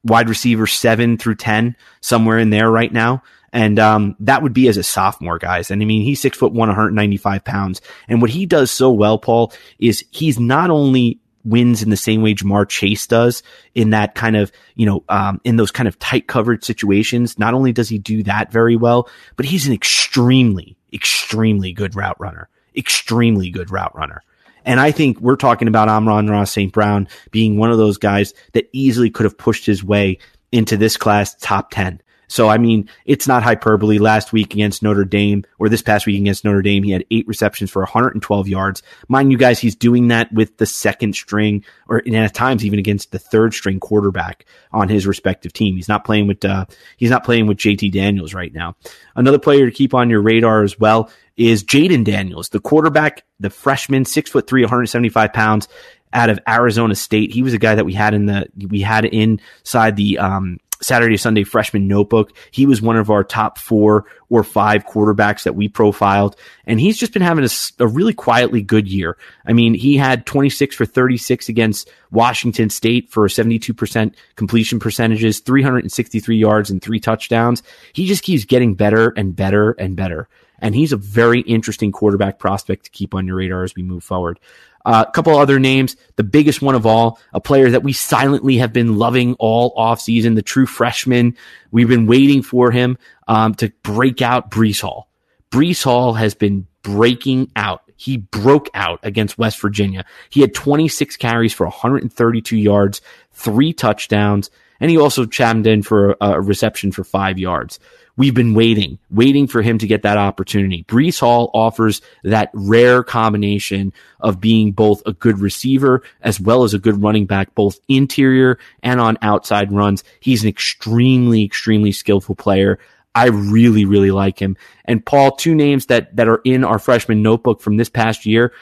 wide 0.04 0.30
receiver 0.30 0.66
seven 0.66 1.18
through 1.18 1.36
10, 1.36 1.76
somewhere 2.00 2.40
in 2.40 2.50
there 2.50 2.72
right 2.72 2.92
now. 2.92 3.22
And 3.54 3.80
um, 3.80 4.16
that 4.22 4.42
would 4.42 4.54
be 4.54 4.70
as 4.70 4.78
a 4.78 4.84
sophomore, 4.84 5.38
guys. 5.38 5.72
And 5.72 5.82
I 5.82 5.86
mean, 5.86 6.04
he's 6.04 6.22
six 6.22 6.38
foot 6.38 6.54
one, 6.54 6.70
195 6.70 7.44
pounds. 7.44 7.82
And 8.08 8.22
what 8.22 8.32
he 8.32 8.46
does 8.46 8.72
so 8.72 8.92
well, 8.92 9.18
Paul, 9.18 9.54
is 9.78 10.06
he's 10.12 10.40
not 10.40 10.70
only 10.70 11.20
wins 11.44 11.84
in 11.84 11.90
the 11.90 11.98
same 11.98 12.22
way 12.22 12.34
Ja'Marr 12.34 12.70
Chase 12.70 13.08
does 13.08 13.44
in 13.76 13.90
that 13.90 14.16
kind 14.16 14.36
of, 14.36 14.52
you 14.76 14.86
know, 14.86 15.04
um, 15.10 15.42
in 15.44 15.58
those 15.58 15.72
kind 15.72 15.88
of 15.88 16.00
tight 16.00 16.28
covered 16.28 16.64
situations. 16.64 17.38
Not 17.38 17.54
only 17.54 17.74
does 17.74 17.90
he 17.90 17.98
do 17.98 18.24
that 18.24 18.52
very 18.52 18.78
well, 18.78 19.10
but 19.36 19.46
he's 19.46 19.68
an 19.68 19.74
extremely, 19.74 20.78
extremely 20.94 21.74
good 21.74 21.96
route 21.96 22.20
runner. 22.20 22.48
Extremely 22.76 23.50
good 23.50 23.70
route 23.70 23.96
runner. 23.96 24.24
And 24.66 24.80
I 24.80 24.92
think 24.92 25.20
we're 25.20 25.36
talking 25.36 25.68
about 25.68 25.90
Amon-Ra 25.90 26.44
St. 26.44 26.72
Brown 26.72 27.08
being 27.32 27.58
one 27.58 27.72
of 27.72 27.78
those 27.78 27.98
guys 27.98 28.34
that 28.54 28.70
easily 28.74 29.10
could 29.10 29.24
have 29.24 29.38
pushed 29.38 29.66
his 29.66 29.84
way 29.84 30.20
into 30.52 30.78
this 30.78 30.98
class 30.98 31.36
top 31.36 31.72
10. 31.72 32.02
So, 32.32 32.48
I 32.48 32.60
mean, 32.60 32.88
it's 33.04 33.28
not 33.28 33.44
hyperbole. 33.44 33.98
Last 33.98 34.32
week 34.32 34.54
against 34.54 34.82
Notre 34.82 35.04
Dame, 35.04 35.44
or 35.60 35.68
this 35.68 35.82
past 35.82 36.06
week 36.06 36.18
against 36.18 36.46
Notre 36.46 36.62
Dame, 36.62 36.82
he 36.82 36.92
had 36.92 37.04
eight 37.12 37.28
receptions 37.28 37.70
for 37.70 37.82
112 37.82 38.48
yards. 38.48 38.84
Mind 39.10 39.34
you 39.34 39.38
guys, 39.38 39.60
he's 39.60 39.76
doing 39.76 40.08
that 40.08 40.32
with 40.32 40.56
the 40.56 40.66
second 40.66 41.14
string, 41.14 41.66
or 41.90 42.02
at 42.08 42.34
times 42.34 42.64
even 42.64 42.80
against 42.80 43.12
the 43.12 43.20
third 43.20 43.54
string 43.54 43.82
quarterback 43.82 44.46
on 44.72 44.88
his 44.88 45.06
respective 45.06 45.52
team. 45.52 45.76
He's 45.76 45.90
not 45.90 46.06
playing 46.06 46.28
with, 46.28 46.46
uh, 46.46 46.68
he's 46.96 47.10
not 47.10 47.26
playing 47.26 47.48
with 47.48 47.58
JT 47.58 47.92
Daniels 47.92 48.34
right 48.34 48.54
now. 48.54 48.78
Another 49.14 49.38
player 49.38 49.66
to 49.66 49.72
keep 49.76 49.94
on 49.94 50.10
your 50.10 50.22
radar 50.22 50.64
as 50.64 50.80
well 50.80 51.12
is 51.50 51.64
Jayden 51.64 52.04
Daniels, 52.04 52.50
the 52.50 52.60
quarterback, 52.60 53.24
the 53.40 53.50
freshman, 53.50 54.06
six 54.06 54.30
foot 54.30 54.48
three, 54.48 54.62
175 54.62 55.34
pounds 55.34 55.68
out 56.14 56.30
of 56.30 56.40
Arizona 56.48 56.96
State. 56.96 57.34
He 57.34 57.42
was 57.42 57.54
a 57.54 57.58
guy 57.58 57.76
that 57.76 57.86
we 57.86 57.94
had 57.94 58.14
in 58.14 58.26
the 58.26 58.48
we 58.70 58.82
had 58.82 59.06
inside 59.06 59.96
the 59.96 60.20
um, 60.20 60.60
Saturday 60.82 61.18
Sunday 61.18 61.44
freshman 61.44 61.88
notebook. 61.88 62.32
He 62.52 62.66
was 62.66 62.82
one 62.82 62.98
of 62.98 63.10
our 63.10 63.24
top 63.24 63.58
four 63.58 64.06
or 64.30 64.44
five 64.44 64.86
quarterbacks 64.86 65.44
that 65.44 65.56
we 65.56 65.68
profiled, 65.68 66.36
and 66.66 66.80
he's 66.80 66.98
just 66.98 67.14
been 67.14 67.22
having 67.22 67.46
a, 67.46 67.50
a, 67.80 67.88
really 67.88 68.14
quietly 68.14 68.62
good 68.62 68.88
year. 68.88 69.18
I 69.46 69.54
mean, 69.54 69.74
he 69.74 69.98
had 69.98 70.26
26 70.26 70.76
for 70.76 70.86
36 70.86 71.50
against 71.50 71.90
Washington 72.12 72.70
State 72.70 73.10
for 73.10 73.28
72% 73.28 74.14
completion 74.36 74.80
percentages, 74.80 75.40
363 75.40 76.38
yards 76.38 76.70
and 76.70 76.82
three 76.82 77.00
touchdowns. 77.00 77.64
He 77.94 78.06
just 78.06 78.24
keeps 78.24 78.46
getting 78.46 78.76
better 78.76 79.10
and 79.16 79.36
better 79.36 79.72
and 79.72 79.96
better. 79.96 80.28
And 80.62 80.76
he's 80.76 80.94
a 80.94 80.98
very 80.98 81.42
interesting 81.42 81.92
quarterback 81.92 82.40
prospect 82.40 82.86
to 82.86 82.92
keep 82.92 83.14
on 83.16 83.28
your 83.28 83.38
radar 83.38 83.64
as 83.64 83.76
we 83.76 83.84
move 83.84 84.04
forward. 84.04 84.40
Uh, 84.86 85.06
a 85.08 85.12
couple 85.12 85.38
other 85.38 85.60
names. 85.60 85.96
The 86.16 86.24
biggest 86.24 86.62
one 86.62 86.76
of 86.76 86.86
all, 86.86 87.20
a 87.34 87.40
player 87.40 87.70
that 87.70 87.84
we 87.84 87.94
silently 87.94 88.58
have 88.58 88.74
been 88.74 88.98
loving 88.98 89.36
all 89.36 89.76
offseason, 89.76 90.36
the 90.36 90.42
true 90.42 90.66
freshman. 90.66 91.36
We've 91.72 91.88
been 91.88 92.08
waiting 92.08 92.42
for 92.42 92.72
him 92.72 92.98
um, 93.28 93.56
to 93.56 93.72
break 93.84 94.22
out 94.22 94.50
Breece 94.50 94.82
Hall. 94.82 95.08
Breece 95.52 95.84
Hall 95.84 96.14
has 96.14 96.34
been 96.34 96.68
breaking 96.82 97.52
out. 97.56 97.84
He 97.96 98.18
broke 98.18 98.70
out 98.74 99.00
against 99.04 99.38
West 99.38 99.60
Virginia. 99.60 100.06
He 100.30 100.42
had 100.42 100.56
26 100.56 101.18
carries 101.18 101.54
for 101.54 101.66
132 101.66 102.58
yards, 102.58 103.02
three 103.32 103.74
touchdowns, 103.74 104.50
and 104.80 104.90
he 104.90 104.98
also 104.98 105.26
chimed 105.26 105.68
in 105.68 105.84
for 105.84 106.18
a 106.20 106.42
reception 106.42 106.92
for 106.92 107.04
five 107.04 107.38
yards. 107.38 107.80
We've 108.22 108.36
been 108.36 108.54
waiting, 108.54 109.00
waiting 109.10 109.48
for 109.48 109.64
him 109.64 109.80
to 109.80 109.88
get 109.88 110.04
that 110.04 110.20
opportunity. 110.20 110.84
Breece 110.84 111.20
Hall 111.20 111.50
offers 111.56 112.04
that 112.24 112.52
rare 112.54 113.02
combination 113.02 113.94
of 114.20 114.40
being 114.40 114.74
both 114.74 115.02
a 115.08 115.14
good 115.14 115.40
receiver 115.40 116.04
as 116.22 116.40
well 116.40 116.64
as 116.64 116.76
a 116.76 116.78
good 116.78 117.02
running 117.02 117.26
back, 117.26 117.56
both 117.56 117.80
interior 117.88 118.60
and 118.84 119.02
on 119.02 119.18
outside 119.24 119.72
runs. 119.72 120.04
He's 120.20 120.44
an 120.44 120.50
extremely, 120.50 121.44
extremely 121.44 121.92
skillful 121.92 122.36
player. 122.36 122.78
I 123.16 123.30
really, 123.30 123.86
really 123.86 124.12
like 124.12 124.38
him. 124.38 124.56
And 124.86 125.04
Paul, 125.04 125.32
two 125.32 125.56
names 125.56 125.88
that, 125.88 126.16
that 126.16 126.28
are 126.28 126.42
in 126.44 126.64
our 126.64 126.78
freshman 126.78 127.24
notebook 127.24 127.60
from 127.60 127.78
this 127.78 127.90
past 127.90 128.28
year. 128.28 128.54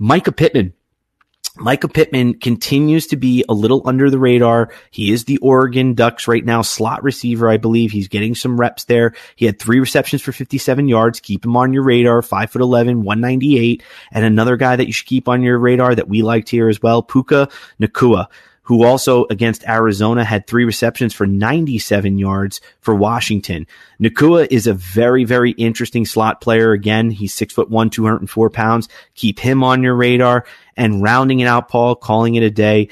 Mycah 0.00 0.34
Pittman 0.34 0.72
Mycah 1.56 1.92
Pittman 1.92 2.34
continues 2.34 3.06
to 3.08 3.16
be 3.16 3.44
a 3.46 3.52
little 3.52 3.82
under 3.84 4.08
the 4.08 4.18
radar. 4.18 4.72
He 4.90 5.12
is 5.12 5.24
the 5.24 5.36
Oregon 5.38 5.92
Ducks 5.92 6.26
right 6.26 6.44
now 6.44 6.62
slot 6.62 7.02
receiver. 7.02 7.50
I 7.50 7.58
believe 7.58 7.92
he's 7.92 8.08
getting 8.08 8.34
some 8.34 8.58
reps 8.58 8.84
there. 8.84 9.14
He 9.36 9.44
had 9.44 9.58
three 9.58 9.78
receptions 9.78 10.22
for 10.22 10.32
57 10.32 10.88
yards. 10.88 11.20
Keep 11.20 11.44
him 11.44 11.56
on 11.56 11.74
your 11.74 11.82
radar. 11.82 12.22
Five 12.22 12.50
foot 12.50 12.62
11, 12.62 13.02
198. 13.02 13.82
And 14.12 14.24
another 14.24 14.56
guy 14.56 14.76
that 14.76 14.86
you 14.86 14.92
should 14.94 15.06
keep 15.06 15.28
on 15.28 15.42
your 15.42 15.58
radar 15.58 15.94
that 15.94 16.08
we 16.08 16.22
liked 16.22 16.48
here 16.48 16.68
as 16.68 16.80
well, 16.80 17.02
Puka 17.02 17.48
Nacua 17.80 18.28
who 18.64 18.84
also 18.84 19.26
against 19.28 19.66
Arizona 19.66 20.24
had 20.24 20.46
three 20.46 20.64
receptions 20.64 21.12
for 21.12 21.26
97 21.26 22.18
yards 22.18 22.60
for 22.80 22.94
Washington. 22.94 23.66
Nakua 24.00 24.46
is 24.50 24.66
a 24.66 24.74
very, 24.74 25.24
very 25.24 25.50
interesting 25.52 26.06
slot 26.06 26.40
player. 26.40 26.72
Again, 26.72 27.10
he's 27.10 27.34
six 27.34 27.52
foot 27.52 27.70
one, 27.70 27.90
204 27.90 28.50
pounds. 28.50 28.88
Keep 29.14 29.40
him 29.40 29.64
on 29.64 29.82
your 29.82 29.96
radar 29.96 30.46
and 30.76 31.02
rounding 31.02 31.40
it 31.40 31.46
out, 31.46 31.68
Paul, 31.68 31.94
calling 31.94 32.34
it 32.34 32.42
a 32.42 32.50
day 32.50 32.88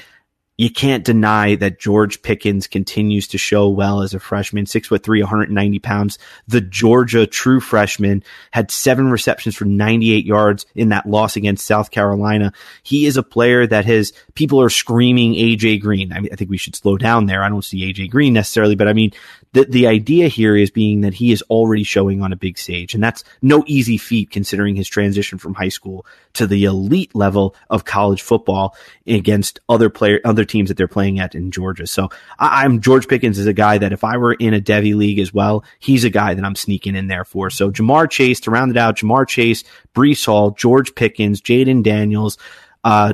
you 0.61 0.69
can't 0.69 1.03
deny 1.03 1.55
that 1.55 1.79
George 1.79 2.21
Pickens 2.21 2.67
continues 2.67 3.27
to 3.29 3.39
show 3.39 3.67
well 3.67 4.03
as 4.03 4.13
a 4.13 4.19
freshman, 4.19 4.67
six 4.67 4.89
foot 4.89 5.01
three, 5.01 5.19
190 5.19 5.79
pounds. 5.79 6.19
The 6.47 6.61
Georgia 6.61 7.25
true 7.25 7.59
freshman 7.59 8.23
had 8.51 8.69
seven 8.69 9.09
receptions 9.09 9.55
for 9.55 9.65
98 9.65 10.23
yards 10.23 10.67
in 10.75 10.89
that 10.89 11.07
loss 11.07 11.35
against 11.35 11.65
South 11.65 11.89
Carolina. 11.89 12.53
He 12.83 13.07
is 13.07 13.17
a 13.17 13.23
player 13.23 13.65
that 13.65 13.85
has 13.85 14.13
people 14.35 14.61
are 14.61 14.69
screaming 14.69 15.33
AJ 15.33 15.81
Green. 15.81 16.13
I, 16.13 16.19
mean, 16.19 16.29
I 16.31 16.35
think 16.35 16.51
we 16.51 16.57
should 16.57 16.75
slow 16.75 16.95
down 16.95 17.25
there. 17.25 17.41
I 17.41 17.49
don't 17.49 17.65
see 17.65 17.91
AJ 17.91 18.11
Green 18.11 18.33
necessarily, 18.33 18.75
but 18.75 18.87
I 18.87 18.93
mean, 18.93 19.13
the, 19.53 19.65
the 19.65 19.87
idea 19.87 20.27
here 20.27 20.55
is 20.55 20.69
being 20.69 21.01
that 21.01 21.15
he 21.15 21.31
is 21.31 21.41
already 21.49 21.83
showing 21.83 22.21
on 22.21 22.31
a 22.31 22.37
big 22.37 22.59
stage. 22.59 22.93
And 22.93 23.03
that's 23.03 23.23
no 23.41 23.63
easy 23.65 23.97
feat 23.97 24.29
considering 24.29 24.75
his 24.75 24.87
transition 24.87 25.39
from 25.39 25.55
high 25.55 25.69
school 25.69 26.05
to 26.33 26.47
the 26.47 26.65
elite 26.65 27.13
level 27.15 27.55
of 27.69 27.83
college 27.83 28.21
football 28.21 28.75
against 29.05 29.59
other 29.67 29.89
player, 29.89 30.21
other 30.23 30.45
teams 30.51 30.69
that 30.69 30.77
they're 30.77 30.87
playing 30.87 31.19
at 31.19 31.33
in 31.33 31.51
Georgia. 31.51 31.87
So 31.87 32.09
I, 32.37 32.65
am 32.65 32.81
George 32.81 33.07
Pickens 33.07 33.39
is 33.39 33.47
a 33.47 33.53
guy 33.53 33.77
that 33.77 33.93
if 33.93 34.03
I 34.03 34.17
were 34.17 34.33
in 34.33 34.53
a 34.53 34.61
Devy 34.61 34.95
league 34.95 35.19
as 35.19 35.33
well, 35.33 35.63
he's 35.79 36.03
a 36.03 36.09
guy 36.09 36.33
that 36.33 36.45
I'm 36.45 36.55
sneaking 36.55 36.95
in 36.95 37.07
there 37.07 37.25
for. 37.25 37.49
So 37.49 37.71
Ja'Marr 37.71 38.09
Chase 38.09 38.41
to 38.41 38.51
round 38.51 38.71
it 38.71 38.77
out, 38.77 38.97
Ja'Marr 38.97 39.27
Chase, 39.27 39.63
Breece 39.95 40.25
Hall, 40.25 40.51
George 40.51 40.93
Pickens, 40.93 41.41
Jayden 41.41 41.83
Daniels, 41.83 42.37
uh, 42.83 43.13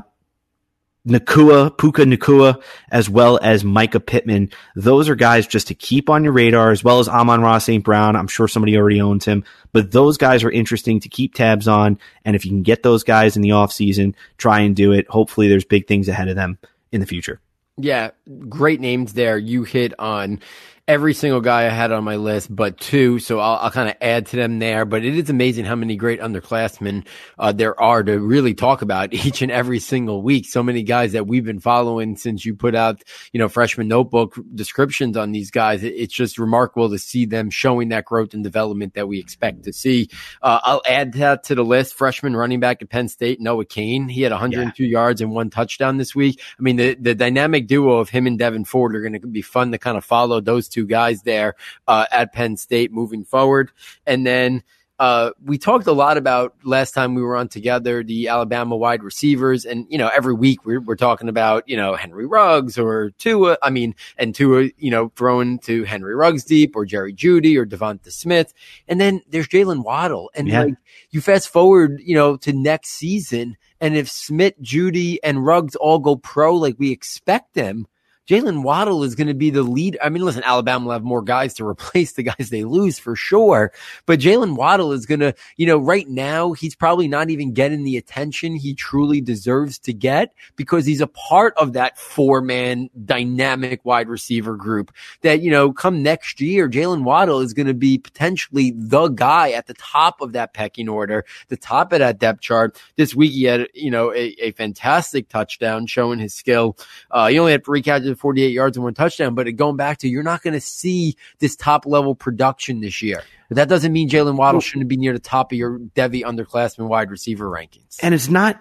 Nacua, 1.07 1.75
Puka 1.77 2.03
Nacua, 2.03 2.61
as 2.91 3.09
well 3.09 3.39
as 3.41 3.63
Mycah 3.63 4.05
Pittman. 4.05 4.51
Those 4.75 5.07
are 5.07 5.15
guys 5.15 5.47
just 5.47 5.67
to 5.67 5.73
keep 5.73 6.09
on 6.09 6.25
your 6.25 6.33
radar, 6.33 6.71
as 6.71 6.83
well 6.83 6.99
as 6.99 7.07
Amon 7.07 7.41
Ross 7.41 7.65
St. 7.65 7.83
Brown. 7.83 8.17
I'm 8.17 8.27
sure 8.27 8.47
somebody 8.47 8.75
already 8.75 8.99
owns 8.99 9.23
him, 9.23 9.45
but 9.71 9.91
those 9.91 10.17
guys 10.17 10.43
are 10.43 10.51
interesting 10.51 10.99
to 10.99 11.09
keep 11.09 11.33
tabs 11.33 11.67
on. 11.67 11.97
And 12.25 12.35
if 12.35 12.43
you 12.43 12.51
can 12.51 12.61
get 12.61 12.83
those 12.83 13.03
guys 13.03 13.37
in 13.37 13.41
the 13.41 13.49
offseason, 13.49 14.15
try 14.37 14.61
and 14.61 14.75
do 14.75 14.91
it. 14.91 15.07
Hopefully 15.07 15.47
there's 15.47 15.63
big 15.63 15.87
things 15.87 16.09
ahead 16.09 16.27
of 16.27 16.35
them 16.35 16.57
in 16.91 17.01
the 17.01 17.07
future. 17.07 17.39
Yeah, 17.77 18.11
great 18.49 18.79
names 18.79 19.13
there. 19.13 19.37
You 19.37 19.63
hit 19.63 19.93
on 19.99 20.39
every 20.87 21.13
single 21.13 21.41
guy 21.41 21.65
I 21.65 21.69
had 21.69 21.91
on 21.91 22.05
my 22.05 22.15
list, 22.15 22.53
but 22.55 22.77
two. 22.79 23.19
So 23.19 23.39
I'll, 23.39 23.57
I'll 23.57 23.71
kind 23.71 23.89
of 23.89 23.95
add 23.99 24.27
to 24.27 24.37
them 24.37 24.59
there. 24.59 24.85
But 24.85 25.03
it 25.03 25.17
is 25.17 25.29
amazing 25.29 25.65
how 25.65 25.75
many 25.75 25.97
great 25.97 26.21
underclassmen 26.21 27.05
uh, 27.37 27.51
there 27.51 27.77
are 27.79 28.03
to 28.03 28.19
really 28.19 28.53
talk 28.53 28.81
about 28.81 29.13
each 29.25 29.41
and 29.41 29.51
every 29.51 29.79
single 29.79 30.21
week. 30.21 30.47
So 30.47 30.63
many 30.63 30.83
guys 30.83 31.11
that 31.11 31.27
we've 31.27 31.43
been 31.43 31.59
following 31.59 32.15
since 32.15 32.45
you 32.45 32.55
put 32.55 32.73
out, 32.73 33.03
you 33.33 33.39
know, 33.39 33.49
freshman 33.49 33.89
notebook 33.89 34.39
descriptions 34.55 35.17
on 35.17 35.33
these 35.33 35.51
guys. 35.51 35.83
It's 35.83 36.13
just 36.13 36.39
remarkable 36.39 36.89
to 36.89 36.99
see 36.99 37.25
them 37.25 37.49
showing 37.49 37.89
that 37.89 38.05
growth 38.05 38.33
and 38.33 38.43
development 38.43 38.93
that 38.93 39.09
we 39.09 39.19
expect 39.19 39.63
to 39.63 39.73
see. 39.73 40.09
Uh, 40.41 40.59
I'll 40.63 40.83
add 40.87 41.13
that 41.13 41.43
to 41.45 41.55
the 41.55 41.65
list. 41.65 41.95
Freshman 41.95 42.35
running 42.35 42.61
back 42.61 42.81
at 42.81 42.89
Penn 42.89 43.09
State, 43.09 43.41
Noah 43.41 43.65
Cain. 43.65 44.07
He 44.07 44.21
had 44.21 44.31
102 44.31 44.85
yeah. 44.85 44.89
yards 44.89 45.19
and 45.19 45.31
one 45.31 45.49
touchdown 45.49 45.97
this 45.97 46.15
week. 46.15 46.41
I 46.57 46.61
mean, 46.61 46.77
the, 46.77 46.95
the 46.95 47.13
dynamic 47.13 47.67
duo 47.67 47.97
of 47.97 48.09
him 48.09 48.25
and 48.25 48.39
Devyn 48.39 48.65
Ford 48.65 48.95
are 48.95 49.01
going 49.01 49.19
to 49.19 49.27
be 49.27 49.41
fun 49.41 49.71
to 49.71 49.77
kind 49.77 49.97
of 49.97 50.05
follow 50.05 50.39
those 50.39 50.69
two 50.69 50.76
two 50.77 50.85
guys 50.85 51.23
there 51.23 51.55
uh, 51.87 52.05
at 52.11 52.33
Penn 52.33 52.55
State 52.55 52.91
moving 52.91 53.23
forward. 53.23 53.71
And 54.05 54.27
then 54.27 54.61
uh, 54.99 55.31
we 55.43 55.57
talked 55.57 55.87
a 55.87 55.91
lot 55.91 56.17
about 56.17 56.55
last 56.63 56.91
time 56.91 57.15
we 57.15 57.21
were 57.23 57.35
on 57.35 57.47
together 57.47 58.03
the 58.03 58.27
Alabama 58.27 58.75
wide 58.75 59.03
receivers, 59.03 59.63
and 59.63 59.85
you 59.89 59.97
know 59.97 60.07
every 60.07 60.33
week 60.33 60.65
we're, 60.65 60.81
we're 60.81 60.95
talking 60.95 61.29
about 61.29 61.69
you 61.69 61.77
know 61.77 61.93
Henry 61.93 62.25
Ruggs 62.25 62.79
or 62.79 63.11
Tua. 63.19 63.57
I 63.61 63.69
mean, 63.69 63.93
and 64.17 64.33
Tua, 64.33 64.69
you 64.77 64.89
know, 64.89 65.11
thrown 65.15 65.59
to 65.59 65.83
Henry 65.83 66.15
Ruggs 66.15 66.43
deep 66.43 66.75
or 66.75 66.83
Jerry 66.83 67.13
Jeudy 67.13 67.57
or 67.57 67.65
Devonta 67.67 68.11
Smith, 68.11 68.55
and 68.87 68.99
then 68.99 69.21
there's 69.29 69.47
Jaylen 69.47 69.83
Waddle, 69.83 70.31
and 70.33 70.47
yeah. 70.47 70.63
like 70.63 70.73
you 71.11 71.21
fast 71.21 71.49
forward, 71.49 72.01
you 72.03 72.15
know, 72.15 72.35
to 72.37 72.51
next 72.51 72.89
season, 72.89 73.55
and 73.79 73.95
if 73.95 74.09
Smith, 74.09 74.55
Jeudy, 74.63 75.19
and 75.23 75.45
Ruggs 75.45 75.75
all 75.75 75.99
go 75.99 76.15
pro 76.15 76.55
like 76.55 76.75
we 76.79 76.91
expect 76.91 77.53
them, 77.53 77.85
Jaylen 78.27 78.61
Waddle 78.61 79.03
is 79.03 79.15
going 79.15 79.27
to 79.27 79.33
be 79.33 79.49
the 79.49 79.63
lead. 79.63 79.97
I 80.03 80.09
mean, 80.09 80.23
listen, 80.23 80.43
Alabama 80.43 80.85
will 80.85 80.91
have 80.91 81.03
more 81.03 81.21
guys 81.21 81.53
to 81.55 81.65
replace 81.67 82.13
the 82.13 82.23
guys 82.23 82.49
they 82.49 82.63
lose 82.63 82.99
for 82.99 83.15
sure. 83.15 83.71
But 84.05 84.19
Jaylen 84.19 84.55
Waddle 84.55 84.91
is 84.91 85.05
going 85.05 85.21
to, 85.21 85.33
you 85.55 85.65
know, 85.65 85.77
right 85.77 86.07
now, 86.07 86.51
he's 86.51 86.75
probably 86.75 87.07
not 87.07 87.29
even 87.29 87.53
getting 87.53 87.83
the 87.83 87.97
attention 87.97 88.55
he 88.55 88.73
truly 88.73 89.21
deserves 89.21 89.79
to 89.79 89.93
get 89.93 90.33
because 90.55 90.85
he's 90.85 91.01
a 91.01 91.07
part 91.07 91.53
of 91.57 91.73
that 91.73 91.97
four 91.97 92.41
man 92.41 92.89
dynamic 93.05 93.85
wide 93.85 94.09
receiver 94.09 94.55
group 94.55 94.91
that, 95.21 95.41
you 95.41 95.49
know, 95.49 95.71
come 95.71 96.03
next 96.03 96.41
year, 96.41 96.69
Jaylen 96.69 97.03
Waddle 97.03 97.39
is 97.39 97.53
going 97.53 97.67
to 97.67 97.73
be 97.73 97.97
potentially 97.97 98.73
the 98.75 99.07
guy 99.07 99.51
at 99.51 99.67
the 99.67 99.73
top 99.75 100.19
of 100.19 100.33
that 100.33 100.53
pecking 100.53 100.89
order, 100.89 101.25
the 101.47 101.57
top 101.57 101.93
of 101.93 101.99
that 101.99 102.19
depth 102.19 102.41
chart. 102.41 102.81
This 102.97 103.15
week, 103.15 103.31
he 103.31 103.45
had, 103.45 103.67
you 103.73 103.89
know, 103.89 104.11
a, 104.13 104.35
a 104.39 104.51
fantastic 104.51 105.29
touchdown 105.29 105.87
showing 105.87 106.19
his 106.19 106.33
skill. 106.33 106.77
Uh, 107.09 107.27
he 107.27 107.39
only 107.39 107.53
had 107.53 107.63
three 107.63 107.81
catches 107.81 108.16
48 108.17 108.49
yards 108.49 108.77
and 108.77 108.83
one 108.83 108.93
touchdown. 108.93 109.35
But 109.35 109.53
going 109.55 109.77
back 109.77 109.99
to, 109.99 110.07
you're 110.07 110.23
not 110.23 110.41
going 110.41 110.53
to 110.53 110.61
see 110.61 111.15
this 111.39 111.55
top 111.55 111.85
level 111.85 112.15
production 112.15 112.81
this 112.81 113.01
year. 113.01 113.23
But 113.49 113.55
that 113.55 113.69
doesn't 113.69 113.93
mean 113.93 114.09
Jaylen 114.09 114.35
Waddle 114.35 114.61
shouldn't 114.61 114.89
be 114.89 114.97
near 114.97 115.13
the 115.13 115.19
top 115.19 115.51
of 115.51 115.57
your 115.57 115.79
Devy 115.79 116.23
underclassmen 116.23 116.87
wide 116.87 117.11
receiver 117.11 117.49
rankings. 117.49 117.97
And 118.01 118.13
it's 118.13 118.29
not 118.29 118.59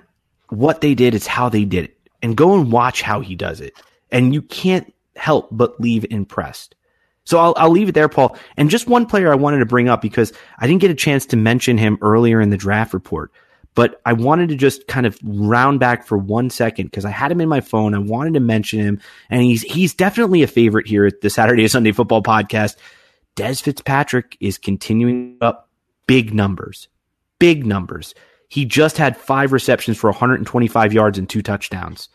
what 0.49 0.81
they 0.81 0.95
did, 0.95 1.15
it's 1.15 1.27
how 1.27 1.49
they 1.49 1.65
did 1.65 1.87
it. 1.87 1.99
And 2.23 2.37
go 2.37 2.55
and 2.55 2.71
watch 2.73 3.03
how 3.03 3.21
he 3.21 3.35
does 3.35 3.61
it. 3.61 3.75
And 4.11 4.33
you 4.33 4.43
can't 4.43 4.93
help 5.17 5.49
but 5.51 5.81
leave 5.81 6.07
impressed. 6.11 6.75
So 7.25 7.39
I'll, 7.39 7.55
I'll 7.57 7.71
leave 7.71 7.89
it 7.89 7.93
there, 7.93 8.09
Paul. 8.09 8.37
And 8.57 8.71
just 8.71 8.87
one 8.87 9.07
player 9.07 9.33
I 9.33 9.35
wanted 9.35 9.59
to 9.59 9.67
bring 9.67 9.89
up 9.89 10.01
because 10.01 10.33
I 10.59 10.69
didn't 10.69 10.81
get 10.81 10.93
a 10.93 10.95
chance 10.95 11.27
to 11.27 11.37
mention 11.37 11.77
him 11.77 11.99
earlier 12.01 12.41
in 12.41 12.51
the 12.51 12.57
draft 12.57 12.95
report. 12.95 13.33
But 13.77 14.01
I 14.07 14.15
wanted 14.15 14.49
to 14.49 14.57
just 14.57 14.89
kind 14.89 15.07
of 15.07 15.19
round 15.23 15.79
back 15.79 16.07
for 16.07 16.17
one 16.17 16.49
second 16.51 16.87
because 16.87 17.05
I 17.05 17.11
had 17.11 17.31
him 17.31 17.43
in 17.43 17.49
my 17.49 17.61
phone. 17.61 17.95
I 17.95 17.99
wanted 17.99 18.35
to 18.35 18.41
mention 18.41 18.81
him, 18.81 19.01
and 19.31 19.43
he's 19.43 19.63
he's 19.63 19.95
definitely 19.95 20.43
a 20.43 20.49
favorite 20.49 20.89
here 20.89 21.07
at 21.07 21.21
the 21.21 21.31
Saturday 21.31 21.69
Sunday 21.69 21.93
Football 21.93 22.23
Podcast. 22.23 22.77
Dez 23.37 23.63
Fitzpatrick 23.63 24.39
is 24.41 24.57
continuing 24.57 25.37
up 25.43 25.69
big 26.07 26.33
numbers, 26.33 26.89
big 27.39 27.67
numbers. 27.67 28.15
He 28.49 28.65
just 28.65 28.97
had 28.97 29.17
five 29.17 29.53
receptions 29.53 29.99
for 29.99 30.11
125 30.11 30.93
yards 30.95 31.19
and 31.19 31.29
two 31.29 31.43
touchdowns. 31.43 32.09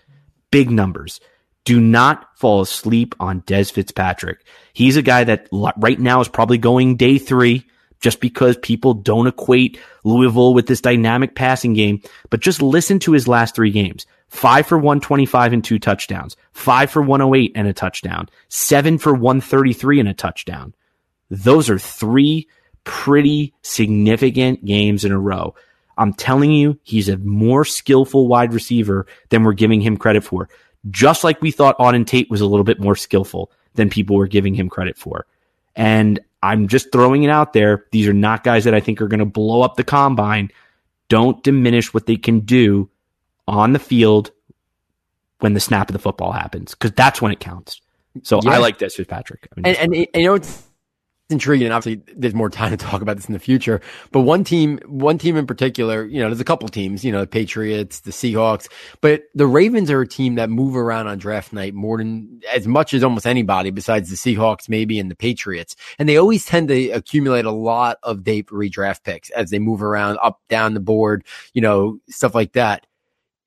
Big 0.49 0.72
numbers. 0.72 1.20
Do 1.64 1.80
not 1.80 2.26
fall 2.38 2.62
asleep 2.62 3.14
on 3.20 3.43
Dez 3.43 3.72
Fitzpatrick. 3.72 4.43
He's 4.74 4.97
a 4.97 5.03
guy 5.03 5.26
that 5.26 5.47
right 5.51 5.99
now 5.99 6.22
is 6.22 6.28
probably 6.28 6.57
going 6.57 6.95
day 6.95 7.20
three 7.20 7.68
just 8.02 8.20
because 8.20 8.58
people 8.58 8.93
don't 8.93 9.28
equate 9.28 9.80
Louisville 10.04 10.54
with 10.54 10.68
this 10.68 10.82
dynamic 10.82 11.36
passing 11.36 11.74
game. 11.74 12.02
But 12.30 12.41
just 12.41 12.62
listen 12.62 12.99
to 12.99 13.14
his 13.14 13.28
last 13.28 13.56
three 13.56 13.72
games. 13.72 14.06
Five 14.28 14.66
for 14.68 14.78
125 14.78 15.54
and 15.54 15.64
two 15.64 15.80
touchdowns. 15.80 16.36
Five 16.52 16.89
for 16.89 17.02
108 17.02 17.52
and 17.56 17.68
a 17.68 17.74
touchdown. 17.74 18.30
Seven 18.49 18.97
for 18.97 19.14
133 19.14 19.99
and 19.99 20.10
a 20.10 20.14
touchdown. 20.14 20.74
Those 21.30 21.70
are 21.70 21.80
three 21.80 22.47
pretty 22.84 23.54
significant 23.62 24.66
games 24.66 25.06
in 25.06 25.12
a 25.12 25.20
row. 25.20 25.56
I'm 25.97 26.14
telling 26.14 26.52
you, 26.52 26.80
he's 26.84 27.10
a 27.10 27.18
more 27.18 27.64
skillful 27.66 28.28
wide 28.28 28.54
receiver 28.54 29.06
than 29.30 29.43
we're 29.43 29.54
giving 29.54 29.82
him 29.82 29.97
credit 29.97 30.24
for. 30.24 30.49
Just 30.89 31.24
like 31.24 31.41
we 31.41 31.52
thought 31.52 31.78
Auden 31.78 32.08
Tate 32.08 32.30
was 32.30 32.41
a 32.41 32.47
little 32.47 32.64
bit 32.64 32.80
more 32.80 32.95
skillful 32.95 33.52
than 33.76 33.89
people 33.89 34.16
were 34.16 34.28
giving 34.28 34.56
him 34.56 34.70
credit 34.70 34.97
for. 34.97 35.28
And 35.76 36.19
I'm 36.43 36.67
just 36.67 36.91
throwing 36.91 37.24
it 37.24 37.30
out 37.30 37.53
there. 37.53 37.86
These 37.91 38.07
are 38.07 38.13
not 38.13 38.43
guys 38.43 38.63
that 38.63 38.74
I 38.74 38.80
think 38.80 39.01
are 39.01 39.07
going 39.07 39.19
to 39.19 39.26
blow 39.26 39.61
up 39.61 39.76
the 39.76 39.84
combine. 39.84 40.51
Don't 41.07 41.43
diminish 41.43 41.93
what 41.93 42.05
they 42.05 42.15
can 42.15 42.41
do 42.41 42.89
on 43.47 43.74
the 43.74 43.80
field 43.80 44.32
when 45.39 45.53
the 45.53 45.59
snap 45.59 45.89
of 45.89 45.93
the 45.93 45.99
football 45.99 46.32
happens, 46.32 46.76
because 46.76 46.91
that's 46.91 47.22
when 47.22 47.32
it 47.32 47.39
counts. 47.39 47.82
So 48.24 48.39
yeah. 48.43 48.51
I 48.51 48.57
like 48.57 48.78
Dez 48.78 48.93
Fitzpatrick. 48.93 49.47
I 49.51 49.59
mean, 49.59 49.65
and, 49.65 49.78
and, 49.78 50.07
and, 50.13 50.22
you 50.22 50.28
know, 50.28 50.34
it's 50.36 50.63
intriguing. 51.32 51.67
And 51.67 51.73
obviously, 51.73 52.03
there's 52.15 52.34
more 52.34 52.49
time 52.49 52.71
to 52.71 52.77
talk 52.77 53.01
about 53.01 53.15
this 53.15 53.25
in 53.25 53.34
the 53.34 53.39
future. 53.39 53.82
But 54.11 54.21
one 54.21 54.43
team, 54.43 54.79
one 54.86 55.17
team 55.17 55.38
in 55.38 55.45
particular, 55.47 56.05
you 56.05 56.19
know, 56.19 56.27
there's 56.27 56.39
a 56.39 56.45
couple 56.45 56.67
teams, 56.69 57.03
you 57.03 57.11
know, 57.11 57.21
the 57.21 57.27
Patriots, 57.27 58.01
the 58.01 58.11
Seahawks, 58.11 58.67
but 59.01 59.23
the 59.36 59.47
Ravens 59.47 59.89
are 59.89 60.01
a 60.01 60.07
team 60.07 60.36
that 60.36 60.49
move 60.49 60.75
around 60.75 61.07
on 61.07 61.17
draft 61.17 61.53
night 61.53 61.73
more 61.73 61.97
than 61.97 62.41
as 62.53 62.67
much 62.67 62.93
as 62.93 63.03
almost 63.03 63.25
anybody 63.25 63.71
besides 63.71 64.09
the 64.09 64.15
Seahawks, 64.15 64.69
maybe, 64.69 64.99
and 64.99 65.09
the 65.09 65.15
Patriots. 65.15 65.75
And 65.97 66.07
they 66.07 66.17
always 66.17 66.45
tend 66.45 66.67
to 66.69 66.89
accumulate 66.89 67.45
a 67.45 67.51
lot 67.51 67.97
of 68.03 68.23
day 68.23 68.43
redraft 68.43 69.03
picks 69.03 69.29
as 69.32 69.49
they 69.49 69.59
move 69.59 69.82
around 69.82 70.19
up, 70.21 70.39
down 70.49 70.73
the 70.73 70.79
board, 70.79 71.23
you 71.53 71.61
know, 71.61 71.99
stuff 72.09 72.36
like 72.36 72.53
that 72.53 72.86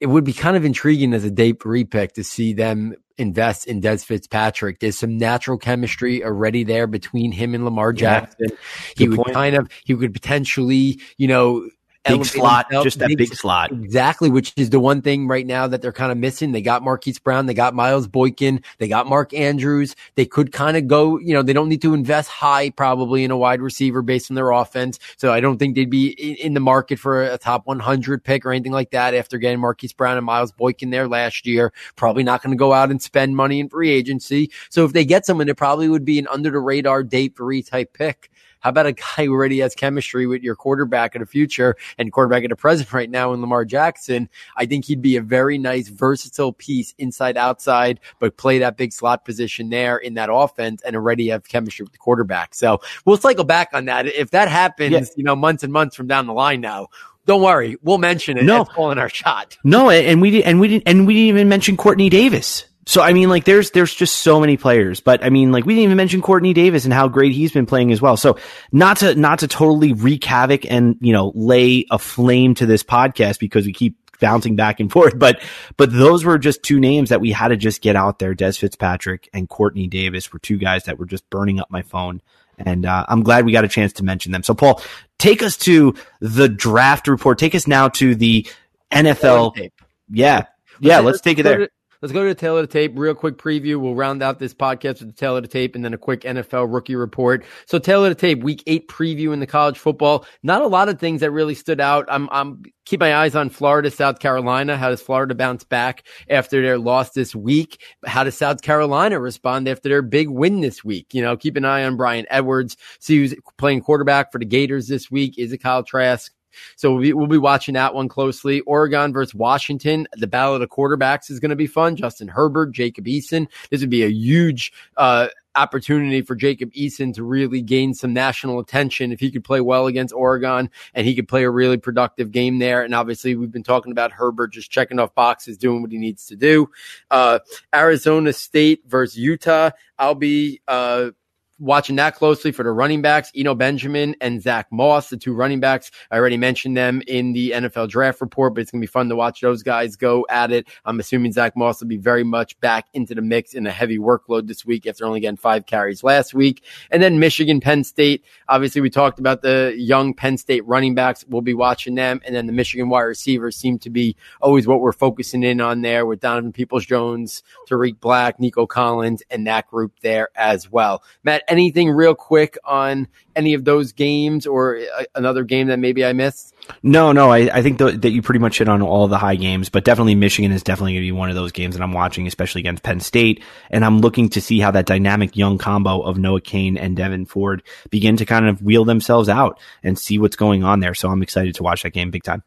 it 0.01 0.07
would 0.07 0.25
be 0.25 0.33
kind 0.33 0.57
of 0.57 0.65
intriguing 0.65 1.15
as 1.15 1.25
a 1.25 1.31
day 1.31 1.53
repick 1.53 2.13
to 2.13 2.25
see 2.25 2.53
them 2.53 2.95
invest 3.17 3.67
in 3.67 3.81
Dez 3.81 4.05
Fitzpatrick. 4.05 4.81
There's 4.81 4.99
some 4.99 5.17
natural 5.17 5.57
chemistry 5.57 6.25
already 6.25 6.65
there 6.65 6.87
between 6.87 7.33
him 7.33 7.55
and 7.55 7.65
Lamar 7.65 7.93
Jackson. 7.93 8.49
Yeah. 8.51 8.57
He 8.97 9.09
would 9.09 9.19
point. 9.19 9.35
kind 9.35 9.57
of, 9.57 9.69
he 9.85 9.95
would 9.95 10.13
potentially, 10.13 11.01
you 11.17 11.29
know, 11.29 11.69
big 12.05 12.25
slot, 12.25 12.67
just 12.71 12.99
that 12.99 13.09
big, 13.09 13.19
big, 13.19 13.35
slot. 13.35 13.73
Exactly, 13.73 14.31
which 14.31 14.53
is 14.57 14.71
the 14.71 14.81
one 14.81 15.03
thing 15.03 15.27
right 15.27 15.47
now 15.47 15.67
that 15.67 15.83
they're 15.83 15.93
kind 15.93 16.13
of 16.13 16.19
missing. 16.19 16.53
They 16.53 16.63
got 16.63 16.83
Marquise 16.83 17.19
Brown, 17.19 17.47
they 17.47 17.55
got 17.55 17.75
Miles 17.75 18.07
Boykin, 18.07 18.63
they 18.79 18.89
got 18.89 19.07
Mark 19.07 19.33
Andrews. 19.35 19.97
They 20.15 20.27
could 20.27 20.53
kind 20.53 20.77
of 20.77 20.87
go, 20.87 21.19
you 21.19 21.35
know, 21.35 21.43
they 21.43 21.53
don't 21.53 21.69
need 21.69 21.83
to 21.83 21.95
invest 21.95 22.29
high 22.29 22.71
probably 22.71 23.25
in 23.25 23.31
a 23.31 23.37
wide 23.37 23.61
receiver 23.61 24.03
based 24.03 24.31
on 24.31 24.35
their 24.35 24.51
offense. 24.51 24.99
So 25.17 25.33
I 25.33 25.41
don't 25.41 25.59
think 25.59 25.75
they'd 25.75 25.91
be 25.91 26.09
in, 26.09 26.37
in 26.37 26.55
the 26.55 26.61
market 26.61 26.99
for 26.99 27.23
a 27.23 27.39
top 27.39 27.67
100 27.67 28.23
pick 28.23 28.45
or 28.45 28.53
anything 28.53 28.73
like 28.73 28.91
that 28.91 29.15
after 29.15 29.39
getting 29.39 29.61
Marquise 29.61 29.93
Brown 29.93 30.17
and 30.17 30.27
Miles 30.27 30.53
Boykin 30.53 30.91
there 30.91 31.09
last 31.09 31.47
year. 31.47 31.73
Probably 31.97 32.23
not 32.23 32.43
going 32.43 32.53
to 32.53 32.59
go 32.59 32.73
out 32.73 32.91
and 32.91 33.01
spend 33.01 33.37
money 33.37 33.61
in 33.61 33.69
free 33.69 33.91
agency. 33.91 34.51
So 34.71 34.85
if 34.85 34.93
they 34.93 35.05
get 35.05 35.27
someone, 35.27 35.49
it 35.49 35.57
probably 35.57 35.89
would 35.89 36.05
be 36.05 36.19
an 36.19 36.29
under 36.29 36.51
the 36.51 36.61
radar 36.61 37.03
day 37.03 37.29
three 37.29 37.63
type 37.63 37.93
pick. 37.93 38.31
How 38.65 38.71
about 38.71 38.87
a 38.87 38.93
guy 38.93 39.27
who 39.27 39.33
already 39.35 39.59
has 39.59 39.75
chemistry 39.75 40.27
with 40.27 40.43
your 40.43 40.57
quarterback 40.57 41.15
in 41.15 41.21
the 41.21 41.27
future 41.27 41.77
and 41.99 42.11
quarterback 42.11 42.45
in 42.45 42.49
the 42.49 42.57
present 42.57 42.95
right 42.95 43.11
now 43.11 43.35
in 43.35 43.43
Lamar 43.43 43.67
Jackson? 43.67 44.31
I 44.57 44.65
think 44.65 44.87
he'd 44.87 45.03
be 45.03 45.19
a 45.19 45.21
very 45.21 45.59
nice, 45.59 45.89
versatile 45.89 46.55
piece 46.55 46.95
inside, 46.97 47.37
outside, 47.37 48.01
but 48.21 48.39
play 48.39 48.61
that 48.61 48.79
big 48.79 48.95
slot 48.95 49.27
position 49.27 49.69
there 49.69 49.99
in 49.99 50.15
that 50.15 50.31
offense 50.33 50.81
and 50.81 50.97
already 50.97 51.29
have 51.29 51.47
chemistry 51.47 51.83
with 51.83 51.93
the 51.93 51.99
quarterback. 51.99 52.55
So 52.55 52.81
we'll 53.05 53.19
cycle 53.19 53.45
back 53.45 53.69
on 53.75 53.85
that. 53.85 54.07
If 54.07 54.31
that 54.31 54.49
happens, 54.49 55.13
you 55.15 55.25
know, 55.25 55.37
months 55.37 55.63
and 55.63 55.71
months 55.71 55.95
from 55.95 56.07
down 56.07 56.27
the 56.27 56.33
line 56.33 56.63
now, 56.63 56.89
don't 57.27 57.43
worry, 57.43 57.77
we'll 57.83 57.99
mention 57.99 58.39
it. 58.39 58.45
No, 58.45 58.63
it's 58.63 58.73
calling 58.73 58.97
our 58.97 59.11
shot. 59.11 59.59
No, 59.63 59.91
and 59.91 60.23
we 60.23 60.43
and 60.43 60.59
we 60.59 60.69
didn't, 60.69 60.89
and 60.89 61.07
we 61.07 61.13
didn't 61.13 61.29
even 61.29 61.49
mention 61.51 61.77
Courtney 61.77 62.09
Davis. 62.09 62.65
So 62.87 63.01
I 63.01 63.13
mean, 63.13 63.29
like, 63.29 63.45
there's 63.45 63.71
there's 63.71 63.95
just 63.95 64.19
so 64.19 64.41
many 64.41 64.57
players, 64.57 65.01
but 65.01 65.25
I 65.25 65.31
mean, 65.31 65.53
like, 65.53 65.65
we 65.65 65.75
didn't 65.75 65.85
even 65.85 65.97
mention 65.97 66.21
Courtney 66.21 66.53
Davis 66.53 66.85
and 66.85 66.93
how 66.93 67.09
great 67.09 67.33
he's 67.33 67.53
been 67.53 67.67
playing 67.67 67.93
as 67.93 68.03
well. 68.03 68.17
So 68.17 68.39
not 68.73 68.99
to 68.99 69.15
not 69.15 69.39
to 69.41 69.49
totally 69.49 69.93
wreak 69.93 70.25
havoc 70.25 70.71
and 70.71 70.97
you 71.01 71.13
know 71.13 71.33
lay 71.35 71.87
a 71.91 71.99
flame 71.99 72.55
to 72.57 72.67
this 72.67 72.83
podcast 72.83 73.39
because 73.39 73.65
we 73.65 73.73
keep 73.73 73.97
bouncing 74.21 74.57
back 74.57 74.81
and 74.81 74.91
forth. 74.93 75.19
But, 75.19 75.43
but 75.77 75.93
those 75.93 76.25
were 76.25 76.39
just 76.39 76.63
two 76.63 76.81
names 76.81 77.11
that 77.11 77.21
we 77.21 77.33
had 77.33 77.49
to 77.49 77.57
just 77.57 77.83
get 77.83 77.97
out 77.97 78.19
there. 78.19 78.35
Dez 78.35 78.59
Fitzpatrick 78.59 79.29
and 79.33 79.49
Courtney 79.49 79.87
Davis 79.87 80.33
were 80.33 80.39
two 80.39 80.57
guys 80.57 80.85
that 80.85 80.99
were 80.99 81.07
just 81.07 81.29
burning 81.31 81.61
up 81.61 81.71
my 81.71 81.83
phone. 81.83 82.21
And 82.57 82.87
uh, 82.87 83.05
I'm 83.09 83.23
glad 83.23 83.45
we 83.45 83.53
got 83.53 83.65
a 83.65 83.69
chance 83.69 83.95
to 83.95 84.05
mention 84.05 84.31
them. 84.31 84.45
So, 84.45 84.55
Paul, 84.55 84.81
take 85.19 85.43
us 85.43 85.57
to 85.59 85.95
the 86.21 86.49
draft 86.49 87.09
report. 87.09 87.39
Take 87.39 87.55
us 87.55 87.67
now 87.67 87.89
to 87.89 88.15
the 88.15 88.47
NFL. 88.93 89.71
Yeah. 90.09 90.47
Yeah, 90.81 90.97
let's, 90.97 91.05
let's 91.05 91.21
take 91.21 91.39
it 91.39 91.43
there. 91.45 91.69
Let's 92.05 92.13
go 92.13 92.23
to 92.23 92.29
the 92.29 92.35
tale 92.35 92.59
of 92.59 92.69
the 92.69 92.71
tape. 92.71 92.93
Real 92.97 93.15
quick 93.15 93.39
preview. 93.39 93.81
We'll 93.81 93.95
round 93.95 94.23
out 94.23 94.39
this 94.39 94.53
podcast 94.53 95.01
with 95.01 95.07
the 95.07 95.13
tale 95.15 95.39
of 95.39 95.43
the 95.43 95.49
tape 95.49 95.75
and 95.75 95.83
then 95.83 95.95
a 95.95 95.97
quick 95.97 96.21
NFL 96.21 96.71
rookie 96.71 96.97
report. 96.97 97.47
So 97.65 97.79
tale 97.79 98.05
of 98.05 98.11
the 98.11 98.15
tape, 98.15 98.45
week 98.45 98.63
eight 98.67 98.89
preview 98.89 99.33
in 99.33 99.41
the 99.41 99.47
college 99.47 99.79
football. 99.79 100.27
Not 100.43 100.61
a 100.61 100.67
lot 100.67 100.91
of 100.91 101.01
things 101.01 101.23
that 101.23 101.31
really 101.31 101.55
stood 101.55 101.81
out. 101.81 102.05
I'm, 102.11 102.29
I'm 102.31 102.63
keep 102.85 103.01
my 103.01 103.17
eyes 103.17 103.35
on 103.35 103.49
Florida, 103.49 103.91
South 103.91 104.19
Carolina. 104.19 104.77
How 104.77 104.91
does 104.91 105.01
Florida 105.01 105.35
bounce 105.35 105.65
back 105.65 106.07
after 106.29 106.61
their 106.61 106.77
loss 106.77 107.13
this 107.13 107.35
week? 107.35 107.83
How 108.05 108.23
does 108.23 108.37
South 108.37 108.61
Carolina 108.61 109.19
respond 109.19 109.67
after 109.67 109.89
their 109.89 110.03
big 110.03 110.29
win 110.29 110.61
this 110.61 110.85
week? 110.85 111.15
You 111.15 111.23
know, 111.23 111.39
keep 111.39 111.57
an 111.57 111.65
eye 111.65 111.85
on 111.85 111.97
Bryan 111.97 112.27
Edwards. 112.29 112.77
See 113.01 113.17
who's 113.17 113.35
playing 113.57 113.81
quarterback 113.81 114.31
for 114.31 114.39
the 114.39 114.45
Gators 114.45 114.89
this 114.89 115.11
week. 115.11 115.39
Is 115.39 115.55
it 115.55 115.63
Kyle 115.63 115.83
Trask? 115.83 116.31
So 116.77 116.93
we'll 116.93 117.03
be, 117.03 117.13
we'll 117.13 117.27
be 117.27 117.39
watching 117.39 117.75
that 117.75 117.95
one 117.95 118.09
closely. 118.09 118.61
Oregon 118.63 119.13
versus 119.13 119.35
Washington. 119.35 120.07
The 120.15 120.27
battle 120.27 120.55
of 120.55 120.61
the 120.61 120.69
quarterbacks 120.69 121.31
is 121.31 121.41
going 121.41 121.51
to 121.51 121.57
be 121.57 121.67
fun. 121.67 121.97
Justin 121.97 122.29
Herbert, 122.29 122.73
Jacob 122.73 123.07
Eason. 123.07 123.47
This 123.71 123.81
would 123.81 123.91
be 123.91 124.05
a 124.05 124.11
huge, 124.11 124.73
uh, 124.97 125.29
opportunity 125.57 126.23
for 126.23 126.35
Jacob 126.35 126.73
Eason 126.73 127.15
to 127.15 127.23
really 127.23 127.63
gain 127.63 127.95
some 127.95 128.13
national 128.13 128.59
attention 128.59 129.13
if 129.13 129.21
he 129.21 129.31
could 129.31 129.45
play 129.45 129.61
well 129.61 129.87
against 129.87 130.15
Oregon 130.15 130.71
and 130.95 131.07
he 131.07 131.15
could 131.15 131.29
play 131.29 131.45
a 131.45 131.51
really 131.51 131.77
productive 131.77 132.31
game 132.33 132.59
there. 132.59 132.83
And 132.83 132.95
obviously, 132.95 133.35
we've 133.37 133.53
been 133.53 133.63
talking 133.63 133.93
about 133.93 134.13
Herbert 134.13 134.53
just 134.53 134.71
checking 134.71 134.99
off 134.99 135.15
boxes, 135.15 135.57
doing 135.57 135.83
what 135.83 135.93
he 135.93 135.99
needs 135.99 136.27
to 136.27 136.37
do. 136.37 136.71
Uh, 137.11 137.39
Arizona 137.75 138.33
State 138.33 138.83
versus 138.87 139.17
Utah. 139.17 139.71
I'll 139.99 140.15
be 140.15 140.61
uh, 140.67 141.11
watching 141.59 141.97
that 141.97 142.15
closely 142.17 142.53
for 142.53 142.63
the 142.63 142.71
running 142.71 143.03
backs, 143.03 143.31
Eno 143.35 143.55
Benjamin 143.55 144.17
and 144.21 144.43
Zach 144.43 144.67
Moss, 144.73 145.09
the 145.09 145.17
two 145.17 145.33
running 145.33 145.61
backs. 145.61 145.91
I 146.11 146.17
already 146.17 146.37
mentioned 146.37 146.77
them 146.77 147.03
in 147.07 147.33
the 147.33 147.53
NFL 147.53 147.89
draft 147.89 148.21
report, 148.21 148.55
but 148.55 148.63
it's 148.63 148.71
going 148.71 148.81
to 148.81 148.87
be 148.87 148.91
fun 148.91 149.09
to 149.09 149.17
watch 149.17 149.41
those 149.41 149.63
guys 149.63 149.97
go 149.97 150.27
at 150.29 150.51
it. 150.51 150.67
I'm 150.85 150.99
assuming 150.99 151.33
Zach 151.33 151.57
Moss 151.57 151.81
will 151.81 151.89
be 151.89 151.97
very 151.97 152.25
much 152.25 152.59
back 152.61 152.87
into 152.93 153.15
the 153.15 153.23
mix 153.23 153.55
in 153.55 153.67
a 153.67 153.71
heavy 153.71 153.99
workload 153.99 154.49
this 154.49 154.65
week 154.65 154.87
after 154.87 155.05
only 155.07 155.21
getting 155.21 155.37
five 155.37 155.67
carries 155.67 156.03
last 156.03 156.35
week. 156.35 156.65
And 156.91 157.03
then 157.03 157.19
Michigan, 157.19 157.61
Penn 157.61 157.85
State. 157.85 158.25
Obviously, 158.49 158.81
we 158.81 158.91
talked 158.91 159.19
about 159.19 159.43
the 159.43 159.75
young 159.77 160.15
Penn 160.15 160.37
State 160.37 160.67
running 160.67 160.95
backs. 160.95 161.25
We'll 161.29 161.43
be 161.43 161.55
watching 161.55 161.95
them. 161.95 162.21
And 162.25 162.35
then 162.35 162.47
the 162.47 162.53
Michigan 162.53 162.89
wide 162.89 163.03
receivers 163.03 163.57
seem 163.57 163.79
to 163.81 163.91
be 163.91 164.17
always 164.41 164.67
what 164.67 164.81
we're 164.81 164.93
focusing 164.93 165.43
in 165.43 165.61
on 165.61 165.83
there 165.83 166.05
with 166.07 166.21
Donovan 166.21 166.53
Peoples 166.53 166.87
Jones, 166.87 167.43
Tarik 167.69 168.01
Black, 168.01 168.41
Nico 168.41 168.67
Collins, 168.67 169.23
and 169.31 169.47
that 169.47 169.69
group 169.69 169.93
there 170.01 170.29
as 170.35 170.71
well. 170.71 171.03
Matt, 171.23 171.44
anything 171.49 171.91
real 171.91 172.15
quick 172.15 172.59
on 172.65 173.09
any 173.37 173.55
of 173.55 173.65
those 173.65 173.93
games 173.93 174.47
or 174.47 174.79
uh, 174.79 175.05
another 175.15 175.45
game 175.45 175.69
that 175.69 175.79
maybe 175.79 176.05
I 176.05 176.13
missed? 176.13 176.55
No, 176.83 177.13
no, 177.13 177.31
I, 177.31 177.51
I 177.53 177.63
think 177.63 177.79
th- 177.79 178.01
that 178.01 178.11
you 178.11 178.23
pretty 178.23 178.39
much 178.39 178.59
hit 178.59 178.69
on 178.69 178.83
all 178.83 179.09
the 179.09 179.19
high 179.19 179.37
games, 179.37 179.69
but 179.69 179.85
definitely 179.85 180.15
Michigan 180.15 180.53
is 180.53 180.63
definitely 180.63 180.95
going 180.95 181.03
to 181.03 181.09
be 181.09 181.13
one 181.13 181.31
of 181.31 181.37
those 181.37 181.53
games 181.53 181.77
that 181.77 181.83
I'm 181.83 181.93
watching, 181.93 182.27
especially 182.27 182.61
against 182.61 182.83
Penn 182.83 183.01
State. 183.01 183.43
And 183.71 183.85
I'm 183.85 184.01
looking 184.01 184.29
to 184.31 184.41
see 184.41 184.61
how 184.61 184.71
that 184.71 184.87
dynamic 184.87 185.37
young 185.37 185.59
combo 185.59 186.01
of 186.01 186.17
Noah 186.19 186.41
Cain 186.41 186.77
and 186.77 186.97
Devyn 186.97 187.29
Ford 187.29 187.63
begin 187.91 188.17
to 188.17 188.27
kind 188.27 188.49
of 188.49 188.63
wheel 188.63 188.85
themselves 188.85 189.29
out 189.29 189.59
and 189.83 189.99
see 189.99 190.19
what's 190.19 190.37
going 190.37 190.65
on 190.65 190.81
there. 190.81 190.95
So 190.95 191.11
I'm 191.11 191.23
excited 191.23 191.55
to 191.57 191.63
watch 191.63 191.83
that 191.83 191.91
game 191.91 192.11
big 192.11 192.23
time. 192.23 192.43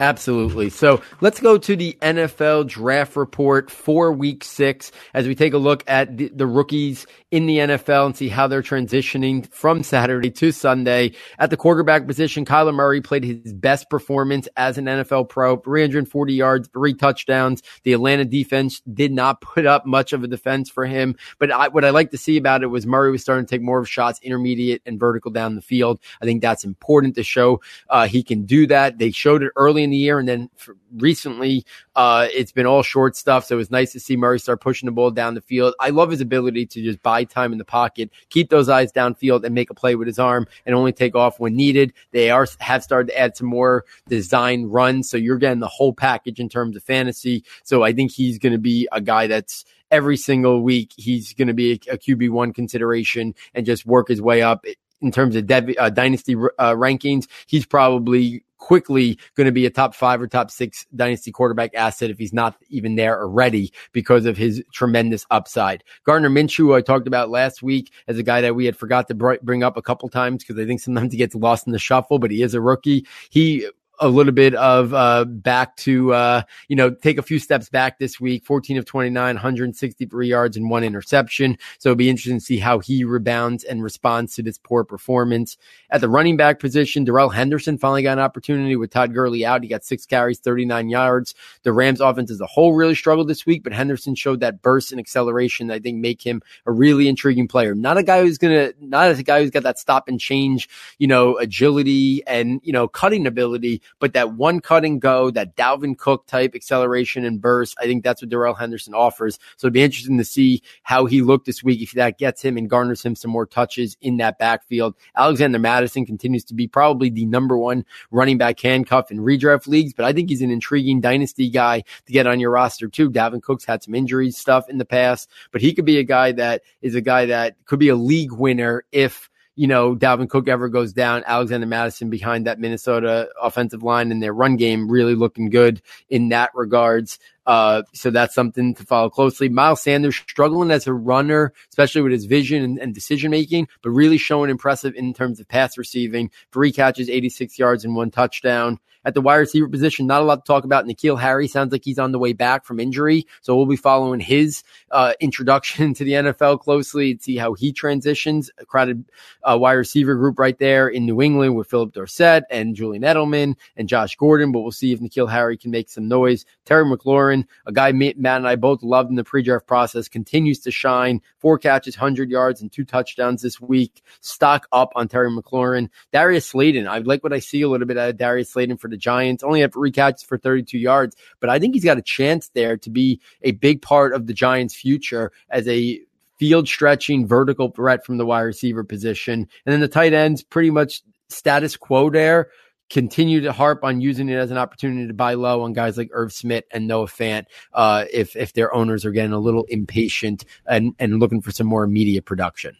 Absolutely. 0.00 0.70
So 0.70 1.02
let's 1.20 1.40
go 1.40 1.58
to 1.58 1.74
the 1.74 1.98
NFL 2.00 2.68
draft 2.68 3.16
report 3.16 3.68
for 3.68 4.12
week 4.12 4.44
six 4.44 4.92
as 5.12 5.26
we 5.26 5.34
take 5.34 5.54
a 5.54 5.58
look 5.58 5.82
at 5.88 6.16
the, 6.16 6.28
the, 6.28 6.46
rookies 6.46 7.06
in 7.32 7.46
the 7.46 7.58
NFL 7.58 8.06
and 8.06 8.16
see 8.16 8.28
how 8.28 8.46
they're 8.46 8.62
transitioning 8.62 9.50
from 9.52 9.82
Saturday 9.82 10.30
to 10.30 10.52
Sunday. 10.52 11.12
At 11.40 11.50
the 11.50 11.56
quarterback 11.56 12.06
position, 12.06 12.44
Kyler 12.44 12.72
Murray 12.72 13.00
played 13.00 13.24
his 13.24 13.52
best 13.52 13.90
performance 13.90 14.48
as 14.56 14.78
an 14.78 14.84
NFL 14.84 15.28
pro 15.28 15.56
340 15.56 16.32
yards, 16.32 16.68
three 16.68 16.94
touchdowns. 16.94 17.62
The 17.82 17.92
Atlanta 17.92 18.24
defense 18.24 18.80
did 18.80 19.12
not 19.12 19.40
put 19.48 19.66
up 19.66 19.84
much 19.84 20.12
of 20.12 20.22
a 20.22 20.28
defense 20.28 20.70
for 20.70 20.86
him. 20.86 21.16
But 21.40 21.50
I, 21.50 21.68
what 21.68 21.84
I 21.84 21.90
like 21.90 22.12
to 22.12 22.18
see 22.18 22.36
about 22.36 22.62
it 22.62 22.68
was 22.68 22.86
Murray 22.86 23.10
was 23.10 23.22
starting 23.22 23.46
to 23.46 23.50
take 23.50 23.62
more 23.62 23.80
of 23.80 23.88
shots, 23.88 24.20
intermediate 24.22 24.82
and 24.86 24.98
vertical 24.98 25.32
down 25.32 25.56
the 25.56 25.62
field. 25.62 25.98
I 26.22 26.24
think 26.24 26.40
that's 26.40 26.64
important 26.64 27.16
to 27.16 27.24
show 27.24 27.60
uh, 27.90 28.06
he 28.06 28.22
can 28.22 28.44
do 28.44 28.68
that. 28.68 28.98
They 28.98 29.10
showed 29.10 29.42
it 29.42 29.52
early 29.56 29.87
in 29.88 29.92
the 29.92 29.96
year. 29.96 30.18
And 30.18 30.28
then 30.28 30.50
recently, 30.96 31.64
uh, 31.96 32.28
it's 32.32 32.52
been 32.52 32.66
all 32.66 32.82
short 32.82 33.16
stuff. 33.16 33.46
So 33.46 33.54
it 33.54 33.58
was 33.58 33.70
nice 33.70 33.92
to 33.92 34.00
see 34.00 34.16
Murray 34.16 34.38
start 34.38 34.60
pushing 34.60 34.86
the 34.86 34.92
ball 34.92 35.10
down 35.10 35.34
the 35.34 35.40
field. 35.40 35.74
I 35.80 35.90
love 35.90 36.10
his 36.10 36.20
ability 36.20 36.66
to 36.66 36.82
just 36.82 37.02
buy 37.02 37.24
time 37.24 37.52
in 37.52 37.58
the 37.58 37.64
pocket, 37.64 38.10
keep 38.28 38.50
those 38.50 38.68
eyes 38.68 38.92
downfield 38.92 39.44
and 39.44 39.54
make 39.54 39.70
a 39.70 39.74
play 39.74 39.94
with 39.94 40.06
his 40.06 40.18
arm 40.18 40.46
and 40.66 40.74
only 40.74 40.92
take 40.92 41.14
off 41.14 41.40
when 41.40 41.56
needed. 41.56 41.92
They 42.12 42.30
are 42.30 42.46
have 42.60 42.84
started 42.84 43.12
to 43.12 43.18
add 43.18 43.36
some 43.36 43.48
more 43.48 43.84
design 44.08 44.66
runs. 44.66 45.08
So 45.08 45.16
you're 45.16 45.38
getting 45.38 45.60
the 45.60 45.68
whole 45.68 45.94
package 45.94 46.38
in 46.38 46.48
terms 46.48 46.76
of 46.76 46.82
fantasy. 46.82 47.44
So 47.64 47.82
I 47.82 47.92
think 47.92 48.12
he's 48.12 48.38
going 48.38 48.52
to 48.52 48.58
be 48.58 48.86
a 48.92 49.00
guy 49.00 49.26
that's 49.26 49.64
every 49.90 50.18
single 50.18 50.62
week 50.62 50.92
he's 50.98 51.32
going 51.32 51.48
to 51.48 51.54
be 51.54 51.72
a, 51.72 51.94
a 51.94 51.98
QB1 51.98 52.54
consideration 52.54 53.34
and 53.54 53.64
just 53.64 53.86
work 53.86 54.08
his 54.08 54.20
way 54.20 54.42
up 54.42 54.66
in 55.00 55.12
terms 55.12 55.36
of 55.36 55.50
uh, 55.50 55.90
dynasty 55.90 56.34
uh, 56.34 56.74
rankings. 56.74 57.26
He's 57.46 57.66
probably 57.66 58.42
quickly 58.58 59.18
going 59.36 59.46
to 59.46 59.52
be 59.52 59.66
a 59.66 59.70
top 59.70 59.94
five 59.94 60.20
or 60.20 60.26
top 60.26 60.50
six 60.50 60.86
dynasty 60.94 61.32
quarterback 61.32 61.74
asset 61.74 62.10
if 62.10 62.18
he's 62.18 62.32
not 62.32 62.56
even 62.68 62.96
there 62.96 63.20
already 63.20 63.72
because 63.92 64.26
of 64.26 64.36
his 64.36 64.62
tremendous 64.72 65.26
upside. 65.30 65.82
Gardner 66.04 66.30
Minshew, 66.30 66.76
I 66.76 66.80
talked 66.80 67.06
about 67.06 67.30
last 67.30 67.62
week 67.62 67.92
as 68.06 68.18
a 68.18 68.22
guy 68.22 68.40
that 68.40 68.54
we 68.54 68.66
had 68.66 68.76
forgot 68.76 69.08
to 69.08 69.38
bring 69.42 69.62
up 69.62 69.76
a 69.76 69.82
couple 69.82 70.08
times 70.08 70.44
because 70.44 70.60
I 70.62 70.66
think 70.66 70.80
sometimes 70.80 71.12
he 71.12 71.18
gets 71.18 71.34
lost 71.34 71.66
in 71.66 71.72
the 71.72 71.78
shuffle, 71.78 72.18
but 72.18 72.30
he 72.30 72.42
is 72.42 72.54
a 72.54 72.60
rookie. 72.60 73.06
He 73.30 73.68
a 74.00 74.08
little 74.08 74.32
bit 74.32 74.54
of 74.54 74.94
uh, 74.94 75.24
back 75.24 75.76
to 75.76 76.12
uh, 76.12 76.42
you 76.68 76.76
know 76.76 76.90
take 76.90 77.18
a 77.18 77.22
few 77.22 77.38
steps 77.38 77.68
back 77.68 77.98
this 77.98 78.20
week 78.20 78.44
14 78.44 78.78
of 78.78 78.84
29 78.84 79.34
163 79.34 80.28
yards 80.28 80.56
and 80.56 80.70
one 80.70 80.84
interception. 80.84 81.58
So 81.78 81.90
it'll 81.90 81.96
be 81.96 82.10
interesting 82.10 82.38
to 82.38 82.44
see 82.44 82.58
how 82.58 82.78
he 82.78 83.04
rebounds 83.04 83.64
and 83.64 83.82
responds 83.82 84.34
to 84.34 84.42
this 84.42 84.58
poor 84.58 84.84
performance. 84.84 85.56
At 85.90 86.00
the 86.00 86.08
running 86.08 86.36
back 86.36 86.60
position 86.60 87.04
Darrell 87.04 87.30
Henderson 87.30 87.78
finally 87.78 88.02
got 88.02 88.18
an 88.18 88.24
opportunity 88.24 88.76
with 88.76 88.90
Todd 88.90 89.14
Gurley 89.14 89.44
out. 89.44 89.62
He 89.62 89.68
got 89.68 89.84
six 89.84 90.06
carries 90.06 90.38
39 90.38 90.88
yards. 90.88 91.34
The 91.62 91.72
Rams 91.72 92.00
offense 92.00 92.30
as 92.30 92.40
a 92.40 92.46
whole 92.46 92.74
really 92.74 92.94
struggled 92.94 93.28
this 93.28 93.46
week 93.46 93.62
but 93.62 93.72
Henderson 93.72 94.14
showed 94.14 94.40
that 94.40 94.62
burst 94.62 94.92
and 94.92 95.00
acceleration 95.00 95.68
that 95.68 95.74
I 95.74 95.78
think 95.78 95.98
make 95.98 96.22
him 96.22 96.42
a 96.66 96.72
really 96.72 97.08
intriguing 97.08 97.48
player. 97.48 97.74
Not 97.74 97.98
a 97.98 98.02
guy 98.02 98.22
who's 98.22 98.38
gonna 98.38 98.72
not 98.80 99.10
a 99.10 99.22
guy 99.22 99.42
who's 99.42 99.50
got 99.50 99.64
that 99.64 99.78
stop 99.78 100.08
and 100.08 100.20
change 100.20 100.68
you 100.98 101.06
know 101.06 101.38
agility 101.38 102.22
and 102.26 102.60
you 102.62 102.72
know 102.72 102.88
cutting 102.88 103.26
ability 103.26 103.82
but 103.98 104.12
that 104.14 104.34
one 104.34 104.60
cut 104.60 104.84
and 104.84 105.00
go, 105.00 105.30
that 105.30 105.56
Dalvin 105.56 105.96
Cook 105.96 106.26
type 106.26 106.54
acceleration 106.54 107.24
and 107.24 107.40
burst, 107.40 107.76
I 107.80 107.84
think 107.84 108.04
that's 108.04 108.22
what 108.22 108.28
Darrell 108.28 108.54
Henderson 108.54 108.94
offers. 108.94 109.38
So 109.56 109.66
it'd 109.66 109.74
be 109.74 109.82
interesting 109.82 110.18
to 110.18 110.24
see 110.24 110.62
how 110.82 111.06
he 111.06 111.22
looked 111.22 111.46
this 111.46 111.62
week 111.62 111.82
if 111.82 111.92
that 111.92 112.18
gets 112.18 112.42
him 112.42 112.56
and 112.56 112.68
garners 112.68 113.04
him 113.04 113.14
some 113.14 113.30
more 113.30 113.46
touches 113.46 113.96
in 114.00 114.18
that 114.18 114.38
backfield. 114.38 114.94
Alexander 115.16 115.58
Mattison 115.58 116.06
continues 116.06 116.44
to 116.44 116.54
be 116.54 116.66
probably 116.66 117.10
the 117.10 117.26
number 117.26 117.56
one 117.56 117.84
running 118.10 118.38
back 118.38 118.60
handcuff 118.60 119.10
in 119.10 119.18
redraft 119.18 119.66
leagues, 119.66 119.92
but 119.92 120.04
I 120.04 120.12
think 120.12 120.28
he's 120.28 120.42
an 120.42 120.50
intriguing 120.50 121.00
dynasty 121.00 121.50
guy 121.50 121.82
to 122.06 122.12
get 122.12 122.26
on 122.26 122.40
your 122.40 122.50
roster 122.50 122.88
too. 122.88 123.10
Dalvin 123.10 123.42
Cook's 123.42 123.64
had 123.64 123.82
some 123.82 123.94
injuries 123.94 124.36
stuff 124.36 124.68
in 124.68 124.78
the 124.78 124.84
past, 124.84 125.28
but 125.50 125.60
he 125.60 125.74
could 125.74 125.84
be 125.84 125.98
a 125.98 126.04
guy 126.04 126.32
that 126.32 126.62
is 126.82 126.94
a 126.94 127.00
guy 127.00 127.26
that 127.26 127.56
could 127.64 127.78
be 127.78 127.88
a 127.88 127.96
league 127.96 128.32
winner 128.32 128.84
if 128.92 129.30
you 129.58 129.66
know, 129.66 129.96
Dalvin 129.96 130.30
Cook 130.30 130.46
ever 130.46 130.68
goes 130.68 130.92
down, 130.92 131.24
Alexander 131.26 131.66
Mattison 131.66 132.08
behind 132.08 132.46
that 132.46 132.60
Minnesota 132.60 133.28
offensive 133.42 133.82
line 133.82 134.12
and 134.12 134.22
their 134.22 134.32
run 134.32 134.54
game 134.54 134.88
really 134.88 135.16
looking 135.16 135.50
good 135.50 135.82
in 136.08 136.28
that 136.28 136.50
regards. 136.54 137.18
Uh, 137.44 137.82
so 137.92 138.10
that's 138.10 138.36
something 138.36 138.72
to 138.74 138.84
follow 138.84 139.10
closely. 139.10 139.48
Miles 139.48 139.82
Sanders 139.82 140.14
struggling 140.14 140.70
as 140.70 140.86
a 140.86 140.92
runner, 140.92 141.52
especially 141.70 142.02
with 142.02 142.12
his 142.12 142.26
vision 142.26 142.62
and, 142.62 142.78
and, 142.78 142.94
decision 142.94 143.32
making, 143.32 143.66
but 143.82 143.90
really 143.90 144.16
showing 144.16 144.48
impressive 144.48 144.94
in 144.94 145.12
terms 145.12 145.40
of 145.40 145.48
pass 145.48 145.76
receiving. 145.76 146.30
Three 146.52 146.70
catches, 146.70 147.10
86 147.10 147.58
yards, 147.58 147.84
and 147.84 147.96
one 147.96 148.12
touchdown. 148.12 148.78
At 149.08 149.14
the 149.14 149.22
wide 149.22 149.36
receiver 149.36 149.66
position, 149.66 150.06
not 150.06 150.20
a 150.20 150.24
lot 150.26 150.44
to 150.44 150.46
talk 150.46 150.64
about. 150.64 150.84
N'Keal 150.84 151.18
Harry 151.18 151.48
sounds 151.48 151.72
like 151.72 151.82
he's 151.82 151.98
on 151.98 152.12
the 152.12 152.18
way 152.18 152.34
back 152.34 152.66
from 152.66 152.78
injury, 152.78 153.26
so 153.40 153.56
we'll 153.56 153.64
be 153.64 153.74
following 153.74 154.20
his 154.20 154.62
uh, 154.90 155.14
introduction 155.18 155.94
to 155.94 156.04
the 156.04 156.12
NFL 156.12 156.60
closely 156.60 157.12
and 157.12 157.22
see 157.22 157.38
how 157.38 157.54
he 157.54 157.72
transitions. 157.72 158.50
A 158.58 158.66
crowded 158.66 159.06
uh, 159.42 159.56
wide 159.58 159.72
receiver 159.72 160.14
group 160.14 160.38
right 160.38 160.58
there 160.58 160.88
in 160.88 161.06
New 161.06 161.22
England 161.22 161.56
with 161.56 161.70
Phillip 161.70 161.94
Dorsett 161.94 162.44
and 162.50 162.76
Julian 162.76 163.02
Edelman 163.02 163.56
and 163.78 163.88
Josh 163.88 164.14
Gordon, 164.16 164.52
but 164.52 164.60
we'll 164.60 164.72
see 164.72 164.92
if 164.92 165.00
N'Keal 165.00 165.30
Harry 165.30 165.56
can 165.56 165.70
make 165.70 165.88
some 165.88 166.06
noise. 166.06 166.44
Terry 166.66 166.84
McLaurin 166.84 167.46
a 167.66 167.72
guy 167.72 167.92
Matt 167.92 168.16
and 168.16 168.46
I 168.46 168.56
both 168.56 168.82
loved 168.82 169.08
in 169.08 169.16
the 169.16 169.24
pre-draft 169.24 169.66
process, 169.66 170.08
continues 170.08 170.60
to 170.60 170.70
shine. 170.70 171.20
Four 171.38 171.58
catches, 171.58 171.96
100 171.96 172.30
yards, 172.30 172.60
and 172.60 172.70
two 172.70 172.84
touchdowns 172.84 173.42
this 173.42 173.58
week. 173.58 174.02
Stock 174.20 174.66
up 174.72 174.92
on 174.94 175.08
Terry 175.08 175.30
McLaurin. 175.30 175.88
Darius 176.12 176.46
Slayton, 176.46 176.86
I 176.86 176.98
like 176.98 177.22
what 177.22 177.32
I 177.32 177.38
see 177.38 177.62
a 177.62 177.68
little 177.68 177.86
bit 177.86 177.98
out 177.98 178.10
of 178.10 178.16
Darius 178.16 178.50
Slayton 178.50 178.76
for 178.76 178.88
the 178.88 178.96
Giants. 178.98 179.42
Only 179.42 179.60
had 179.60 179.72
three 179.72 179.90
catches 179.90 180.22
for 180.22 180.38
32 180.38 180.78
yards, 180.78 181.16
but 181.40 181.50
I 181.50 181.58
think 181.58 181.74
he's 181.74 181.84
got 181.84 181.98
a 181.98 182.02
chance 182.02 182.50
there 182.54 182.76
to 182.78 182.90
be 182.90 183.20
a 183.42 183.52
big 183.52 183.82
part 183.82 184.12
of 184.12 184.26
the 184.26 184.34
Giants' 184.34 184.74
future 184.74 185.32
as 185.50 185.66
a 185.68 186.00
field 186.38 186.68
stretching 186.68 187.26
vertical 187.26 187.70
threat 187.70 188.04
from 188.04 188.16
the 188.16 188.26
wide 188.26 188.42
receiver 188.42 188.84
position. 188.84 189.48
And 189.66 189.72
then 189.72 189.80
the 189.80 189.88
tight 189.88 190.12
ends 190.12 190.42
pretty 190.42 190.70
much 190.70 191.02
status 191.28 191.76
quo 191.76 192.10
there. 192.10 192.48
Continue 192.90 193.42
to 193.42 193.52
harp 193.52 193.84
on 193.84 194.00
using 194.00 194.30
it 194.30 194.36
as 194.36 194.50
an 194.50 194.56
opportunity 194.56 195.08
to 195.08 195.14
buy 195.14 195.34
low 195.34 195.62
on 195.62 195.74
guys 195.74 195.98
like 195.98 196.08
Irv 196.12 196.32
Smith 196.32 196.64
and 196.70 196.86
Noah 196.86 197.06
Fant 197.06 197.44
uh, 197.74 198.06
if 198.10 198.34
if 198.34 198.54
their 198.54 198.72
owners 198.74 199.04
are 199.04 199.10
getting 199.10 199.34
a 199.34 199.38
little 199.38 199.64
impatient 199.64 200.46
and, 200.66 200.94
and 200.98 201.20
looking 201.20 201.42
for 201.42 201.50
some 201.50 201.66
more 201.66 201.84
immediate 201.84 202.24
production. 202.24 202.76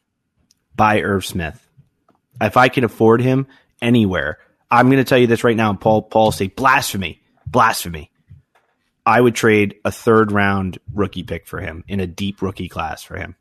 Buy 0.75 1.03
Irv 1.03 1.27
Smith. 1.27 1.69
If 2.41 2.57
I 2.57 2.69
can 2.69 2.85
afford 2.85 3.21
him 3.21 3.49
anywhere, 3.83 4.39
I'm 4.71 4.87
going 4.87 4.99
to 4.99 5.05
tell 5.05 5.19
you 5.19 5.27
this 5.27 5.45
right 5.45 5.57
now. 5.57 5.73
Paul 5.75 6.03
Paul 6.03 6.33
say 6.33 6.49
blasphemy, 6.49 7.23
blasphemy. 7.47 8.11
I 9.07 9.21
would 9.21 9.35
trade 9.35 9.77
a 9.85 9.91
third 9.91 10.33
round 10.33 10.79
rookie 10.93 11.23
pick 11.23 11.47
for 11.47 11.61
him 11.61 11.85
in 11.89 12.01
a 12.01 12.07
deep 12.07 12.43
rookie 12.43 12.69
class 12.69 13.03
for 13.03 13.17
him. 13.17 13.37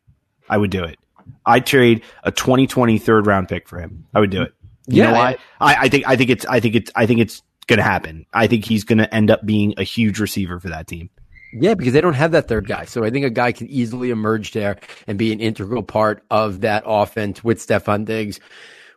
I 0.50 0.58
would 0.58 0.72
do 0.72 0.84
it. 0.84 0.98
I'd 1.46 1.66
trade 1.66 2.04
a 2.24 2.32
2020 2.32 2.98
third 3.00 3.28
round 3.28 3.50
pick 3.50 3.68
for 3.68 3.80
him. 3.80 4.06
I 4.14 4.22
would 4.22 4.30
do 4.30 4.44
it. 4.44 4.54
You 4.88 5.04
yeah, 5.04 5.12
know 5.12 5.18
why? 5.18 5.38
I, 5.60 5.76
I 5.76 5.90
think 5.90 6.08
I 6.08 6.16
think 6.16 6.30
it's 6.30 6.46
I 6.46 6.62
think 6.62 6.76
it's 6.76 6.92
I 6.96 7.06
think 7.06 7.20
it's 7.20 7.44
gonna 7.68 7.84
happen. 7.84 8.26
I 8.34 8.48
think 8.48 8.64
he's 8.64 8.86
gonna 8.86 9.10
end 9.12 9.30
up 9.30 9.46
being 9.46 9.74
a 9.78 9.84
huge 9.84 10.20
receiver 10.20 10.60
for 10.62 10.70
that 10.70 10.88
team. 10.88 11.10
Yeah, 11.52 11.74
because 11.74 11.94
they 11.94 12.02
don't 12.02 12.14
have 12.14 12.32
that 12.32 12.48
third 12.48 12.68
guy. 12.68 12.86
So 12.86 13.04
I 13.04 13.10
think 13.10 13.26
a 13.26 13.30
guy 13.30 13.52
can 13.52 13.68
easily 13.68 14.10
emerge 14.10 14.52
there 14.52 14.78
and 15.06 15.18
be 15.18 15.34
an 15.34 15.40
integral 15.40 15.84
part 15.84 16.24
of 16.30 16.62
that 16.62 16.84
offense 16.86 17.44
with 17.44 17.60
Stefon 17.60 18.06
Diggs 18.06 18.40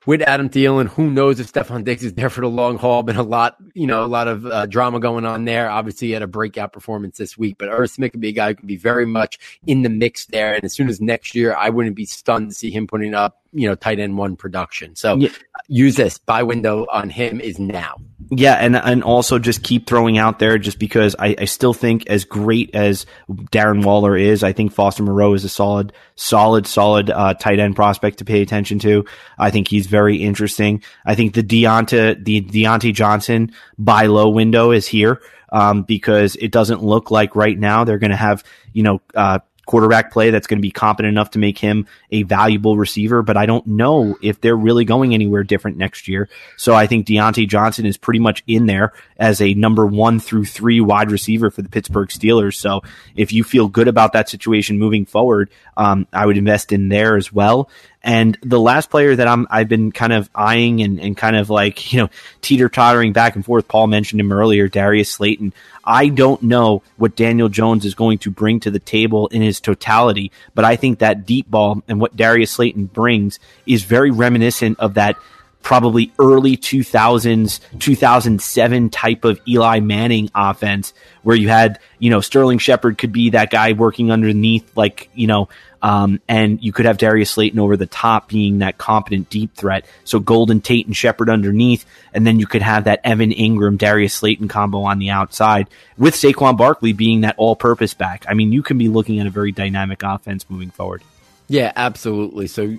with 0.07 0.23
Adam 0.23 0.49
Thielen. 0.49 0.89
Who 0.89 1.11
knows 1.11 1.41
if 1.41 1.53
Stefon 1.53 1.85
Diggs 1.85 2.05
is 2.05 2.15
there 2.15 2.31
for 2.31 2.41
the 2.41 2.49
long 2.49 2.79
haul? 2.79 3.03
Been 3.03 3.17
a 3.17 3.23
lot, 3.23 3.57
you 3.75 3.87
know, 3.87 4.05
a 4.05 4.07
lot 4.07 4.29
of 4.29 4.47
uh, 4.47 4.67
drama 4.67 5.01
going 5.01 5.25
on 5.25 5.45
there. 5.45 5.71
Obviously, 5.71 6.09
he 6.09 6.13
had 6.13 6.23
a 6.23 6.27
breakout 6.27 6.73
performance 6.73 7.19
this 7.19 7.37
week, 7.37 7.57
but 7.59 7.69
Irv 7.69 7.91
Smith 7.91 8.13
could 8.13 8.21
be 8.21 8.29
a 8.29 8.33
guy 8.33 8.49
who 8.49 8.55
could 8.55 8.67
be 8.67 8.77
very 8.77 9.07
much 9.07 9.39
in 9.67 9.83
the 9.83 9.89
mix 9.89 10.27
there. 10.27 10.55
And 10.55 10.65
as 10.65 10.75
soon 10.75 10.89
as 10.89 11.01
next 11.01 11.35
year, 11.35 11.55
I 11.55 11.71
wouldn't 11.71 11.97
be 11.97 12.07
stunned 12.07 12.51
to 12.51 12.55
see 12.55 12.71
him 12.71 12.87
putting 12.87 13.15
up, 13.15 13.40
you 13.53 13.69
know, 13.69 13.75
tight 13.75 13.99
end 13.99 14.17
one 14.17 14.37
production. 14.37 14.97
So 14.97 15.17
yeah. 15.17 15.31
use 15.69 15.97
this 15.97 16.19
buy 16.19 16.43
window 16.43 16.87
on 16.91 17.11
him 17.11 17.41
is 17.41 17.59
now. 17.59 17.97
Yeah, 18.33 18.55
and 18.55 18.77
and 18.77 19.03
also 19.03 19.41
just 19.41 19.65
keep 19.65 19.89
throwing 19.89 20.17
out 20.17 20.39
there 20.39 20.57
just 20.57 20.79
because 20.79 21.17
I, 21.19 21.35
I 21.37 21.45
still 21.47 21.75
think 21.75 22.07
as 22.07 22.25
great 22.25 22.71
as 22.75 23.05
Darren 23.29 23.85
Waller 23.85 24.17
is, 24.17 24.45
I 24.45 24.53
think 24.53 24.73
Foster 24.73 25.03
Moreau 25.03 25.35
is 25.35 25.45
a 25.45 25.49
solid, 25.49 25.93
solid, 26.15 26.69
solid 26.69 27.11
uh, 27.11 27.35
tight 27.35 27.59
end 27.59 27.75
prospect 27.75 28.19
to 28.19 28.25
pay 28.25 28.41
attention 28.41 28.79
to. 28.81 29.05
I 29.37 29.51
think 29.51 29.67
he's 29.67 29.89
very 29.89 30.19
interesting. 30.19 30.85
I 31.05 31.17
think 31.17 31.35
the 31.35 31.43
Diontae 31.43 32.25
the 32.25 32.41
Diontae 32.41 32.95
Johnson 32.95 33.53
buy 33.77 34.07
low 34.07 34.29
window 34.29 34.71
is 34.71 34.87
here 34.87 35.21
um, 35.51 35.83
because 35.83 36.37
it 36.37 36.53
doesn't 36.53 36.85
look 36.85 37.11
like 37.11 37.35
right 37.35 37.59
now 37.59 37.83
they're 37.83 37.99
going 37.99 38.11
to 38.11 38.17
have 38.17 38.45
you 38.73 38.85
know 38.85 39.01
uh, 39.15 39.41
quarterback 39.71 40.11
play 40.11 40.31
that's 40.31 40.49
going 40.49 40.59
to 40.59 40.63
be 40.63 40.73
competent 40.73 41.13
enough 41.13 41.31
to 41.31 41.39
make 41.39 41.57
him 41.57 41.87
a 42.11 42.25
valuable 42.25 42.77
receiver, 42.77 43.23
but 43.23 43.37
I 43.37 43.47
don't 43.47 43.65
know 43.69 44.19
if 44.21 44.41
they're 44.41 44.57
really 44.57 44.85
going 44.85 45.15
anywhere 45.15 45.45
different 45.45 45.77
next 45.77 46.09
year. 46.09 46.29
So 46.57 46.75
I 46.75 46.89
think 46.89 47.07
Diontae 47.07 47.49
Johnson 47.49 47.87
is 47.87 47.97
pretty 47.97 48.19
much 48.19 48.43
in 48.49 48.67
there 48.67 48.93
as 49.17 49.41
a 49.41 49.55
number 49.55 49.87
one 49.87 50.19
through 50.19 50.47
three 50.47 50.81
wide 50.81 51.13
receiver 51.13 51.53
for 51.53 51.63
the 51.63 51.69
Pittsburgh 51.69 52.09
Steelers. 52.09 52.57
So 52.57 52.83
if 53.15 53.33
you 53.33 53.45
feel 53.45 53.69
good 53.69 53.87
about 53.87 54.13
that 54.15 54.29
situation 54.29 54.77
moving 54.77 55.07
forward, 55.07 55.51
um, 55.77 56.09
I 56.13 56.27
would 56.27 56.37
invest 56.37 56.73
in 56.73 56.89
there 56.89 57.17
as 57.17 57.33
well. 57.33 57.71
And 58.03 58.39
the 58.43 58.61
last 58.61 58.91
player 58.91 59.15
that 59.15 59.29
I'm, 59.29 59.47
I've 59.51 59.69
been 59.69 59.93
kind 59.93 60.13
of 60.13 60.31
eyeing 60.35 60.81
and, 60.81 60.99
and 60.99 61.17
kind 61.17 61.37
of 61.37 61.51
like, 61.51 61.93
you 61.93 62.01
know, 62.01 62.11
teeter 62.41 62.69
tottering 62.69 63.13
back 63.13 63.37
and 63.37 63.45
forth. 63.45 63.69
Paul 63.69 63.87
mentioned 63.87 64.21
him 64.21 64.33
earlier, 64.33 64.69
Darius 64.69 65.11
Slayton. 65.11 65.53
I 65.85 66.09
don't 66.09 66.43
know 66.43 66.83
what 66.97 67.17
Daniel 67.17 67.49
Jones 67.49 67.85
is 67.85 67.95
going 67.95 68.19
to 68.19 68.31
bring 68.31 68.61
to 68.61 68.71
the 68.71 68.79
table 68.79 69.27
in 69.29 69.43
his 69.43 69.61
totality, 69.61 70.31
but 70.55 70.65
I 70.65 70.77
think 70.77 70.99
that 70.99 71.27
deep 71.27 71.51
ball 71.51 71.83
and 71.89 72.01
what 72.01 72.17
Darius 72.17 72.53
Slayton 72.53 72.87
brings 72.87 73.39
is 73.67 73.83
very 73.85 74.11
reminiscent 74.11 74.79
of 74.79 74.95
that 74.95 75.17
probably 75.63 76.13
early 76.19 76.57
2000s, 76.57 77.61
2007 77.79 78.91
type 78.91 79.25
of 79.25 79.41
Eli 79.47 79.81
Manning 79.81 80.31
offense 80.35 80.93
where 81.23 81.37
you 81.37 81.49
had, 81.49 81.79
you 81.99 82.11
know, 82.11 82.21
Sterling 82.21 82.59
Shepard 82.59 82.99
could 82.99 83.13
be 83.13 83.31
that 83.31 83.51
guy 83.51 83.73
working 83.73 84.11
underneath, 84.11 84.77
like, 84.77 85.11
you 85.15 85.27
know, 85.27 85.49
um, 85.83 86.21
and 86.29 86.63
you 86.63 86.73
could 86.73 86.87
have 86.87 86.99
Darius 86.99 87.31
Slayton 87.31 87.59
over 87.59 87.77
the 87.77 87.87
top 87.87 88.29
being 88.29 88.59
that 88.59 88.79
competent 88.79 89.31
deep 89.31 89.55
threat. 89.55 89.87
So 90.05 90.19
Golden 90.19 90.61
Tate 90.61 90.87
and 90.87 90.97
Shepard 90.97 91.31
underneath, 91.31 91.87
and 92.13 92.27
then 92.27 92.39
you 92.39 92.47
could 92.47 92.63
have 92.63 92.85
that 92.85 93.01
Evan 93.05 93.31
Engram 93.31 93.79
Darius 93.79 94.15
Slayton 94.15 94.49
combo 94.49 94.83
on 94.83 94.99
the 94.99 95.11
outside 95.11 95.69
with 95.97 96.15
Saquon 96.15 96.57
Barkley 96.57 96.93
being 96.93 97.23
that 97.23 97.35
all 97.39 97.57
purpose 97.57 97.95
back. 97.95 98.25
I 98.29 98.35
mean, 98.35 98.53
you 98.53 98.63
can 98.63 98.77
be 98.77 98.89
looking 98.89 99.21
at 99.21 99.27
a 99.27 99.31
very 99.31 99.53
dynamic 99.53 100.03
offense 100.03 100.49
moving 100.51 100.71
forward. 100.71 101.03
Yeah, 101.49 101.73
absolutely. 101.75 102.47
So 102.47 102.77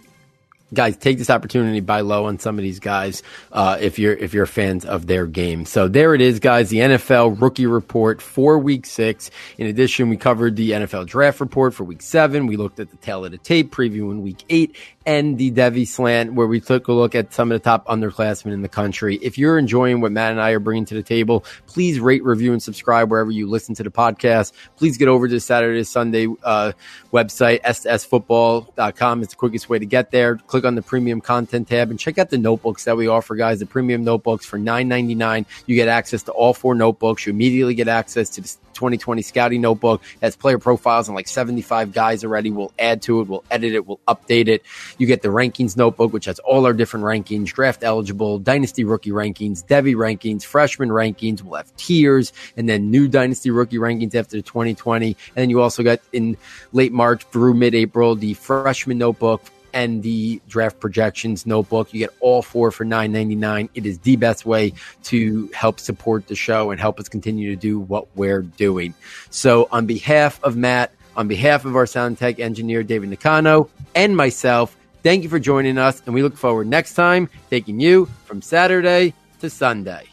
guys, 0.73 0.97
take 0.97 1.17
this 1.17 1.29
opportunity 1.29 1.79
buy 1.79 2.01
low 2.01 2.25
on 2.25 2.39
some 2.39 2.57
of 2.57 2.63
these 2.63 2.79
guys 2.79 3.23
uh, 3.51 3.77
if 3.79 3.99
you're 3.99 4.13
if 4.13 4.33
you're 4.33 4.45
fans 4.45 4.85
of 4.85 5.07
their 5.07 5.27
game. 5.27 5.65
So 5.65 5.87
there 5.87 6.13
it 6.15 6.21
is, 6.21 6.39
guys. 6.39 6.69
The 6.69 6.77
NFL 6.77 7.41
rookie 7.41 7.65
report 7.65 8.21
for 8.21 8.57
Week 8.57 8.85
Six. 8.85 9.31
In 9.57 9.67
addition, 9.67 10.09
we 10.09 10.17
covered 10.17 10.55
the 10.55 10.71
NFL 10.71 11.07
draft 11.07 11.39
report 11.39 11.73
for 11.73 11.83
Week 11.83 12.01
Seven. 12.01 12.47
We 12.47 12.57
looked 12.57 12.79
at 12.79 12.91
the 12.91 12.97
tale 12.97 13.25
of 13.25 13.31
the 13.31 13.37
tape 13.37 13.73
preview 13.73 14.11
in 14.11 14.21
Week 14.21 14.43
Eight, 14.49 14.75
and 15.05 15.37
the 15.37 15.51
Devy 15.51 15.87
Slant, 15.87 16.33
where 16.33 16.47
we 16.47 16.59
took 16.59 16.87
a 16.87 16.93
look 16.93 17.15
at 17.15 17.33
some 17.33 17.51
of 17.51 17.59
the 17.59 17.63
top 17.63 17.85
underclassmen 17.87 18.53
in 18.53 18.61
the 18.61 18.69
country. 18.69 19.15
If 19.21 19.37
you're 19.37 19.57
enjoying 19.57 20.01
what 20.01 20.11
Matt 20.11 20.31
and 20.31 20.41
I 20.41 20.51
are 20.51 20.59
bringing 20.59 20.85
to 20.85 20.95
the 20.95 21.03
table, 21.03 21.43
please 21.67 21.99
rate, 21.99 22.23
review, 22.23 22.53
and 22.53 22.61
subscribe 22.61 23.09
wherever 23.09 23.31
you 23.31 23.49
listen 23.49 23.73
to 23.75 23.83
the 23.83 23.89
podcast. 23.89 24.53
Please 24.77 24.97
get 24.97 25.07
over 25.07 25.27
to 25.27 25.39
Saturday 25.39 25.83
Sunday 25.83 26.27
uh, 26.43 26.73
website, 27.11 27.61
ssfootball.com. 27.63 29.23
It's 29.23 29.33
the 29.33 29.37
quickest 29.37 29.69
way 29.69 29.79
to 29.79 29.85
get 29.85 30.11
there. 30.11 30.35
Click 30.35 30.60
on 30.65 30.75
the 30.75 30.81
premium 30.81 31.21
content 31.21 31.67
tab 31.67 31.89
and 31.89 31.99
check 31.99 32.17
out 32.17 32.29
the 32.29 32.37
notebooks 32.37 32.85
that 32.85 32.97
we 32.97 33.07
offer, 33.07 33.35
guys. 33.35 33.59
The 33.59 33.65
premium 33.65 34.03
notebooks 34.03 34.45
for 34.45 34.59
$9.99. 34.59 35.45
You 35.65 35.75
get 35.75 35.87
access 35.87 36.23
to 36.23 36.31
all 36.31 36.53
four 36.53 36.75
notebooks. 36.75 37.25
You 37.25 37.33
immediately 37.33 37.73
get 37.73 37.87
access 37.87 38.29
to 38.31 38.41
the 38.41 38.47
2020 38.73 39.21
scouting 39.21 39.61
notebook. 39.61 40.01
Has 40.21 40.35
player 40.35 40.57
profiles 40.57 41.07
on 41.07 41.15
like 41.15 41.27
75 41.27 41.91
guys 41.93 42.23
already. 42.23 42.49
We'll 42.49 42.73
add 42.79 43.01
to 43.03 43.21
it. 43.21 43.27
We'll 43.27 43.43
edit 43.51 43.73
it. 43.73 43.85
We'll 43.85 43.99
update 44.07 44.47
it. 44.47 44.63
You 44.97 45.07
get 45.07 45.21
the 45.21 45.27
rankings 45.27 45.77
notebook, 45.77 46.13
which 46.13 46.25
has 46.25 46.39
all 46.39 46.65
our 46.65 46.73
different 46.73 47.05
rankings, 47.05 47.47
draft 47.47 47.83
eligible, 47.83 48.39
dynasty 48.39 48.83
rookie 48.83 49.11
rankings, 49.11 49.65
Devy 49.65 49.95
rankings, 49.95 50.43
freshman 50.43 50.89
rankings. 50.89 51.41
We'll 51.43 51.57
have 51.57 51.75
tiers 51.75 52.33
and 52.57 52.67
then 52.67 52.89
new 52.89 53.07
dynasty 53.07 53.51
rookie 53.51 53.77
rankings 53.77 54.15
after 54.15 54.41
2020. 54.41 55.07
And 55.07 55.15
then 55.35 55.49
you 55.49 55.61
also 55.61 55.83
got 55.83 55.99
in 56.11 56.37
late 56.73 56.91
March 56.91 57.23
through 57.25 57.53
mid 57.53 57.75
April, 57.75 58.15
the 58.15 58.33
freshman 58.33 58.97
notebook 58.97 59.43
and 59.73 60.03
the 60.03 60.41
draft 60.47 60.79
projections 60.79 61.45
notebook. 61.45 61.93
You 61.93 61.99
get 61.99 62.11
all 62.19 62.41
four 62.41 62.71
for 62.71 62.83
nine 62.83 63.11
ninety 63.11 63.35
nine. 63.35 63.69
It 63.73 63.85
is 63.85 63.99
the 63.99 64.15
best 64.15 64.45
way 64.45 64.73
to 65.03 65.49
help 65.53 65.79
support 65.79 66.27
the 66.27 66.35
show 66.35 66.71
and 66.71 66.79
help 66.79 66.99
us 66.99 67.09
continue 67.09 67.49
to 67.49 67.55
do 67.55 67.79
what 67.79 68.07
we're 68.15 68.41
doing. 68.41 68.93
So, 69.29 69.67
on 69.71 69.85
behalf 69.85 70.41
of 70.43 70.55
Matt, 70.55 70.91
on 71.15 71.27
behalf 71.27 71.65
of 71.65 71.75
our 71.75 71.85
sound 71.85 72.17
tech 72.17 72.39
engineer 72.39 72.83
David 72.83 73.09
Nakano, 73.09 73.69
and 73.95 74.15
myself, 74.15 74.75
thank 75.03 75.23
you 75.23 75.29
for 75.29 75.39
joining 75.39 75.77
us, 75.77 76.01
and 76.05 76.13
we 76.13 76.23
look 76.23 76.37
forward 76.37 76.67
next 76.67 76.93
time 76.93 77.29
taking 77.49 77.79
you 77.79 78.07
from 78.25 78.41
Saturday 78.41 79.13
to 79.39 79.49
Sunday. 79.49 80.10